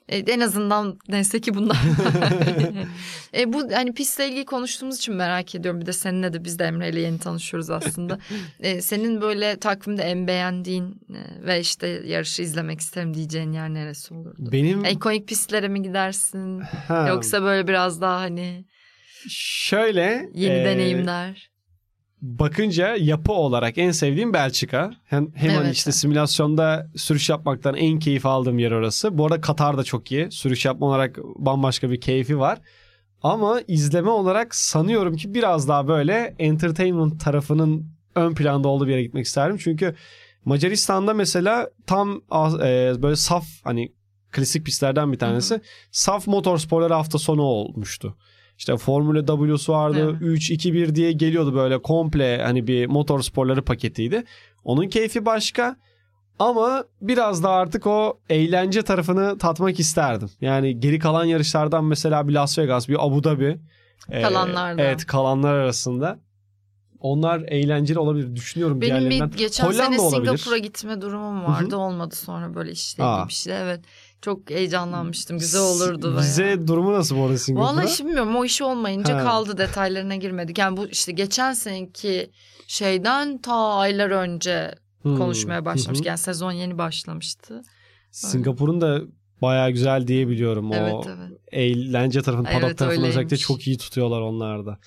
E, 0.10 0.18
en 0.18 0.40
azından 0.40 1.00
neyse 1.10 1.42
ki 1.42 1.54
bunlar. 1.56 1.78
e, 3.38 3.54
bu 3.54 3.72
hani 3.74 3.94
pistle 3.94 4.28
ilgili 4.30 4.46
konuştuğumuz 4.46 4.98
için 4.98 5.16
merak 5.16 5.56
ediyorum. 5.56 5.82
Bir 5.82 5.86
de 5.86 5.94
seninle 5.94 6.34
de 6.34 6.44
biz 6.44 6.60
de 6.60 6.64
Emre 6.66 6.90
ile 6.90 7.00
yeni 7.00 7.20
tanışıyoruz 7.20 7.70
aslında. 7.70 8.20
E, 8.60 8.82
senin 8.82 9.22
böyle 9.22 9.60
takvimde 9.60 10.04
en 10.04 10.28
beğendiğin 10.28 11.02
e, 11.10 11.46
ve 11.48 11.60
işte 11.60 11.88
yarışı 12.06 12.42
izlemek 12.42 12.80
isterim 12.80 13.14
diyeceğin 13.14 13.52
yer 13.52 13.70
neresi 13.74 14.14
olurdu? 14.14 14.36
Benim 14.52 14.86
İkonik 14.86 15.28
pistlere 15.28 15.68
mi 15.68 15.82
gidersin? 15.82 16.60
ha, 16.88 17.08
Yoksa 17.08 17.42
böyle 17.44 17.68
biraz 17.68 18.02
daha 18.02 18.20
hani 18.20 18.66
şöyle 19.30 20.30
yeni 20.34 20.54
e, 20.56 20.66
deneyimler. 20.66 21.50
bakınca 22.22 22.96
yapı 22.96 23.32
olarak 23.32 23.78
en 23.78 23.92
sevdiğim 23.92 24.34
Belçika. 24.34 24.92
Hem, 25.06 25.32
hem 25.36 25.50
hani 25.52 25.66
Evet. 25.66 25.76
işte 25.76 25.92
simülasyonda 25.92 26.88
sürüş 26.96 27.30
yapmaktan 27.30 27.76
en 27.76 28.00
keyif 28.00 28.26
aldığım 28.26 28.60
yer 28.60 28.72
orası. 28.72 29.18
Bu 29.18 29.26
arada 29.26 29.42
Katar 29.42 29.78
da 29.78 29.84
çok 29.84 30.12
iyi. 30.12 30.32
Sürüş 30.32 30.66
yapma 30.66 30.88
olarak 30.88 31.18
bambaşka 31.36 31.92
bir 31.92 32.02
keyfi 32.02 32.40
var. 32.40 32.60
Ama 33.24 33.62
izleme 33.68 34.10
olarak 34.10 34.56
sanıyorum 34.56 35.16
ki 35.16 35.34
biraz 35.34 35.68
daha 35.68 35.88
böyle 35.88 36.36
entertainment 36.40 37.22
tarafının 37.24 37.92
ön 38.16 38.36
planda 38.36 38.68
olduğu 38.68 38.88
bir 38.88 38.92
yere 38.92 39.04
gitmek 39.04 39.26
isterdim. 39.26 39.58
Çünkü 39.58 39.96
Macaristan'da 40.46 41.14
mesela 41.14 41.70
tam 41.88 42.22
e, 42.64 42.94
böyle 43.02 43.16
saf 43.16 43.46
hani 43.64 43.94
klasik 44.32 44.66
pistlerden 44.66 45.12
bir 45.12 45.20
tanesi. 45.20 45.62
Saf 45.92 46.28
motorsporları 46.28 46.94
hafta 46.94 47.18
sonu 47.18 47.42
olmuştu. 47.42 48.18
İşte 48.58 48.78
Formula 48.78 49.26
W'su 49.26 49.74
vardı. 49.74 50.18
Evet. 50.22 50.40
3-2-1 50.42 50.96
diye 50.96 51.12
geliyordu 51.12 51.56
böyle 51.56 51.82
komple 51.82 52.42
hani 52.44 52.68
bir 52.68 52.86
motorsporları 52.86 53.62
paketiydi. 53.62 54.24
Onun 54.64 54.88
keyfi 54.88 55.26
başka. 55.26 55.76
Ama 56.40 56.84
biraz 57.02 57.44
da 57.44 57.50
artık 57.50 57.88
o 57.88 58.20
eğlence 58.30 58.82
tarafını 58.82 59.38
tatmak 59.38 59.80
isterdim. 59.80 60.30
Yani 60.42 60.80
geri 60.80 61.00
kalan 61.00 61.26
yarışlardan 61.26 61.86
mesela 61.86 62.28
bir 62.28 62.34
Las 62.34 62.60
Vegas, 62.60 62.90
bir 62.90 63.06
Abu 63.08 63.24
Dhabi. 63.24 63.60
e, 64.12 64.22
Kalanlardan. 64.22 64.78
evet 64.78 65.06
kalanlar 65.06 65.54
arasında. 65.54 66.20
Onlar 67.00 67.40
eğlenceli 67.48 68.00
olabilir 68.00 68.36
düşünüyorum 68.36 68.82
Benim 68.82 69.10
bir 69.10 69.38
geçen 69.38 69.66
Hollanda 69.68 70.00
sene. 70.00 70.10
Singapur'a 70.10 70.58
gitme 70.58 71.02
durumum 71.02 71.44
vardı. 71.44 71.76
Olmadı 71.78 72.16
sonra 72.16 72.56
böyle 72.56 72.72
işle 72.72 73.04
ilgili 73.04 73.28
bir 73.28 73.34
şey. 73.34 73.62
Evet. 73.62 73.80
Çok 74.22 74.50
heyecanlanmıştım. 74.50 75.40
Güzel 75.40 75.62
olurdu. 75.62 76.08
bayağı. 76.08 76.22
Vize 76.22 76.68
durumu 76.68 76.94
nasıl 76.94 77.18
bu 77.18 77.24
arada 77.24 77.38
Singapur'da? 77.38 77.74
Vallahi 77.74 77.90
şimdi 77.92 78.08
bilmiyorum 78.10 78.36
o 78.36 78.46
işi 78.46 78.64
olmayınca 78.64 79.18
Ha. 79.18 79.24
kaldı 79.24 79.58
detaylarına 79.58 80.16
girmedik. 80.16 80.58
Yani 80.58 80.78
bu 80.78 80.88
işte 80.88 81.12
geçen 81.12 81.54
seneki 81.54 82.32
şeyden 82.68 83.38
ta 83.38 83.54
aylar 83.56 84.10
önce 84.10 84.76
Hmm. 85.02 85.18
konuşmaya 85.18 85.62
hı. 85.62 85.66
Yani 86.08 86.18
sezon 86.18 86.52
yeni 86.52 86.78
başlamıştı. 86.78 87.62
Singapur'un 88.12 88.82
da 88.82 89.02
bayağı 89.42 89.72
güzel 89.72 90.08
diye 90.08 90.28
biliyorum. 90.28 90.74
Evet 90.74 90.94
o 90.94 91.04
evet. 91.08 91.40
eğlence 91.52 92.22
tarafını, 92.22 92.48
Evet, 92.52 92.62
paddock 92.62 92.78
tarafını 92.78 93.08
özellikle 93.08 93.38
çok 93.38 93.68
iyi 93.68 93.78
tutuyorlar 93.78 94.22
onlar 94.22 94.66
da. 94.66 94.80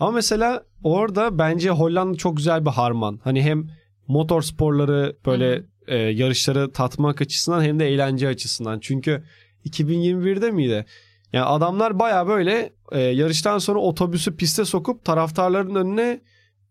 Ama 0.00 0.10
mesela 0.10 0.62
orada 0.82 1.38
bence 1.38 1.70
Hollanda 1.70 2.16
çok 2.16 2.36
güzel 2.36 2.64
bir 2.66 2.70
harman. 2.70 3.20
Hani 3.24 3.42
hem 3.42 3.68
motor 4.08 4.42
sporları 4.42 5.16
böyle 5.26 5.56
Hı 5.56 5.66
e, 5.88 5.96
yarışları 5.96 6.72
tatmak 6.72 7.22
açısından 7.22 7.62
hem 7.62 7.78
de 7.78 7.88
eğlence 7.88 8.28
açısından. 8.28 8.80
Çünkü 8.80 9.22
2021'de 9.66 10.50
miydi? 10.50 10.84
Yani 11.32 11.44
adamlar 11.44 11.98
baya 11.98 12.26
böyle 12.26 12.72
e, 12.92 13.00
yarıştan 13.00 13.58
sonra 13.58 13.78
otobüsü 13.78 14.36
piste 14.36 14.64
sokup 14.64 15.04
taraftarların 15.04 15.74
önüne 15.74 16.20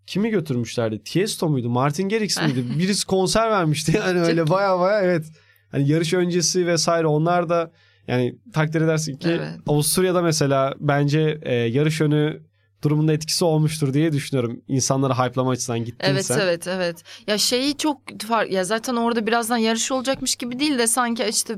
kimi 0.08 0.30
götürmüşlerdi? 0.30 1.04
Tiesto 1.04 1.49
muydu? 1.49 1.69
Martin 1.69 2.10
Garrix 2.10 2.41
miydi? 2.41 2.63
Birisi 2.80 3.08
konser 3.08 3.52
vermişti. 3.52 3.91
Yani 3.95 4.19
öyle 4.19 4.49
baya 4.49 4.80
baya 4.80 5.02
evet. 5.02 5.26
Hani 5.71 5.89
yarış 5.89 6.13
öncesi 6.13 6.67
vesaire 6.67 7.08
onlar 7.08 7.49
da 7.49 7.71
yani 8.08 8.36
takdir 8.54 8.82
edersin 8.82 9.17
ki 9.17 9.30
Evet. 9.30 9.49
Avusturya'da 9.67 10.21
mesela 10.21 10.73
bence 10.80 11.39
e, 11.41 11.56
yarış 11.56 12.02
önü 12.02 12.41
durumunda 12.84 13.13
etkisi 13.13 13.46
olmuştur 13.46 13.93
diye 13.93 14.12
düşünüyorum. 14.12 14.62
İnsanları 14.67 15.13
hype'lama 15.13 15.52
açısından 15.52 15.86
gittin 15.86 16.08
Evet 16.10 16.26
sen. 16.26 16.39
evet 16.39 16.67
evet. 16.67 17.04
Ya 17.28 17.38
şeyi 17.38 17.78
çok 17.78 17.98
fark 18.28 18.52
ya 18.52 18.63
zaten 18.63 18.96
orada 18.96 19.28
birazdan 19.28 19.58
yarış 19.58 19.91
olacakmış 19.91 20.36
gibi 20.36 20.60
değil 20.60 20.78
de 20.78 20.88
sanki 20.88 21.24
işte 21.24 21.56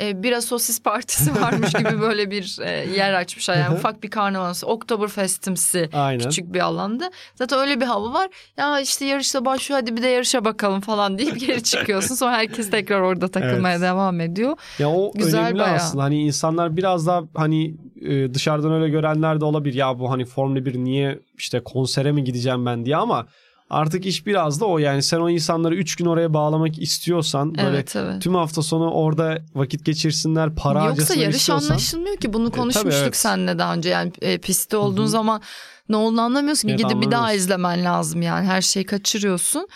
e, 0.00 0.22
bira 0.22 0.40
sosis 0.40 0.82
partisi 0.82 1.34
varmış 1.42 1.72
gibi 1.72 2.00
böyle 2.00 2.30
bir 2.30 2.58
e, 2.62 2.70
yer 2.96 3.12
açmışlar. 3.12 3.56
Yani 3.56 3.74
ufak 3.74 4.02
bir 4.02 4.10
karnaval, 4.10 4.54
Oktoberfest'imsi 4.62 5.88
Aynen. 5.92 6.24
küçük 6.24 6.54
bir 6.54 6.60
alanda. 6.60 7.10
Zaten 7.34 7.58
öyle 7.58 7.80
bir 7.80 7.86
hava 7.86 8.12
var. 8.12 8.28
Ya 8.56 8.80
işte 8.80 9.04
yarışta 9.04 9.44
başlıyor 9.44 9.80
hadi 9.80 9.96
bir 9.96 10.02
de 10.02 10.08
yarışa 10.08 10.44
bakalım 10.44 10.80
falan 10.80 11.18
deyip 11.18 11.40
geri 11.40 11.62
çıkıyorsun. 11.62 12.14
Sonra 12.14 12.32
herkes 12.32 12.70
tekrar 12.70 13.00
orada 13.00 13.28
takılmaya 13.28 13.74
Evet. 13.76 13.82
devam 13.82 14.20
ediyor. 14.20 14.56
Ya 14.78 14.90
o 14.90 15.12
Güzel 15.14 15.40
önemli 15.40 15.58
bayağı. 15.58 15.74
aslında. 15.76 16.04
Hani 16.04 16.22
insanlar 16.22 16.76
biraz 16.76 17.06
daha 17.06 17.22
hani 17.34 17.74
e, 18.04 18.34
dışarıdan 18.34 18.72
öyle 18.72 18.88
görenler 18.88 19.40
de 19.40 19.44
olabilir. 19.44 19.74
Ya 19.74 19.98
bu 19.98 20.10
hani 20.10 20.24
Formula 20.24 20.64
1 20.64 20.74
niye 20.74 21.18
işte 21.38 21.60
konsere 21.60 22.12
mi 22.12 22.24
gideceğim 22.24 22.66
ben 22.66 22.84
diye 22.84 22.96
ama 22.96 23.26
artık 23.70 24.06
iş 24.06 24.26
biraz 24.26 24.60
da 24.60 24.64
o 24.66 24.78
yani 24.78 25.02
sen 25.02 25.20
o 25.20 25.30
insanları 25.30 25.74
3 25.74 25.96
gün 25.96 26.06
oraya 26.06 26.34
bağlamak 26.34 26.78
istiyorsan 26.82 27.54
böyle 27.54 27.68
Evet 27.68 27.96
evet. 27.96 28.22
tüm 28.22 28.34
hafta 28.34 28.62
sonu 28.62 28.90
orada 28.90 29.38
vakit 29.54 29.84
geçirsinler, 29.84 30.54
para 30.54 30.78
Yoksa 30.78 30.90
harcasınlar 30.90 31.22
yarış 31.22 31.36
istiyorsan. 31.36 31.68
anlaşılmıyor 31.70 32.16
ki 32.16 32.32
bunu 32.32 32.50
tabii, 32.50 32.60
konuşmuştuk 32.60 33.02
evet. 33.02 33.16
seninle 33.16 33.58
daha 33.58 33.74
önce 33.74 33.88
yani 33.88 34.12
e, 34.22 34.38
pistte 34.38 34.76
olduğun 34.76 35.02
Hı 35.02 35.06
hı. 35.06 35.10
zaman 35.10 35.40
ne 35.88 35.96
olduğunu 35.96 36.20
anlamıyorsun 36.20 36.68
ki 36.68 36.74
Evet, 36.74 36.84
gidip 36.84 37.02
bir 37.02 37.10
daha 37.10 37.32
izlemen 37.32 37.84
lazım 37.84 38.22
yani 38.22 38.46
her 38.46 38.62
şeyi 38.62 38.86
kaçırıyorsun. 38.86 39.68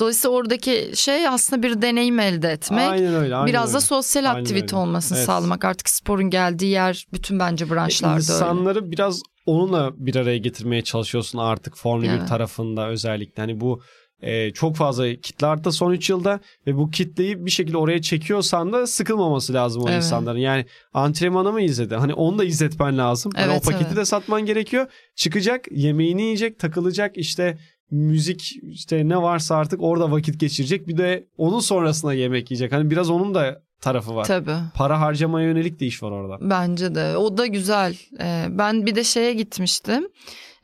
Dolayısıyla 0.00 0.36
oradaki 0.36 0.90
şey 0.94 1.28
aslında 1.28 1.62
bir 1.62 1.82
deneyim 1.82 2.18
elde 2.18 2.50
etmek. 2.52 2.90
Aynen 2.90 3.14
öyle. 3.14 3.36
Aynen 3.36 3.46
Biraz 3.46 3.68
öyle. 3.68 3.76
da 3.76 3.80
sosyal 3.80 4.24
Aynen 4.24 4.40
aktivite 4.40 4.64
öyle. 4.66 4.76
olmasını 4.76 5.18
Evet. 5.18 5.26
sağlamak. 5.26 5.64
Artık 5.64 5.88
sporun 5.88 6.30
geldiği 6.30 6.70
yer 6.70 7.06
bütün 7.12 7.38
bence 7.38 7.70
branşlarda 7.70 8.14
öyle. 8.14 8.22
İnsanları 8.22 8.90
biraz 8.90 9.20
onunla 9.46 9.90
bir 9.96 10.16
araya 10.16 10.38
getirmeye 10.38 10.82
çalışıyorsun 10.82 11.38
artık 11.38 11.76
Formula 11.76 12.04
1 12.04 12.08
Evet. 12.10 12.28
tarafında 12.28 12.88
özellikle. 12.88 13.42
Hani 13.42 13.60
bu 13.60 13.82
e, 14.24 14.52
çok 14.52 14.76
fazla 14.76 15.14
kitle 15.16 15.46
arttı 15.46 15.72
son 15.72 15.92
3 15.92 16.10
yılda 16.10 16.40
ve 16.66 16.76
bu 16.76 16.90
kitleyi 16.90 17.46
bir 17.46 17.50
şekilde 17.50 17.76
oraya 17.76 18.02
çekiyorsan 18.02 18.72
da 18.72 18.86
sıkılmaması 18.86 19.52
lazım 19.54 19.82
o 19.82 19.86
Evet. 19.88 19.96
insanların. 19.96 20.38
Yani 20.38 20.66
antrenmanı 20.94 21.52
mı 21.52 21.60
izledi? 21.62 21.94
Hani 21.94 22.14
onu 22.14 22.38
da 22.38 22.44
izletmen 22.44 22.98
lazım. 22.98 23.32
Hani 23.34 23.52
Evet, 23.52 23.62
o 23.62 23.70
paketi 23.70 23.84
evet. 23.86 23.96
de 23.96 24.04
satman 24.04 24.46
gerekiyor. 24.46 24.86
Çıkacak, 25.16 25.64
yemeğini 25.70 26.22
yiyecek, 26.22 26.58
takılacak 26.58 27.16
işte 27.16 27.58
müzik 27.90 28.52
işte 28.62 29.08
ne 29.08 29.22
varsa 29.22 29.56
artık 29.56 29.82
orada 29.82 30.10
vakit 30.10 30.40
geçirecek. 30.40 30.88
Bir 30.88 30.96
de 30.96 31.26
onun 31.36 31.60
sonrasında 31.60 32.14
yemek 32.14 32.50
yiyecek. 32.50 32.72
Hani 32.72 32.90
biraz 32.90 33.10
onun 33.10 33.34
da 33.34 33.62
tarafı 33.80 34.14
var. 34.14 34.24
Tabii. 34.24 34.56
Para 34.74 35.00
harcamaya 35.00 35.46
yönelik 35.46 35.80
de 35.80 35.86
iş 35.86 36.02
var 36.02 36.10
orada. 36.10 36.50
Bence 36.50 36.94
de. 36.94 37.16
O 37.16 37.36
da 37.36 37.46
güzel. 37.46 37.96
Ee, 38.20 38.46
ben 38.50 38.86
bir 38.86 38.94
de 38.94 39.04
şeye 39.04 39.32
gitmiştim. 39.34 40.08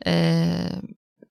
Ee, 0.07 0.45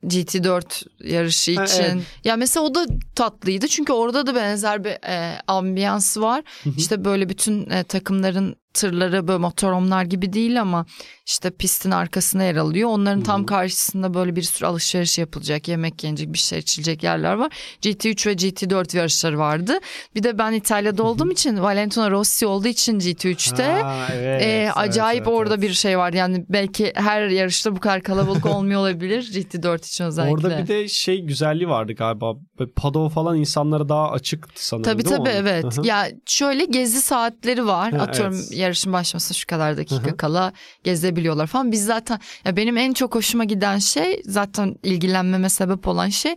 GT4 0.03 0.85
yarışı 1.03 1.55
Ha, 1.55 1.63
için. 1.63 1.83
evet. 1.83 2.03
Ya 2.23 2.35
mesela 2.35 2.65
o 2.65 2.75
da 2.75 2.85
tatlıydı. 3.15 3.67
Çünkü 3.67 3.93
orada 3.93 4.27
da 4.27 4.35
benzer 4.35 4.83
bir 4.83 5.07
e, 5.07 5.41
ambiyansı 5.47 6.21
var. 6.21 6.43
Hı 6.63 6.69
hı. 6.69 6.73
İşte 6.77 7.05
böyle 7.05 7.29
bütün 7.29 7.69
e, 7.69 7.83
takımların 7.83 8.55
tırları 8.73 9.27
böyle 9.27 9.37
motoromlar 9.39 10.03
gibi 10.03 10.33
değil 10.33 10.61
ama 10.61 10.85
işte 11.25 11.49
pistin 11.51 11.91
arkasına 11.91 12.43
yer 12.43 12.55
alıyor. 12.55 12.89
Onların 12.89 13.21
tam 13.21 13.45
karşısında 13.45 14.13
böyle 14.13 14.35
bir 14.35 14.41
sürü 14.41 14.67
alışveriş 14.67 15.17
yapılacak, 15.17 15.67
yemek 15.67 16.03
yenecek, 16.03 16.33
bir 16.33 16.37
şey 16.37 16.59
içilecek 16.59 17.03
yerler 17.03 17.33
var. 17.33 17.51
GT3 17.81 18.27
ve 18.27 18.33
GT4 18.33 18.97
yarışları 18.97 19.39
vardı. 19.39 19.79
Bir 20.15 20.23
de 20.23 20.37
ben 20.37 20.53
İtalya'da 20.53 21.03
olduğum 21.03 21.31
için 21.31 21.61
Valentino 21.61 22.11
Rossi 22.11 22.45
olduğu 22.45 22.67
için 22.67 22.99
GT3'te 22.99 23.63
Ha, 23.63 24.07
evet, 24.13 24.41
evet, 24.45 24.71
acayip 24.75 25.23
evet, 25.27 25.37
orada 25.37 25.53
evet. 25.53 25.63
bir 25.63 25.73
şey 25.73 25.97
var. 25.97 26.13
Yani 26.13 26.45
belki 26.49 26.93
her 26.95 27.27
yarışta 27.27 27.75
bu 27.75 27.79
kadar 27.79 28.01
kalabalık 28.01 28.45
olmuyor 28.55 28.79
olabilir. 28.79 29.23
GT4 29.33 29.87
için 29.87 30.03
özellikle. 30.03 30.33
Orada 30.33 30.57
bir 30.63 30.67
de 30.67 30.87
şey 30.87 31.21
güzelliği 31.21 31.69
vardı 31.69 31.93
galiba. 31.93 32.33
Padova 32.75 33.09
falan 33.09 33.37
insanlara 33.37 33.89
daha 33.89 34.11
açıktı 34.11 34.67
sanırım 34.67 34.83
Tabii 34.83 35.03
mi 35.03 35.09
tabii 35.09 35.19
onun? 35.19 35.29
evet. 35.29 35.65
Ya 35.83 36.07
şöyle 36.25 36.65
gezi 36.65 37.01
saatleri 37.01 37.67
var. 37.67 37.93
Ha, 37.93 38.03
Atıyorum 38.03 38.35
evet. 38.35 38.58
Yarışın 38.59 38.93
başlamasına 38.93 39.35
şu 39.35 39.47
kadar 39.47 39.77
dakika 39.77 40.17
kala 40.17 40.53
gezebiliyorlar 40.83 41.47
falan. 41.47 41.71
Biz 41.71 41.85
zaten 41.85 42.19
ya 42.45 42.55
benim 42.55 42.77
en 42.77 42.93
çok 42.93 43.15
hoşuma 43.15 43.43
giden 43.43 43.77
şey 43.77 44.21
zaten 44.25 44.75
ilgilenmeme 44.83 45.49
sebep 45.49 45.87
olan 45.87 46.09
şey 46.09 46.35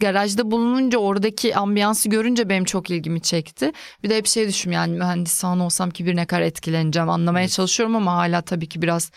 garajda 0.00 0.50
bulununca 0.50 0.98
oradaki 0.98 1.56
ambiyansı 1.56 2.08
görünce 2.08 2.48
benim 2.48 2.64
çok 2.64 2.90
ilgimi 2.90 3.22
çekti. 3.22 3.72
Bir 4.02 4.10
de 4.10 4.16
hep 4.16 4.26
şey 4.26 4.48
düşün 4.48 4.70
yani 4.70 4.98
mühendis 4.98 5.40
falan 5.40 5.60
olsam 5.60 5.90
ki 5.90 6.06
bir 6.06 6.16
ne 6.16 6.26
kadar 6.26 6.42
etkileneceğim 6.42 7.10
anlamaya 7.10 7.48
çalışıyorum 7.48 7.96
ama 7.96 8.14
hala 8.14 8.42
tabii 8.42 8.68
ki 8.68 8.82
biraz 8.82 9.10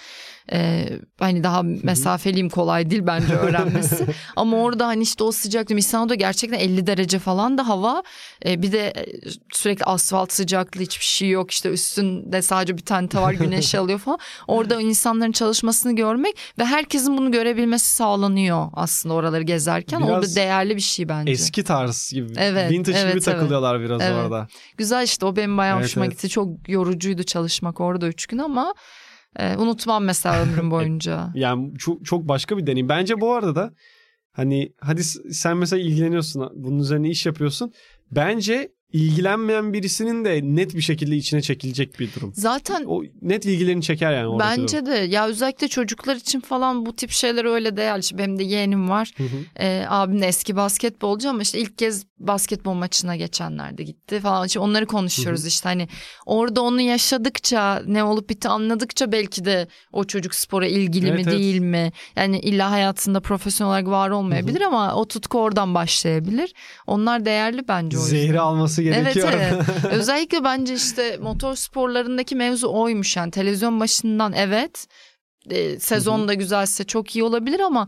e, 0.51 0.89
hani 1.19 1.43
daha 1.43 1.63
mesafeliyim 1.63 2.49
kolay 2.49 2.89
değil 2.89 3.03
bence 3.07 3.33
öğrenmesi. 3.35 4.05
ama 4.35 4.57
orada 4.57 4.87
hani 4.87 5.03
işte 5.03 5.23
o 5.23 5.31
sıcaklık 5.31 5.75
Misano'da 5.75 6.15
gerçekten 6.15 6.59
50 6.59 6.87
derece 6.87 7.19
falan 7.19 7.57
da 7.57 7.67
hava 7.67 8.03
E, 8.45 8.61
bir 8.61 8.71
de 8.71 8.87
e, 8.87 9.05
sürekli 9.53 9.83
asfalt 9.85 10.31
sıcaklığı 10.31 10.81
hiçbir 10.81 11.05
şey 11.05 11.29
yok 11.29 11.51
işte 11.51 11.69
üstünde 11.69 12.41
sadece 12.41 12.77
bir 12.77 12.85
tane 12.85 13.09
var 13.13 13.33
güneş 13.39 13.75
alıyor 13.75 13.99
falan. 13.99 14.19
Orada 14.47 14.81
insanların 14.81 15.31
çalışmasını 15.31 15.95
görmek 15.95 16.35
ve 16.59 16.65
herkesin 16.65 17.17
bunu 17.17 17.31
görebilmesi 17.31 17.85
sağlanıyor 17.95 18.67
aslında 18.73 19.15
oraları 19.15 19.43
gezerken. 19.43 20.07
Biraz 20.07 20.31
da 20.31 20.35
değerli 20.39 20.75
bir 20.75 20.81
şey 20.81 21.09
bence. 21.09 21.31
Eski 21.31 21.63
tarz 21.63 22.11
gibi. 22.13 22.33
Evet, 22.37 22.71
Vintage 22.71 22.97
evet, 22.97 23.03
gibi 23.03 23.11
evet. 23.13 23.25
takılıyorlar 23.25 23.81
biraz 23.81 24.01
Evet. 24.01 24.15
orada. 24.15 24.47
Güzel 24.77 25.03
işte 25.03 25.25
o 25.25 25.35
benim 25.35 25.57
bayağı 25.57 25.77
Evet, 25.77 25.85
hoşuma 25.85 26.05
evet. 26.05 26.15
gitti. 26.15 26.29
Çok 26.29 26.69
yorucuydu 26.69 27.23
çalışmak 27.23 27.79
orada 27.81 28.07
üç 28.07 28.25
gün 28.25 28.37
ama 28.37 28.73
e, 29.39 29.57
unutmam 29.57 30.03
mesela 30.03 30.41
ömrüm 30.43 30.71
boyunca. 30.71 31.31
Yani 31.33 31.77
çok, 31.77 32.05
çok 32.05 32.27
başka 32.27 32.57
bir 32.57 32.67
deneyim. 32.67 32.89
Bence 32.89 33.21
bu 33.21 33.33
arada 33.33 33.55
da 33.55 33.73
hani 34.31 34.73
hadi 34.81 35.03
sen 35.03 35.57
mesela 35.57 35.81
ilgileniyorsun 35.81 36.51
bunun 36.55 36.79
üzerine 36.79 37.09
iş 37.09 37.25
yapıyorsun. 37.25 37.73
Bence 38.11 38.74
ilgilenmeyen 38.93 39.73
birisinin 39.73 40.25
de 40.25 40.39
net 40.43 40.75
bir 40.75 40.81
şekilde 40.81 41.15
içine 41.15 41.41
çekilecek 41.41 41.99
bir 41.99 42.13
durum. 42.15 42.33
Zaten 42.35 42.83
O 42.87 43.03
net 43.21 43.45
ilgilerini 43.45 43.81
çeker 43.81 44.13
yani 44.13 44.25
durum. 44.25 44.39
bence 44.39 44.85
de 44.85 44.91
ya 44.95 45.27
özellikle 45.27 45.67
çocuklar 45.67 46.15
için 46.15 46.39
falan 46.39 46.85
bu 46.85 46.95
tip 46.95 47.11
şeyler 47.11 47.45
öyle 47.45 47.77
değerli. 47.77 47.99
İşte 47.99 48.17
benim 48.17 48.39
de 48.39 48.43
yeğenim 48.43 48.89
var. 48.89 49.11
Hı 49.17 49.23
hı. 49.23 49.27
Ee, 49.59 49.85
abim 49.89 50.21
de 50.21 50.27
eski 50.27 50.55
basketbolcu 50.55 51.29
ama 51.29 51.41
işte 51.41 51.59
ilk 51.59 51.77
kez 51.77 52.05
basketbol 52.19 52.73
maçına 52.73 53.15
geçenlerde 53.15 53.83
gitti 53.83 54.19
falan. 54.19 54.47
İşte 54.47 54.59
onları 54.59 54.85
konuşuyoruz 54.85 55.45
işte 55.45 55.69
hani 55.69 55.87
orada 56.25 56.61
onu 56.61 56.81
yaşadıkça 56.81 57.83
ne 57.87 58.03
olup 58.03 58.29
bitti 58.29 58.47
anladıkça 58.49 59.11
belki 59.11 59.45
de 59.45 59.67
o 59.91 60.03
çocuk 60.03 60.35
spora 60.35 60.67
ilgili 60.67 61.07
Evet, 61.09 61.25
mi 61.25 61.31
evet. 61.31 61.39
değil 61.39 61.59
mi? 61.59 61.91
Yani 62.15 62.39
illa 62.39 62.71
hayatında 62.71 63.19
profesyonel 63.19 63.69
olarak 63.71 63.87
var 63.87 64.09
olmayabilir 64.09 64.61
ama 64.61 64.95
o 64.95 65.07
tutku 65.07 65.39
oradan 65.39 65.75
başlayabilir. 65.75 66.53
Onlar 66.87 67.25
değerli 67.25 67.67
bence 67.67 67.97
o. 67.97 68.01
Zehri 68.01 68.39
alması 68.39 68.74
Evet 68.81 69.13
gerekiyor. 69.13 69.29
evet. 69.35 69.63
Özellikle 69.91 70.43
bence 70.43 70.73
işte 70.73 71.17
motor 71.21 71.55
sporlarındaki 71.55 72.35
mevzu 72.35 72.71
oymuş 72.73 73.17
yani 73.17 73.31
televizyon 73.31 73.79
başından 73.79 74.33
evet 74.33 74.87
e, 75.49 75.79
sezon 75.79 76.27
da 76.27 76.33
güzelse 76.33 76.83
çok 76.83 77.15
iyi 77.15 77.23
olabilir 77.23 77.59
ama 77.59 77.87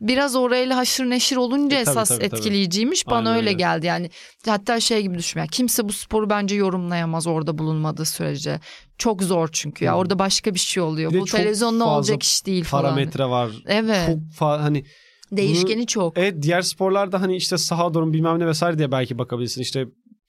biraz 0.00 0.36
orayla 0.36 0.76
haşır 0.76 1.04
neşir 1.10 1.36
olunca 1.36 1.76
E, 1.78 1.84
tabii, 1.84 1.90
esas 1.90 2.08
tabii, 2.08 2.28
tabii. 2.28 2.38
etkileyiciymiş. 2.38 3.06
Bana 3.06 3.16
Aynen 3.16 3.32
öyle 3.32 3.48
öyle. 3.48 3.58
geldi 3.58 3.86
yani. 3.86 4.10
Hatta 4.46 4.80
şey 4.80 5.02
gibi 5.02 5.18
düşün 5.18 5.40
yani 5.40 5.48
kimse 5.52 5.88
bu 5.88 5.92
sporu 5.92 6.30
bence 6.30 6.54
yorumlayamaz 6.54 7.26
orada 7.26 7.58
bulunmadığı 7.58 8.04
sürece. 8.04 8.60
Çok 8.98 9.22
zor 9.22 9.48
çünkü 9.52 9.84
ya 9.84 9.96
orada 9.96 10.18
başka 10.18 10.54
bir 10.54 10.58
şey 10.58 10.82
oluyor. 10.82 11.12
Bir 11.12 11.20
Bu 11.20 11.24
televizyonda 11.24 11.84
olacak 11.86 12.22
iş 12.22 12.46
değil 12.46 12.64
falan. 12.64 12.82
Parametre 12.84 13.24
var. 13.24 13.50
Evet. 13.66 14.06
Çok 14.06 14.16
fa- 14.40 14.60
hani 14.60 14.84
Değişkeni 15.32 15.86
çok. 15.86 16.18
Evet 16.18 16.42
diğer 16.42 16.62
sporlarda 16.62 17.20
hani 17.20 17.36
işte 17.36 17.58
saha 17.58 17.94
durum 17.94 18.12
bilmem 18.12 18.38
ne 18.38 18.46
vesaire 18.46 18.78
diye 18.78 18.92
belki 18.92 19.18
bakabilirsin. 19.18 19.62
İşte 19.62 19.84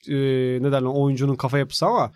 e, 0.07 0.15
ne 0.61 0.71
derler 0.71 0.87
oyuncunun 0.87 1.35
kafa 1.35 1.57
yapısı 1.57 1.85
ama 1.85 2.11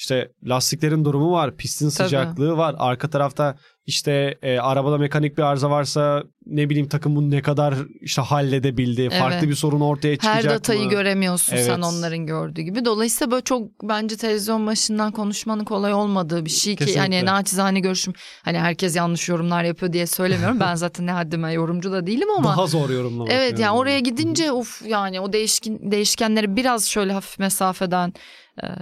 işte 0.00 0.28
lastiklerin 0.44 1.04
durumu 1.04 1.32
var, 1.32 1.56
pistin 1.56 1.90
Tabii. 1.90 2.04
sıcaklığı 2.08 2.56
var. 2.56 2.74
Arka 2.78 3.10
tarafta 3.10 3.56
işte 3.86 4.38
e, 4.42 4.58
arabada 4.58 4.98
mekanik 4.98 5.38
bir 5.38 5.42
arıza 5.42 5.70
varsa 5.70 6.22
ne 6.46 6.70
bileyim 6.70 6.88
takım 6.88 7.16
bunu 7.16 7.30
ne 7.30 7.42
kadar 7.42 7.74
işte 8.00 8.22
halledebildi. 8.22 9.10
Farklı 9.10 9.36
Evet. 9.38 9.48
bir 9.48 9.54
sorun 9.54 9.80
ortaya 9.80 10.16
çıkacak 10.16 10.34
Her 10.44 10.50
datayı 10.50 10.84
mı? 10.84 10.90
göremiyorsun 10.90 11.56
sen 11.56 11.62
Evet. 11.74 11.84
onların 11.84 12.26
gördüğü 12.26 12.62
gibi. 12.62 12.84
Dolayısıyla 12.84 13.30
böyle 13.30 13.44
çok 13.44 13.62
bence 13.82 14.16
televizyon 14.16 14.66
başından 14.66 15.12
konuşmanın 15.12 15.64
kolay 15.64 15.94
olmadığı 15.94 16.44
bir 16.44 16.50
şey 16.50 16.76
ki 16.76 16.78
Kesinlikle. 16.84 17.00
hani 17.00 17.24
naçizane 17.24 17.80
görüşüm 17.80 18.14
hani 18.44 18.58
herkes 18.58 18.96
yanlış 18.96 19.28
yorumlar 19.28 19.64
yapıyor 19.64 19.92
diye 19.92 20.06
söylemiyorum. 20.06 20.60
ben 20.60 20.74
zaten 20.74 21.06
ne 21.06 21.12
haddime 21.12 21.52
yorumcu 21.52 21.92
da 21.92 22.06
değilim 22.06 22.28
ama 22.38 22.48
Daha 22.48 22.66
zor 22.66 22.90
yorumlamak. 22.90 23.32
Evet 23.32 23.52
yani 23.52 23.60
yani. 23.62 23.76
oraya 23.78 24.00
gidince 24.00 24.52
uf 24.52 24.82
yani 24.86 25.20
o 25.20 25.32
değişkin 25.32 25.90
değişkenleri 25.90 26.56
biraz 26.56 26.86
şöyle 26.88 27.12
hafif 27.12 27.38
mesafeden 27.38 28.12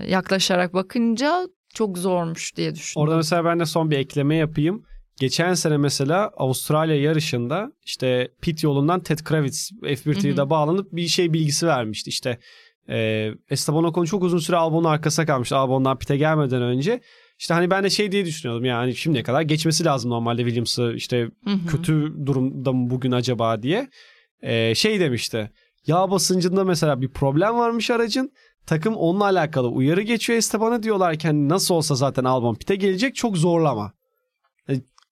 yaklaşarak 0.06 0.74
bakınca 0.74 1.48
çok 1.74 1.98
zormuş 1.98 2.56
diye 2.56 2.74
düşündüm. 2.74 3.02
Orada 3.02 3.16
mesela 3.16 3.44
ben 3.44 3.60
de 3.60 3.66
son 3.66 3.90
bir 3.90 3.98
ekleme 3.98 4.36
yapayım. 4.36 4.84
Geçen 5.20 5.54
sene 5.54 5.76
mesela 5.76 6.30
Avustralya 6.36 7.00
yarışında 7.00 7.72
işte 7.84 8.28
pit 8.40 8.62
yolundan 8.62 9.02
Ted 9.02 9.18
Kravitz 9.18 9.70
F1 9.82 10.04
Hı 10.04 10.10
hı. 10.10 10.14
TV'de 10.14 10.50
bağlanıp 10.50 10.92
bir 10.92 11.06
şey 11.06 11.32
bilgisi 11.32 11.66
vermişti. 11.66 12.10
İşte 12.10 12.38
e, 12.88 13.28
Esteban 13.50 13.84
Ocon 13.84 14.04
çok 14.04 14.22
uzun 14.22 14.38
süre 14.38 14.56
Albon'un 14.56 14.88
arkasına 14.88 15.26
kalmıştı. 15.26 15.56
Albon'dan 15.56 15.98
pite 15.98 16.16
gelmeden 16.16 16.62
önce. 16.62 17.00
İşte 17.38 17.54
hani 17.54 17.70
ben 17.70 17.84
de 17.84 17.90
şey 17.90 18.12
diye 18.12 18.24
düşünüyordum 18.24 18.64
yani 18.64 18.96
şimdiye 18.96 19.22
kadar 19.24 19.42
geçmesi 19.42 19.84
lazım 19.84 20.10
normalde 20.10 20.42
Williams'ı 20.42 20.92
işte 20.96 21.30
Hı 21.44 21.50
hı. 21.50 21.66
kötü 21.66 22.12
durumda 22.26 22.72
mı 22.72 22.90
bugün 22.90 23.12
acaba 23.12 23.62
diye. 23.62 23.88
E, 24.42 24.74
şey 24.74 25.00
demişti. 25.00 25.50
Yağ 25.86 26.10
basıncında 26.10 26.64
mesela 26.64 27.00
bir 27.00 27.08
problem 27.08 27.54
varmış 27.54 27.90
aracın. 27.90 28.32
Takım 28.68 28.96
onunla 28.96 29.24
alakalı 29.24 29.68
uyarı 29.68 30.02
geçiyor 30.02 30.36
Esteban'a 30.38 30.82
diyorlarken 30.82 31.48
nasıl 31.48 31.74
olsa 31.74 31.94
zaten 31.94 32.24
Albon 32.24 32.54
pite 32.54 32.76
gelecek 32.76 33.14
çok 33.14 33.36
zorlama. 33.36 33.92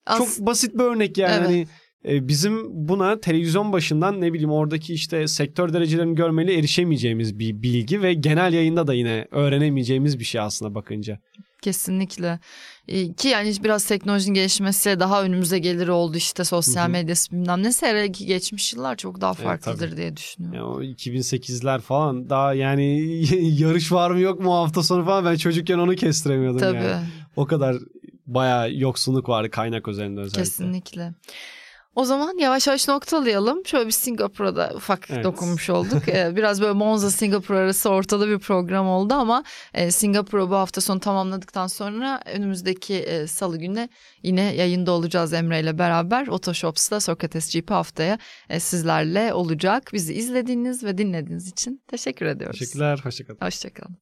As- 0.05 0.17
Çok 0.17 0.45
basit 0.47 0.73
bir 0.75 0.83
örnek 0.83 1.17
yani. 1.17 1.33
Evet. 1.33 1.45
Hani 1.47 1.59
e, 1.61 1.67
bizim 2.07 2.87
buna 2.87 3.19
televizyon 3.19 3.73
başından 3.73 4.21
ne 4.21 4.33
bileyim 4.33 4.51
oradaki 4.51 4.93
işte 4.93 5.27
sektör 5.27 5.73
derecelerini 5.73 6.15
görmeyle 6.15 6.53
erişemeyeceğimiz 6.57 7.39
bir 7.39 7.61
bilgi 7.61 8.01
ve 8.01 8.13
genel 8.13 8.53
yayında 8.53 8.87
da 8.87 8.93
yine 8.93 9.27
öğrenemeyeceğimiz 9.31 10.19
bir 10.19 10.23
şey 10.23 10.41
aslında 10.41 10.75
bakınca. 10.75 11.19
Kesinlikle. 11.61 12.39
Ee, 12.87 13.13
Ki 13.13 13.27
yani 13.27 13.53
biraz 13.63 13.85
teknolojinin 13.85 14.33
gelişmesiyle 14.33 14.99
daha 14.99 15.23
önümüze 15.23 15.59
gelir 15.59 15.87
oldu 15.87 16.17
işte 16.17 16.43
sosyal 16.43 16.83
Hı 16.83 16.87
hı. 16.87 16.91
medyası 16.91 17.31
bilmem 17.31 17.63
ne. 17.63 17.71
Herhalde 17.81 18.11
ki 18.11 18.25
geçmiş 18.25 18.73
yıllar 18.73 18.95
çok 18.95 19.21
daha 19.21 19.31
Evet, 19.31 19.43
farklıdır 19.43 19.97
diye 19.97 20.17
düşünüyorum. 20.17 20.59
Yani 20.59 20.67
o 20.67 20.81
2008'ler 20.81 21.79
falan 21.79 22.29
daha 22.29 22.53
yani 22.53 22.85
yarış 23.59 23.91
var 23.91 24.11
mı 24.11 24.19
yok 24.19 24.39
mu 24.39 24.53
hafta 24.53 24.83
sonu 24.83 25.05
falan 25.05 25.25
ben 25.25 25.35
çocukken 25.35 25.77
onu 25.77 25.95
kestiremiyordum 25.95 26.59
Tabii 26.59 26.77
yani. 26.77 27.05
O 27.35 27.45
kadar 27.45 27.75
bayağı 28.27 28.73
yoksunluk 28.73 29.29
vardı 29.29 29.51
kaynak 29.51 29.87
üzerinde 29.87 30.21
özellikle. 30.21 30.41
kesinlikle. 30.41 31.13
O 31.97 32.05
zaman 32.05 32.37
yavaş 32.37 32.67
yavaş 32.67 32.87
noktalayalım. 32.87 33.65
Şöyle 33.65 33.85
bir 33.85 33.91
Singapur'a 33.91 34.55
da 34.55 34.71
ufak 34.75 35.11
evet. 35.11 35.23
dokunmuş 35.23 35.69
olduk. 35.69 36.03
Ee, 36.07 36.35
biraz 36.35 36.61
böyle 36.61 36.73
Monza 36.73 37.11
Singapur 37.11 37.55
arası 37.55 37.89
ortada 37.89 38.27
bir 38.27 38.39
program 38.39 38.87
oldu 38.87 39.13
ama 39.13 39.43
e, 39.73 39.91
Singapur'u 39.91 40.49
bu 40.49 40.55
hafta 40.55 40.81
sonu 40.81 40.99
tamamladıktan 40.99 41.67
sonra 41.67 42.21
önümüzdeki 42.25 42.93
e, 42.95 43.27
salı 43.27 43.57
günü 43.57 43.89
yine 44.23 44.41
yayında 44.41 44.91
olacağız 44.91 45.33
Emre 45.33 45.59
ile 45.59 45.77
beraber. 45.77 46.27
Otoshops'ta 46.27 46.99
Sokrates 46.99 47.55
GP 47.55 47.71
haftaya 47.71 48.17
e, 48.49 48.59
sizlerle 48.59 49.33
olacak. 49.33 49.89
Bizi 49.93 50.13
izlediğiniz 50.13 50.83
ve 50.83 50.97
dinlediğiniz 50.97 51.47
için 51.47 51.81
teşekkür 51.87 52.25
ediyoruz. 52.25 52.59
Teşekkürler. 52.59 52.99
Hoşçakalın. 53.03 53.39
Hoşçakalın. 53.41 53.97